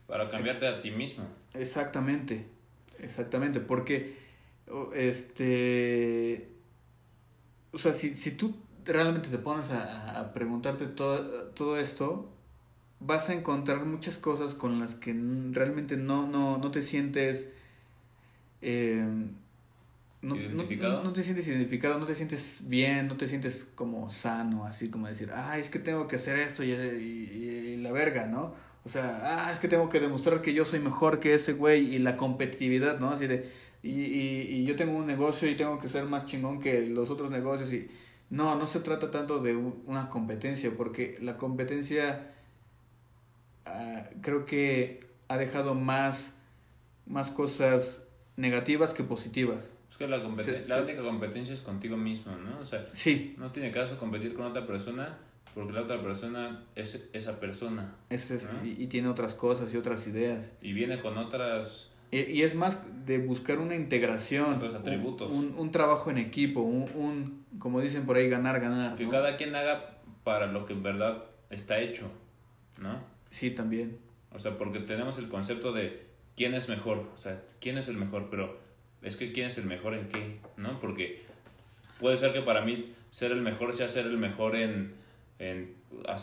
para 0.06 0.28
cambiarte 0.28 0.66
a 0.66 0.80
ti 0.80 0.90
mismo. 0.90 1.24
Exactamente, 1.54 2.46
exactamente, 2.98 3.60
porque 3.60 4.16
este, 4.94 6.48
o 7.72 7.78
sea, 7.78 7.92
si, 7.92 8.14
si 8.14 8.32
tú 8.32 8.54
realmente 8.84 9.28
te 9.28 9.38
pones 9.38 9.70
a, 9.70 10.18
a 10.18 10.32
preguntarte 10.32 10.86
todo, 10.86 11.50
todo 11.50 11.78
esto, 11.78 12.30
vas 13.00 13.28
a 13.28 13.34
encontrar 13.34 13.84
muchas 13.84 14.16
cosas 14.18 14.54
con 14.54 14.80
las 14.80 14.94
que 14.94 15.14
realmente 15.52 15.96
no, 15.96 16.26
no, 16.26 16.58
no 16.58 16.70
te 16.70 16.82
sientes... 16.82 17.52
eh, 18.62 19.06
no, 20.20 20.34
¿Identificado? 20.36 20.98
No, 20.98 21.04
no 21.04 21.12
te 21.12 21.22
sientes 21.22 21.46
identificado, 21.46 21.98
no 21.98 22.06
te 22.06 22.14
sientes 22.14 22.62
bien, 22.66 23.06
no 23.06 23.16
te 23.16 23.28
sientes 23.28 23.66
como 23.76 24.10
sano, 24.10 24.64
así 24.64 24.90
como 24.90 25.06
decir, 25.06 25.30
ah, 25.32 25.58
es 25.58 25.70
que 25.70 25.78
tengo 25.78 26.08
que 26.08 26.16
hacer 26.16 26.36
esto 26.36 26.64
y, 26.64 26.72
y- 26.72 27.74
y 27.74 27.76
la 27.76 27.92
verga, 27.92 28.26
¿no? 28.26 28.54
O 28.84 28.88
sea, 28.88 29.46
ah, 29.48 29.52
es 29.52 29.58
que 29.60 29.68
tengo 29.68 29.88
que 29.88 30.00
demostrar 30.00 30.42
que 30.42 30.54
yo 30.54 30.64
soy 30.64 30.80
mejor 30.80 31.20
que 31.20 31.34
ese 31.34 31.52
güey 31.52 31.94
y 31.94 31.98
la 32.00 32.16
competitividad, 32.16 32.98
¿no? 32.98 33.10
Así 33.10 33.26
de, 33.28 33.48
y, 33.82 33.90
y, 33.90 34.40
y 34.56 34.64
yo 34.64 34.74
tengo 34.74 34.96
un 34.98 35.06
negocio 35.06 35.48
y 35.48 35.56
tengo 35.56 35.78
que 35.78 35.88
ser 35.88 36.04
más 36.04 36.24
chingón 36.26 36.58
que 36.60 36.86
los 36.86 37.10
otros 37.10 37.30
negocios 37.30 37.72
y 37.72 37.88
no, 38.30 38.56
no 38.56 38.66
se 38.66 38.80
trata 38.80 39.10
tanto 39.12 39.38
de 39.40 39.54
un- 39.56 39.82
una 39.86 40.08
competencia, 40.08 40.72
porque 40.76 41.16
la 41.20 41.36
competencia 41.36 42.32
ah, 43.66 44.04
creo 44.20 44.44
que 44.46 45.06
ha 45.28 45.36
dejado 45.36 45.74
más, 45.74 46.34
más 47.06 47.30
cosas 47.30 48.07
negativas 48.38 48.94
que 48.94 49.02
positivas. 49.02 49.70
Es 49.90 49.96
que 49.96 50.06
la, 50.06 50.16
la 50.18 50.82
única 50.82 51.02
competencia 51.02 51.52
es 51.52 51.60
contigo 51.60 51.96
mismo, 51.96 52.36
¿no? 52.36 52.58
O 52.60 52.64
sea, 52.64 52.84
Sí, 52.92 53.34
no 53.36 53.50
tiene 53.52 53.70
caso 53.70 53.98
competir 53.98 54.32
con 54.34 54.46
otra 54.46 54.66
persona 54.66 55.18
porque 55.54 55.72
la 55.72 55.82
otra 55.82 56.00
persona 56.00 56.64
es 56.76 57.08
esa 57.12 57.40
persona 57.40 57.96
es, 58.10 58.30
es- 58.30 58.48
y, 58.64 58.82
y 58.82 58.86
tiene 58.86 59.08
otras 59.08 59.34
cosas 59.34 59.74
y 59.74 59.76
otras 59.76 60.06
ideas. 60.06 60.50
y 60.62 60.72
viene 60.72 61.00
con 61.00 61.18
otras... 61.18 61.90
Y, 62.10 62.20
y 62.20 62.42
es 62.42 62.54
más 62.54 62.78
de 63.04 63.18
buscar 63.18 63.58
una 63.58 63.74
integración, 63.74 64.54
Otros 64.54 64.74
atributos. 64.74 65.30
Un, 65.32 65.48
un, 65.48 65.58
un 65.58 65.70
trabajo 65.72 66.10
en 66.10 66.16
equipo, 66.18 66.60
un, 66.60 66.88
un, 66.94 67.44
como 67.58 67.80
dicen 67.80 68.06
por 68.06 68.16
ahí, 68.16 68.30
ganar, 68.30 68.60
ganar. 68.60 68.94
Que 68.94 69.04
¿no? 69.04 69.10
cada 69.10 69.36
quien 69.36 69.54
haga 69.54 69.98
para 70.24 70.46
lo 70.46 70.64
que 70.64 70.72
en 70.72 70.82
verdad 70.82 71.24
está 71.50 71.80
hecho, 71.80 72.10
¿no? 72.80 73.00
Sí, 73.28 73.50
también. 73.50 73.98
O 74.32 74.38
sea, 74.38 74.56
porque 74.56 74.78
tenemos 74.80 75.18
el 75.18 75.28
concepto 75.28 75.72
de 75.72 76.06
quién 76.38 76.54
es 76.54 76.68
mejor, 76.68 77.04
o 77.12 77.16
sea, 77.16 77.42
quién 77.60 77.78
es 77.78 77.88
el 77.88 77.96
mejor, 77.96 78.28
pero 78.30 78.60
es 79.02 79.16
que 79.16 79.32
quién 79.32 79.48
es 79.48 79.58
el 79.58 79.64
mejor 79.64 79.94
en 79.94 80.08
qué, 80.08 80.38
¿no? 80.56 80.78
Porque 80.78 81.24
puede 81.98 82.16
ser 82.16 82.32
que 82.32 82.42
para 82.42 82.60
mí 82.60 82.86
ser 83.10 83.32
el 83.32 83.42
mejor 83.42 83.74
sea 83.74 83.88
ser 83.88 84.06
el 84.06 84.18
mejor 84.18 84.54
en, 84.54 84.94
en 85.40 85.74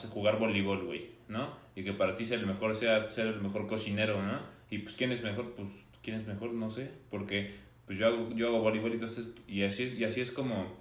jugar 0.09 0.39
voleibol, 0.39 0.85
güey, 0.85 1.09
¿no? 1.27 1.57
Y 1.75 1.83
que 1.83 1.91
para 1.91 2.15
ti 2.15 2.25
ser 2.25 2.39
el 2.39 2.47
mejor 2.47 2.75
sea 2.75 3.09
ser 3.09 3.27
el 3.27 3.41
mejor 3.41 3.67
cocinero, 3.67 4.23
¿no? 4.23 4.39
Y 4.69 4.77
pues 4.77 4.95
quién 4.95 5.11
es 5.11 5.21
mejor, 5.21 5.51
pues 5.51 5.67
quién 6.01 6.15
es 6.15 6.25
mejor, 6.25 6.53
no 6.53 6.71
sé, 6.71 6.91
porque 7.09 7.53
pues 7.85 7.97
yo 7.97 8.07
hago, 8.07 8.29
yo 8.33 8.47
hago 8.47 8.61
voleibol 8.61 8.91
y 8.91 8.93
entonces, 8.93 9.33
y 9.49 9.63
así 9.63 9.83
es, 9.83 9.93
y 9.95 10.05
así 10.05 10.21
es 10.21 10.31
como, 10.31 10.77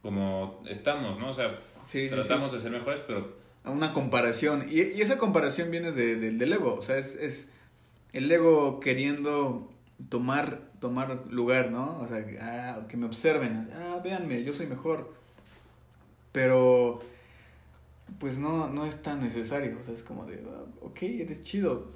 como 0.00 0.62
estamos, 0.68 1.18
¿no? 1.18 1.30
O 1.30 1.34
sea, 1.34 1.58
tratamos 2.08 2.52
de 2.52 2.60
ser 2.60 2.70
mejores, 2.70 3.00
pero... 3.04 3.36
Una 3.64 3.92
comparación, 3.92 4.66
y, 4.70 4.80
y 4.80 5.00
esa 5.02 5.18
comparación 5.18 5.72
viene 5.72 5.90
de, 5.90 6.14
del 6.14 6.52
ego, 6.52 6.76
o 6.76 6.82
sea, 6.82 6.98
es, 6.98 7.16
es 7.16 7.48
el 8.12 8.30
ego 8.30 8.80
queriendo 8.80 9.70
tomar, 10.08 10.60
tomar 10.80 11.24
lugar, 11.30 11.70
¿no? 11.70 11.98
O 12.00 12.08
sea, 12.08 12.24
ah, 12.40 12.86
que 12.88 12.96
me 12.96 13.06
observen, 13.06 13.68
ah, 13.74 14.00
véanme, 14.02 14.42
yo 14.42 14.52
soy 14.52 14.66
mejor. 14.66 15.14
Pero, 16.32 17.02
pues 18.18 18.38
no, 18.38 18.68
no 18.68 18.86
es 18.86 19.02
tan 19.02 19.20
necesario, 19.20 19.76
o 19.80 19.84
sea, 19.84 19.94
es 19.94 20.02
como 20.02 20.26
de, 20.26 20.42
ah, 20.48 20.64
ok, 20.80 21.02
eres 21.02 21.42
chido, 21.42 21.92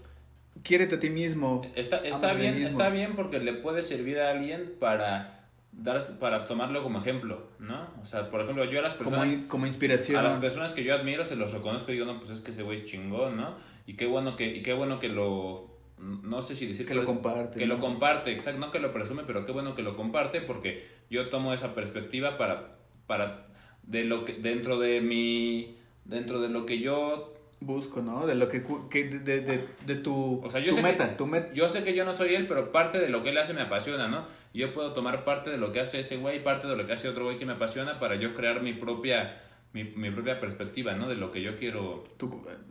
quiérete 0.62 0.96
a 0.96 0.98
ti 1.00 1.10
mismo. 1.10 1.62
Está, 1.74 1.98
está 1.98 2.34
bien, 2.34 2.56
está 2.56 2.90
bien 2.90 3.14
porque 3.14 3.38
le 3.38 3.54
puede 3.54 3.82
servir 3.82 4.18
a 4.18 4.30
alguien 4.30 4.74
para 4.78 5.30
dar 5.72 6.00
para 6.18 6.44
tomarlo 6.44 6.82
como 6.82 7.00
ejemplo, 7.00 7.48
¿no? 7.58 7.88
O 8.00 8.04
sea, 8.04 8.30
por 8.30 8.40
ejemplo, 8.40 8.64
yo 8.64 8.78
a 8.78 8.82
las 8.82 8.94
personas 8.94 9.28
como, 9.48 9.66
inspiración. 9.66 10.18
A 10.18 10.22
las 10.22 10.36
personas 10.36 10.72
que 10.72 10.84
yo 10.84 10.94
admiro 10.94 11.24
se 11.24 11.36
los 11.36 11.52
reconozco 11.52 11.90
y 11.90 11.94
digo, 11.94 12.06
no, 12.06 12.18
pues 12.18 12.30
es 12.30 12.40
que 12.40 12.52
ese 12.52 12.62
güey 12.62 12.78
es 12.78 12.84
chingón, 12.84 13.36
¿no? 13.36 13.56
Y 13.86 13.94
qué 13.94 14.06
bueno 14.06 14.36
que 14.36 14.46
y 14.46 14.62
qué 14.62 14.72
bueno 14.72 15.00
que 15.00 15.08
lo 15.08 15.73
no 16.04 16.42
sé 16.42 16.54
si 16.54 16.66
decir 16.66 16.86
que, 16.86 16.94
lo 16.94 17.04
comparte. 17.04 17.58
Que 17.58 17.66
lo 17.66 17.78
comparte, 17.78 18.30
exacto, 18.30 18.60
no 18.60 18.70
que 18.70 18.78
lo 18.78 18.92
presume, 18.92 19.22
pero 19.26 19.46
qué 19.46 19.52
bueno 19.52 19.74
que 19.74 19.82
lo 19.82 19.96
comparte 19.96 20.40
porque 20.40 20.86
yo 21.10 21.28
tomo 21.28 21.52
esa 21.52 21.74
perspectiva 21.74 22.36
para 22.36 22.72
para 23.06 23.46
de 23.82 24.04
lo 24.04 24.24
que 24.24 24.34
dentro 24.34 24.78
de 24.78 25.00
mi 25.00 25.76
dentro 26.04 26.40
de 26.40 26.48
lo 26.48 26.66
que 26.66 26.78
yo 26.78 27.34
busco, 27.60 28.02
¿no? 28.02 28.26
De 28.26 28.34
lo 28.34 28.48
que, 28.48 28.62
que 28.90 29.04
de, 29.04 29.40
de, 29.40 29.66
de, 29.86 29.94
tu, 29.96 30.42
o 30.44 30.50
sea, 30.50 30.60
yo 30.60 30.70
tu 30.70 30.76
sé 30.76 30.82
meta, 30.82 31.10
que, 31.10 31.16
tu 31.16 31.26
meta. 31.26 31.52
Yo 31.54 31.68
sé 31.68 31.82
que 31.82 31.94
yo 31.94 32.04
no 32.04 32.12
soy 32.12 32.34
él, 32.34 32.46
pero 32.46 32.72
parte 32.72 32.98
de 32.98 33.08
lo 33.08 33.22
que 33.22 33.30
él 33.30 33.38
hace 33.38 33.54
me 33.54 33.62
apasiona, 33.62 34.08
¿no? 34.08 34.26
Yo 34.52 34.72
puedo 34.74 34.92
tomar 34.92 35.24
parte 35.24 35.50
de 35.50 35.56
lo 35.56 35.72
que 35.72 35.80
hace 35.80 36.00
ese 36.00 36.16
güey, 36.18 36.44
parte 36.44 36.66
de 36.66 36.76
lo 36.76 36.86
que 36.86 36.92
hace 36.92 37.08
otro 37.08 37.24
güey 37.24 37.36
que 37.36 37.46
me 37.46 37.54
apasiona 37.54 37.98
para 37.98 38.16
yo 38.16 38.34
crear 38.34 38.62
mi 38.62 38.74
propia 38.74 39.40
mi, 39.74 39.82
mi 39.82 40.10
propia 40.10 40.40
perspectiva, 40.40 40.94
¿no? 40.94 41.08
De 41.08 41.16
lo 41.16 41.32
que 41.32 41.42
yo 41.42 41.56
quiero 41.56 42.04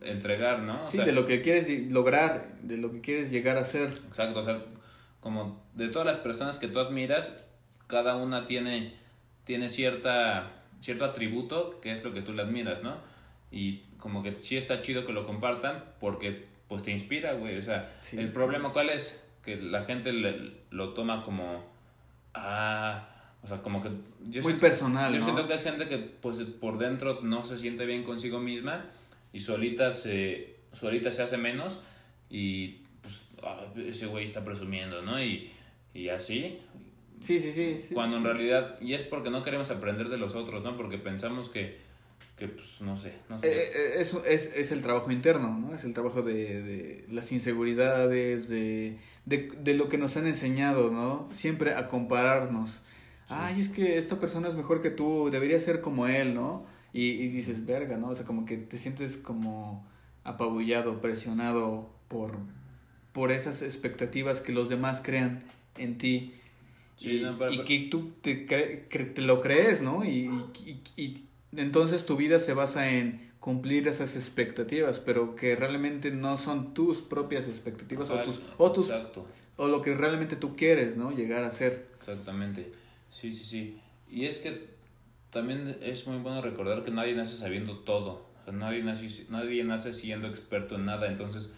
entregar, 0.01 0.59
¿no? 0.59 0.87
sí, 0.87 0.97
de 0.97 1.11
lo 1.11 1.25
que 1.25 1.41
quieres 1.41 1.69
lograr, 1.91 2.55
de 2.61 2.77
lo 2.77 2.91
que 2.93 3.01
quieres 3.01 3.29
llegar 3.29 3.57
a 3.57 3.65
ser. 3.65 3.89
Exacto, 4.07 4.39
o 4.39 4.43
sea, 4.43 4.63
como 5.19 5.61
de 5.73 5.89
todas 5.89 6.07
las 6.07 6.17
personas 6.17 6.57
que 6.57 6.69
tú 6.69 6.79
admiras, 6.79 7.37
cada 7.87 8.15
una 8.15 8.47
tiene, 8.47 8.95
tiene 9.43 9.67
cierta, 9.67 10.63
cierto 10.79 11.03
atributo 11.03 11.81
que 11.81 11.91
es 11.91 12.03
lo 12.05 12.13
que 12.13 12.21
tú 12.21 12.31
le 12.33 12.41
admiras, 12.41 12.81
¿no? 12.83 12.95
Y 13.51 13.81
como 13.97 14.23
que 14.23 14.39
sí 14.39 14.55
está 14.55 14.79
chido 14.79 15.05
que 15.05 15.11
lo 15.11 15.25
compartan 15.25 15.83
porque 15.99 16.47
pues 16.69 16.83
te 16.83 16.91
inspira, 16.91 17.33
güey. 17.33 17.57
O 17.57 17.61
sea, 17.61 17.93
el 18.13 18.31
problema 18.31 18.71
cuál 18.71 18.89
es? 18.89 19.23
Que 19.43 19.57
la 19.57 19.83
gente 19.83 20.13
lo 20.71 20.93
toma 20.93 21.23
como... 21.23 21.65
Ah, 22.33 23.12
o 23.43 23.47
sea, 23.47 23.61
como 23.61 23.81
que... 23.81 23.89
Yo 24.29 24.41
Muy 24.41 24.53
personal, 24.53 25.13
Yo 25.13 25.21
siento 25.21 25.47
que 25.47 25.53
es 25.53 25.63
gente 25.63 25.87
que 25.87 25.97
pues 25.97 26.39
por 26.39 26.77
dentro 26.77 27.19
no 27.21 27.43
se 27.43 27.57
siente 27.57 27.85
bien 27.85 28.03
consigo 28.03 28.39
misma 28.39 28.85
y 29.33 29.41
solita 29.41 29.93
se, 29.93 30.55
solita 30.71 31.11
se 31.11 31.23
hace 31.23 31.37
menos 31.37 31.83
y 32.29 32.83
pues 33.01 33.23
ah, 33.43 33.65
ese 33.75 34.05
güey 34.05 34.25
está 34.25 34.43
presumiendo, 34.45 35.01
¿no? 35.01 35.21
Y, 35.21 35.51
y 35.93 36.09
así. 36.09 36.59
Sí, 37.19 37.39
sí, 37.39 37.51
sí. 37.51 37.93
cuando 37.93 38.17
en 38.17 38.23
realidad... 38.23 38.79
Y 38.81 38.93
es 38.93 39.03
porque 39.03 39.29
no 39.29 39.43
queremos 39.43 39.69
aprender 39.71 40.09
de 40.09 40.17
los 40.17 40.35
otros, 40.35 40.63
¿no? 40.63 40.77
Porque 40.77 40.97
pensamos 40.97 41.49
que 41.49 41.81
que 42.37 42.47
pues 42.47 42.81
no 42.81 42.97
sé. 42.97 43.13
No 43.29 43.39
sé. 43.39 43.47
Eh, 43.47 43.71
eh, 43.75 43.93
es, 43.99 44.13
es, 44.25 44.51
es, 44.55 44.71
el 44.71 44.81
trabajo 44.81 45.11
interno, 45.11 45.55
¿no? 45.55 45.75
Es 45.75 45.83
el 45.83 45.93
trabajo 45.93 46.23
de, 46.23 46.63
de 46.63 47.05
las 47.11 47.31
inseguridades, 47.31 48.49
de, 48.49 48.97
de, 49.25 49.49
de, 49.59 49.73
lo 49.75 49.87
que 49.87 49.97
nos 49.99 50.17
han 50.17 50.25
enseñado, 50.25 50.89
¿no? 50.89 51.29
Siempre 51.33 51.75
a 51.75 51.87
compararnos 51.87 52.81
ay, 53.33 53.61
es 53.61 53.69
que 53.69 53.97
esta 53.97 54.19
persona 54.19 54.47
es 54.47 54.55
mejor 54.55 54.81
que 54.81 54.89
tú, 54.89 55.29
debería 55.31 55.59
ser 55.59 55.81
como 55.81 56.07
él, 56.07 56.33
¿no? 56.33 56.65
Y, 56.93 57.11
y 57.11 57.27
dices, 57.27 57.65
verga, 57.65 57.97
¿no? 57.97 58.09
O 58.09 58.15
sea, 58.15 58.25
como 58.25 58.45
que 58.45 58.57
te 58.57 58.77
sientes 58.77 59.17
como 59.17 59.85
apabullado, 60.23 61.01
presionado 61.01 61.89
por, 62.07 62.37
por 63.11 63.31
esas 63.31 63.61
expectativas 63.61 64.41
que 64.41 64.51
los 64.51 64.69
demás 64.69 65.01
crean 65.03 65.43
en 65.77 65.97
ti. 65.97 66.33
y, 66.99 67.25
y, 67.25 67.63
que 67.65 67.87
tú 67.89 68.11
te, 68.21 68.35
te 68.35 69.21
lo 69.21 69.41
crees, 69.41 69.81
¿no? 69.81 70.05
Y, 70.05 70.29
y, 70.65 70.81
y, 70.95 71.25
entonces 71.55 72.05
tu 72.05 72.15
vida 72.15 72.39
se 72.39 72.53
basa 72.53 72.89
en 72.89 73.31
cumplir 73.39 73.87
esas 73.87 74.15
expectativas, 74.15 74.99
pero 74.99 75.35
que 75.35 75.55
realmente 75.55 76.11
no 76.11 76.37
son 76.37 76.73
tus 76.73 77.01
propias 77.01 77.47
expectativas 77.47 78.09
o 78.09 78.21
tus, 78.21 78.41
o 78.57 78.71
tus 78.71 78.89
o 79.57 79.67
lo 79.67 79.81
que 79.81 79.93
realmente 79.93 80.35
tú 80.35 80.55
quieres, 80.55 80.95
¿no? 80.97 81.11
Llegar 81.11 81.43
a 81.43 81.51
ser. 81.51 81.87
Exactamente. 81.99 82.71
Sí, 83.13 83.33
sí, 83.33 83.45
sí. 83.45 83.79
Y 84.09 84.25
es 84.25 84.39
que 84.39 84.73
también 85.29 85.77
es 85.81 86.07
muy 86.07 86.17
bueno 86.17 86.41
recordar 86.41 86.83
que 86.83 86.91
nadie 86.91 87.13
nace 87.13 87.37
sabiendo 87.37 87.79
todo. 87.79 88.27
O 88.41 88.43
sea, 88.43 88.53
nadie, 88.53 88.83
nace, 88.83 89.25
nadie 89.29 89.63
nace 89.63 89.93
siendo 89.93 90.27
experto 90.27 90.75
en 90.75 90.85
nada. 90.85 91.07
Entonces, 91.07 91.51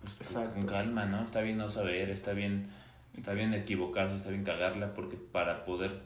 pues, 0.00 0.32
con 0.32 0.66
calma, 0.66 1.06
¿no? 1.06 1.24
Está 1.24 1.40
bien 1.40 1.56
no 1.56 1.68
saber, 1.68 2.10
está 2.10 2.32
bien, 2.32 2.68
está 3.16 3.32
bien 3.32 3.54
equivocarse, 3.54 4.16
está 4.16 4.30
bien 4.30 4.44
cagarla, 4.44 4.94
porque 4.94 5.16
para 5.16 5.64
poder 5.64 6.02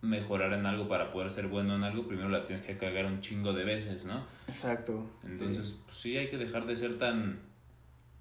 mejorar 0.00 0.52
en 0.52 0.66
algo, 0.66 0.88
para 0.88 1.12
poder 1.12 1.30
ser 1.30 1.46
bueno 1.46 1.76
en 1.76 1.84
algo, 1.84 2.06
primero 2.08 2.28
la 2.28 2.44
tienes 2.44 2.64
que 2.64 2.76
cagar 2.76 3.06
un 3.06 3.20
chingo 3.20 3.52
de 3.52 3.64
veces, 3.64 4.04
¿no? 4.04 4.24
Exacto. 4.48 5.08
Entonces, 5.24 5.68
sí, 5.68 5.80
pues, 5.84 5.96
sí 5.96 6.16
hay 6.18 6.28
que 6.28 6.38
dejar 6.38 6.66
de 6.66 6.76
ser 6.76 6.98
tan, 6.98 7.38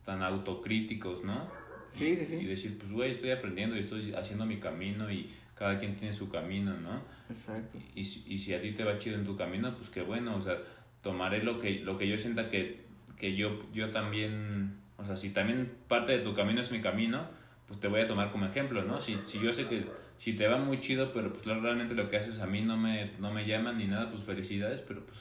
tan 0.06 0.22
autocríticos, 0.22 1.24
¿no? 1.24 1.50
Sí, 1.90 2.16
sí, 2.16 2.26
sí. 2.26 2.36
Y 2.36 2.46
decir, 2.46 2.78
pues, 2.78 2.92
güey, 2.92 3.12
estoy 3.12 3.32
aprendiendo 3.32 3.76
y 3.76 3.80
estoy 3.80 4.14
haciendo 4.14 4.46
mi 4.46 4.60
camino 4.60 5.12
y 5.12 5.32
cada 5.62 5.78
quien 5.78 5.96
tiene 5.96 6.12
su 6.12 6.28
camino, 6.28 6.76
¿no? 6.76 7.04
Exacto. 7.30 7.78
Y, 7.94 8.00
y 8.00 8.40
si 8.40 8.52
a 8.56 8.60
ti 8.60 8.72
te 8.72 8.84
va 8.84 8.98
chido 8.98 9.16
en 9.16 9.24
tu 9.24 9.38
camino, 9.38 9.76
pues 9.78 9.92
qué 9.92 10.02
bueno, 10.02 10.36
o 10.36 10.42
sea, 10.42 10.58
tomaré 11.04 11.44
lo 11.44 11.60
que, 11.60 11.82
lo 11.82 12.00
que 12.00 12.08
yo 12.08 12.18
sienta 12.18 12.50
que, 12.50 12.82
que 13.16 13.36
yo, 13.36 13.72
yo 13.72 13.92
también, 13.92 14.74
o 14.98 15.06
sea, 15.06 15.16
si 15.16 15.30
también 15.30 15.72
parte 15.88 16.14
de 16.14 16.24
tu 16.24 16.34
camino 16.34 16.62
es 16.62 16.72
mi 16.72 16.82
camino, 16.82 17.28
pues 17.68 17.80
te 17.80 17.88
voy 17.88 18.02
a 18.02 18.08
tomar 18.08 18.32
como 18.32 18.48
ejemplo, 18.48 18.82
¿no? 18.82 19.00
Si, 19.00 19.20
si 19.26 19.40
yo 19.40 19.54
sé 19.54 19.68
que 19.68 19.86
si 20.18 20.34
te 20.34 20.48
va 20.48 20.58
muy 20.58 20.80
chido, 20.80 21.14
pero 21.14 21.32
pues 21.32 21.46
realmente 21.46 21.94
lo 21.94 22.10
que 22.10 22.18
haces 22.18 22.40
a 22.40 22.48
mí 22.48 22.62
no 22.64 22.76
me, 22.76 23.12
no 23.20 23.32
me 23.32 23.46
llaman 23.46 23.78
ni 23.78 23.86
nada, 23.86 24.10
pues 24.10 24.24
felicidades, 24.24 24.82
pero 24.82 25.06
pues 25.06 25.20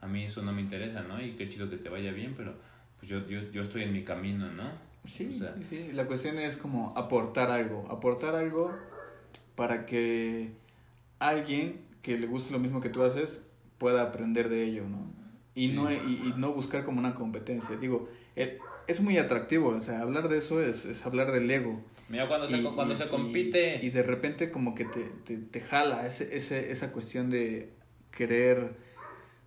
a 0.00 0.06
mí 0.06 0.22
eso 0.22 0.42
no 0.42 0.52
me 0.52 0.60
interesa, 0.60 1.02
¿no? 1.02 1.20
Y 1.20 1.32
qué 1.32 1.48
chido 1.48 1.68
que 1.68 1.76
te 1.76 1.88
vaya 1.88 2.12
bien, 2.12 2.34
pero 2.36 2.54
pues 3.00 3.10
yo, 3.10 3.26
yo, 3.26 3.50
yo 3.50 3.64
estoy 3.64 3.82
en 3.82 3.92
mi 3.92 4.04
camino, 4.04 4.48
¿no? 4.48 4.70
Sí, 5.08 5.36
sí, 5.68 5.90
la 5.92 6.06
cuestión 6.06 6.38
es 6.38 6.56
como 6.56 6.96
aportar 6.96 7.50
algo, 7.50 7.90
aportar 7.90 8.36
algo 8.36 8.91
para 9.62 9.86
que 9.86 10.50
alguien 11.20 11.82
que 12.02 12.18
le 12.18 12.26
guste 12.26 12.50
lo 12.50 12.58
mismo 12.58 12.80
que 12.80 12.88
tú 12.88 13.04
haces 13.04 13.44
pueda 13.78 14.02
aprender 14.02 14.48
de 14.48 14.64
ello, 14.64 14.88
¿no? 14.88 15.06
Y, 15.54 15.68
no, 15.68 15.88
y, 15.92 16.34
no 16.36 16.52
buscar 16.52 16.84
como 16.84 16.98
una 16.98 17.14
competencia. 17.14 17.76
Digo, 17.76 18.08
es 18.34 19.00
muy 19.00 19.18
atractivo, 19.18 19.68
o 19.68 19.80
sea, 19.80 20.00
hablar 20.00 20.28
de 20.28 20.38
eso 20.38 20.60
es, 20.60 20.84
es 20.84 21.06
hablar 21.06 21.30
del 21.30 21.48
ego. 21.48 21.80
Mira, 22.08 22.26
cuando 22.26 22.48
se, 22.48 22.60
cuando 22.60 22.96
se 22.96 23.06
compite... 23.06 23.78
Y, 23.80 23.90
de 23.90 24.02
repente 24.02 24.50
como 24.50 24.74
que 24.74 24.84
te, 24.84 25.04
te, 25.24 25.36
te 25.36 25.60
jala 25.60 26.08
ese, 26.08 26.36
ese, 26.36 26.72
esa 26.72 26.90
cuestión 26.90 27.30
de 27.30 27.70
querer 28.10 28.74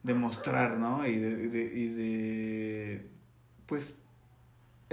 demostrar, 0.03 0.78
¿no? 0.78 1.05
Y 1.05 1.18
de, 1.18 1.49
de, 1.49 1.61
y 1.78 1.88
de 1.89 3.05
pues, 3.66 3.95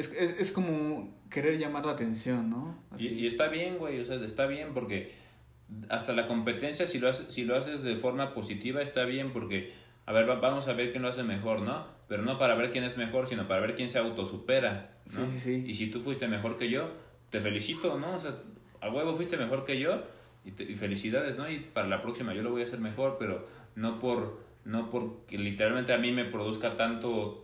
es, 0.03 0.13
es, 0.13 0.39
es 0.39 0.53
como 0.53 1.15
querer 1.31 1.59
llamar 1.59 1.87
la 1.87 1.93
atención, 1.93 2.51
¿no? 2.51 2.79
Y, 2.99 3.09
y, 3.09 3.27
está 3.27 3.49
bien, 3.49 3.79
güey, 3.79 4.01
o 4.01 4.05
sea, 4.05 4.17
está 4.17 4.47
bien 4.47 4.75
porque 4.75 5.13
hasta 5.89 6.13
la 6.13 6.27
competencia, 6.27 6.87
si 6.87 6.99
lo, 6.99 7.09
haces, 7.09 7.33
si 7.33 7.45
lo 7.45 7.57
haces 7.57 7.83
de 7.83 7.97
forma 7.97 8.35
positiva, 8.35 8.83
está 8.83 9.05
bien 9.05 9.33
porque, 9.33 9.73
a 10.07 10.13
ver, 10.13 10.27
vamos 10.27 10.69
a 10.69 10.75
ver 10.75 10.91
quién 10.91 11.03
lo 11.03 11.09
hace 11.09 11.23
mejor, 11.23 11.63
¿no? 11.63 11.87
Pero 12.09 12.23
no 12.23 12.39
para 12.39 12.55
ver 12.55 12.71
quién 12.71 12.85
es 12.85 12.99
mejor, 12.99 13.27
sino 13.27 13.49
para 13.49 13.61
ver 13.61 13.75
quién 13.75 13.89
se 13.89 13.99
autosupera, 13.99 14.99
¿no? 15.15 15.27
Sí, 15.27 15.33
sí, 15.33 15.39
sí. 15.41 15.65
Y 15.67 15.75
si 15.75 15.87
tú 15.89 16.01
fuiste 16.01 16.29
mejor 16.29 16.59
que 16.59 16.69
yo, 16.69 16.91
te 17.31 17.41
felicito, 17.41 17.99
¿no? 17.99 18.17
O 18.17 18.21
sea, 18.21 18.37
a 18.81 18.91
huevo 18.91 19.15
fuiste 19.15 19.37
mejor 19.37 19.65
que 19.65 19.79
yo 19.79 20.03
y, 20.45 20.51
y 20.63 20.75
felicidades, 20.75 21.37
¿no? 21.37 21.51
Y 21.51 21.61
para 21.61 21.89
la 21.89 22.03
próxima 22.03 22.35
yo 22.35 22.43
lo 22.43 22.51
voy 22.51 22.63
a 22.63 22.65
hacer 22.67 22.81
mejor, 22.81 23.17
pero 23.19 23.47
no 23.77 23.99
por 23.99 24.53
no 24.65 24.91
porque 24.91 25.39
literalmente 25.39 25.93
a 25.93 25.99
mí 25.99 26.13
me 26.13 26.25
produzca 26.25 26.77
tanto 26.77 27.42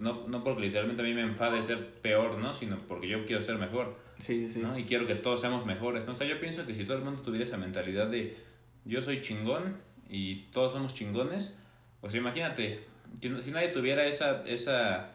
no, 0.00 0.26
no 0.26 0.44
porque 0.44 0.62
literalmente 0.62 1.02
a 1.02 1.04
mí 1.04 1.14
me 1.14 1.22
enfade 1.22 1.62
ser 1.62 1.92
peor, 2.00 2.38
¿no? 2.38 2.54
Sino 2.54 2.78
porque 2.88 3.08
yo 3.08 3.24
quiero 3.26 3.42
ser 3.42 3.58
mejor. 3.58 3.96
Sí, 4.18 4.48
sí. 4.48 4.60
¿no? 4.60 4.78
Y 4.78 4.84
quiero 4.84 5.06
que 5.06 5.14
todos 5.14 5.40
seamos 5.40 5.66
mejores, 5.66 6.06
¿no? 6.06 6.12
O 6.12 6.14
sea, 6.14 6.26
yo 6.26 6.40
pienso 6.40 6.66
que 6.66 6.74
si 6.74 6.84
todo 6.84 6.96
el 6.96 7.04
mundo 7.04 7.22
tuviera 7.22 7.44
esa 7.44 7.58
mentalidad 7.58 8.08
de 8.08 8.36
yo 8.84 9.02
soy 9.02 9.20
chingón 9.20 9.76
y 10.08 10.44
todos 10.52 10.72
somos 10.72 10.94
chingones, 10.94 11.54
pues 12.00 12.14
imagínate, 12.14 12.84
si 13.20 13.50
nadie 13.50 13.68
tuviera 13.68 14.06
esa, 14.06 14.42
esa 14.46 15.10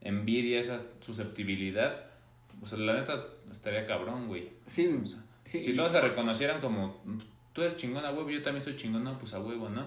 envidia, 0.00 0.58
esa 0.58 0.80
susceptibilidad, 1.00 2.06
pues 2.58 2.72
la 2.72 2.94
neta 2.94 3.26
estaría 3.52 3.86
cabrón, 3.86 4.26
güey. 4.26 4.48
Sí, 4.66 4.90
Si 5.44 5.74
todos 5.74 5.92
se 5.92 6.00
reconocieran 6.00 6.60
como 6.60 7.02
tú 7.52 7.62
eres 7.62 7.76
chingón 7.76 8.04
a 8.04 8.10
huevo, 8.10 8.30
yo 8.30 8.42
también 8.42 8.62
soy 8.62 8.76
chingón, 8.76 9.04
no, 9.04 9.18
pues 9.18 9.34
a 9.34 9.40
huevo, 9.40 9.68
¿no? 9.68 9.86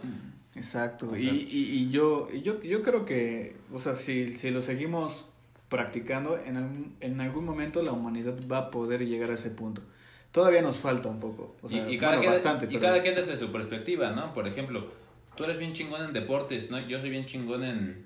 Exacto. 0.56 1.10
O 1.12 1.16
y, 1.16 1.24
sea- 1.24 1.34
y, 1.34 1.40
y 1.72 1.90
yo, 1.92 2.30
y 2.34 2.42
yo, 2.42 2.62
yo 2.62 2.82
creo 2.84 3.06
que, 3.06 3.56
o 3.72 3.80
sea, 3.80 3.96
si, 3.96 4.36
si 4.36 4.52
lo 4.52 4.62
seguimos 4.62 5.26
practicando, 5.70 6.38
en 6.38 6.58
algún, 6.58 6.96
en 7.00 7.20
algún 7.22 7.46
momento 7.46 7.82
la 7.82 7.92
humanidad 7.92 8.36
va 8.52 8.58
a 8.60 8.72
poder 8.72 9.06
llegar 9.08 9.32
a 9.32 9.34
ese 9.34 9.50
punto. 9.50 9.82
Todavía 10.32 10.62
nos 10.62 10.78
falta 10.78 11.10
un 11.10 11.20
poco. 11.20 11.56
O 11.62 11.70
sea, 11.70 11.90
y, 11.90 11.96
y 11.96 11.98
cada 11.98 12.14
bueno, 12.18 12.22
quien, 12.22 12.34
bastante. 12.34 12.66
y 12.66 12.68
pero- 12.70 12.82
cada 12.82 13.02
quien 13.02 13.16
desde 13.16 13.38
su 13.38 13.52
perspectiva, 13.52 14.12
¿no? 14.12 14.34
Por 14.34 14.48
ejemplo, 14.48 14.88
tú 15.36 15.44
eres 15.44 15.58
bien 15.58 15.74
chingón 15.74 16.04
en 16.04 16.14
deportes, 16.14 16.70
¿no? 16.70 16.80
Yo 16.88 17.00
soy 17.00 17.10
bien 17.10 17.26
chingón 17.26 17.64
en, 17.64 18.06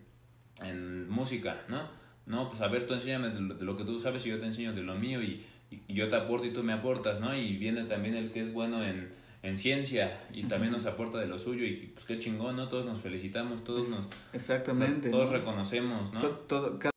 en 0.63 1.09
música, 1.09 1.61
¿no? 1.67 1.89
No, 2.25 2.49
pues 2.49 2.61
a 2.61 2.67
ver, 2.67 2.85
tú 2.87 2.93
enséñame 2.93 3.29
de 3.29 3.39
lo, 3.39 3.55
de 3.55 3.63
lo 3.65 3.77
que 3.77 3.83
tú 3.85 3.99
sabes 3.99 4.25
y 4.25 4.29
yo 4.29 4.39
te 4.39 4.45
enseño 4.45 4.73
de 4.73 4.83
lo 4.83 4.95
mío 4.95 5.21
y, 5.21 5.45
y- 5.71 5.81
y 5.87 5.93
yo 5.93 6.09
te 6.09 6.15
aporto 6.17 6.45
y 6.45 6.51
tú 6.51 6.63
me 6.63 6.73
aportas, 6.73 7.19
¿no? 7.21 7.35
Y 7.35 7.55
viene 7.57 7.83
también 7.83 8.15
el 8.15 8.31
que 8.31 8.41
es 8.41 8.51
bueno 8.53 8.83
en, 8.83 9.11
en 9.43 9.57
ciencia 9.57 10.25
y 10.33 10.43
también 10.43 10.73
nos 10.73 10.85
aporta 10.85 11.19
de 11.19 11.27
lo 11.27 11.37
suyo 11.37 11.63
y 11.65 11.91
pues 11.93 12.05
qué 12.05 12.19
chingón, 12.19 12.55
¿no? 12.57 12.67
Todos 12.69 12.85
nos 12.85 12.99
felicitamos, 12.99 13.63
todos 13.63 13.87
nos... 13.89 14.07
Exactamente. 14.33 15.09
Todos 15.09 15.31
¿no? 15.31 15.37
reconocemos, 15.37 16.11
¿no? 16.13 16.19
To- 16.19 16.29
todo- 16.47 16.79
cada- 16.79 16.91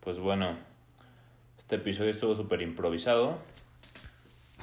Pues 0.00 0.18
bueno, 0.18 0.56
este 1.58 1.76
episodio 1.76 2.10
estuvo 2.10 2.34
súper 2.36 2.62
improvisado, 2.62 3.38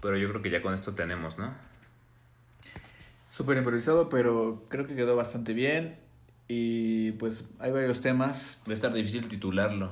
pero 0.01 0.17
yo 0.17 0.29
creo 0.29 0.41
que 0.41 0.49
ya 0.49 0.61
con 0.61 0.73
esto 0.73 0.93
tenemos, 0.93 1.37
¿no? 1.37 1.53
Súper 3.29 3.57
improvisado, 3.57 4.09
pero 4.09 4.63
creo 4.69 4.85
que 4.85 4.95
quedó 4.95 5.15
bastante 5.15 5.53
bien. 5.53 5.97
Y 6.47 7.13
pues 7.13 7.45
hay 7.59 7.71
varios 7.71 8.01
temas, 8.01 8.59
Va 8.67 8.71
a 8.71 8.73
estar 8.73 8.93
difícil 8.93 9.27
titularlo. 9.27 9.91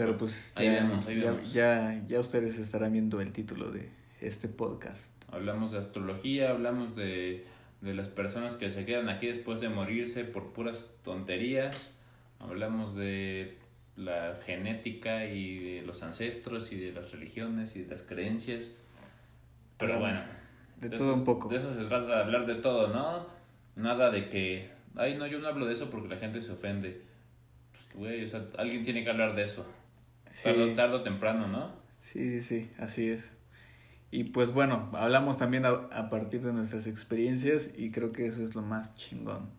Pero 0.00 0.16
pues 0.18 0.52
Ahí 0.56 0.66
ya, 0.66 0.72
vemos, 0.72 1.06
ahí 1.06 1.20
ya, 1.20 1.30
vemos. 1.30 1.52
ya, 1.52 2.02
ya 2.06 2.20
ustedes 2.20 2.58
estarán 2.58 2.92
viendo 2.92 3.20
el 3.20 3.32
título 3.32 3.70
de 3.70 3.90
este 4.20 4.48
podcast. 4.48 5.12
Hablamos 5.30 5.72
de 5.72 5.78
astrología, 5.78 6.50
hablamos 6.50 6.96
de, 6.96 7.44
de 7.80 7.94
las 7.94 8.08
personas 8.08 8.56
que 8.56 8.70
se 8.70 8.84
quedan 8.84 9.08
aquí 9.08 9.26
después 9.26 9.60
de 9.60 9.68
morirse 9.68 10.24
por 10.24 10.52
puras 10.52 10.88
tonterías. 11.02 11.92
Hablamos 12.38 12.96
de 12.96 13.58
la 13.96 14.38
genética 14.44 15.26
y 15.26 15.58
de 15.58 15.82
los 15.82 16.02
ancestros 16.02 16.72
y 16.72 16.76
de 16.78 16.92
las 16.92 17.12
religiones 17.12 17.76
y 17.76 17.82
de 17.82 17.90
las 17.90 18.02
creencias. 18.02 18.72
Pero 19.78 19.98
bueno. 19.98 20.22
De 20.80 20.88
todo 20.88 21.14
un 21.14 21.24
poco. 21.24 21.48
De 21.48 21.56
eso 21.56 21.74
se 21.74 21.84
trata 21.84 22.06
de 22.06 22.22
hablar 22.22 22.46
de 22.46 22.54
todo, 22.54 22.88
¿no? 22.88 23.26
Nada 23.76 24.10
de 24.10 24.30
que, 24.30 24.70
ay, 24.96 25.16
no, 25.18 25.26
yo 25.26 25.38
no 25.38 25.48
hablo 25.48 25.66
de 25.66 25.74
eso 25.74 25.90
porque 25.90 26.08
la 26.08 26.16
gente 26.16 26.40
se 26.40 26.52
ofende. 26.52 27.02
Pues, 27.72 27.94
güey, 27.94 28.24
o 28.24 28.26
sea, 28.26 28.46
alguien 28.56 28.82
tiene 28.82 29.04
que 29.04 29.10
hablar 29.10 29.34
de 29.34 29.42
eso. 29.42 29.66
Sí. 30.30 30.44
Tarde, 30.44 30.74
tarde 30.74 30.94
o 30.96 31.02
temprano, 31.02 31.48
¿no? 31.48 31.72
Sí, 32.00 32.40
sí, 32.40 32.42
sí, 32.42 32.70
así 32.78 33.08
es. 33.08 33.36
Y 34.12 34.24
pues 34.24 34.52
bueno, 34.52 34.90
hablamos 34.94 35.38
también 35.38 35.64
a, 35.66 35.70
a 35.70 36.10
partir 36.10 36.40
de 36.42 36.52
nuestras 36.52 36.86
experiencias 36.86 37.70
y 37.76 37.90
creo 37.90 38.12
que 38.12 38.26
eso 38.26 38.42
es 38.42 38.54
lo 38.54 38.62
más 38.62 38.94
chingón. 38.96 39.50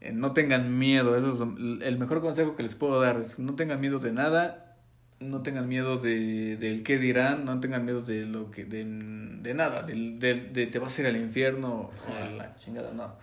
Eh, 0.00 0.12
no 0.12 0.32
tengan 0.32 0.78
miedo, 0.78 1.16
eso 1.16 1.32
es 1.32 1.38
lo- 1.38 1.82
el 1.84 1.98
mejor 1.98 2.20
consejo 2.20 2.54
que 2.54 2.62
les 2.62 2.74
puedo 2.74 3.00
dar. 3.00 3.18
es 3.18 3.38
no 3.38 3.54
tengan 3.54 3.80
miedo 3.80 3.98
de 3.98 4.12
nada, 4.12 4.76
no 5.20 5.42
tengan 5.42 5.68
miedo 5.68 5.96
de, 5.98 6.56
del 6.58 6.82
qué 6.82 6.98
dirán, 6.98 7.46
no 7.46 7.58
tengan 7.60 7.84
miedo 7.86 8.02
de 8.02 8.26
lo 8.26 8.50
que 8.50 8.64
de, 8.66 8.84
de 8.84 9.54
nada, 9.54 9.82
del- 9.82 10.18
de, 10.18 10.34
te 10.66 10.78
vas 10.78 10.98
a 10.98 11.02
ir 11.02 11.06
al 11.08 11.16
infierno 11.16 11.90
o 12.08 12.14
a 12.14 12.28
la 12.30 12.56
chingada, 12.56 12.92
no. 12.92 13.14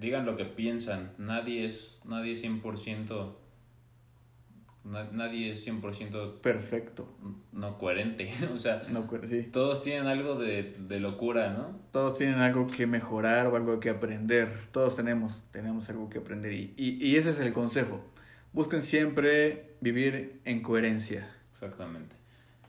Digan 0.00 0.26
lo 0.26 0.36
que 0.36 0.44
piensan. 0.44 1.10
Nadie 1.18 1.64
es, 1.64 2.00
nadie 2.04 2.32
es 2.32 2.42
100%, 2.42 3.36
na- 3.40 3.41
nadie 4.84 5.52
es 5.52 5.66
100% 5.66 6.40
Perfecto. 6.40 7.08
no 7.52 7.78
coherente. 7.78 8.32
o 8.54 8.58
sea, 8.58 8.82
No, 8.90 9.06
sí. 9.24 9.42
todos 9.44 9.82
tienen 9.82 10.06
algo 10.06 10.34
de, 10.36 10.76
de 10.78 11.00
locura, 11.00 11.52
¿no? 11.52 11.78
Todos 11.92 12.18
tienen 12.18 12.40
algo 12.40 12.66
que 12.66 12.86
mejorar 12.86 13.46
o 13.48 13.56
algo 13.56 13.78
que 13.80 13.90
aprender. 13.90 14.52
Todos 14.72 14.96
tenemos, 14.96 15.44
tenemos 15.52 15.88
algo 15.88 16.08
que 16.10 16.18
aprender. 16.18 16.52
Y, 16.52 16.74
y, 16.76 17.04
y 17.06 17.16
ese 17.16 17.30
es 17.30 17.38
el 17.40 17.52
consejo. 17.52 18.04
Busquen 18.52 18.82
siempre 18.82 19.76
vivir 19.80 20.40
en 20.44 20.62
coherencia. 20.62 21.30
Exactamente. 21.52 22.16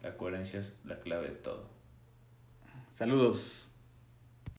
La 0.01 0.15
coherencia 0.17 0.59
es 0.59 0.75
la 0.85 0.99
clave 0.99 1.29
de 1.29 1.35
todo. 1.35 1.67
Saludos. 2.91 3.67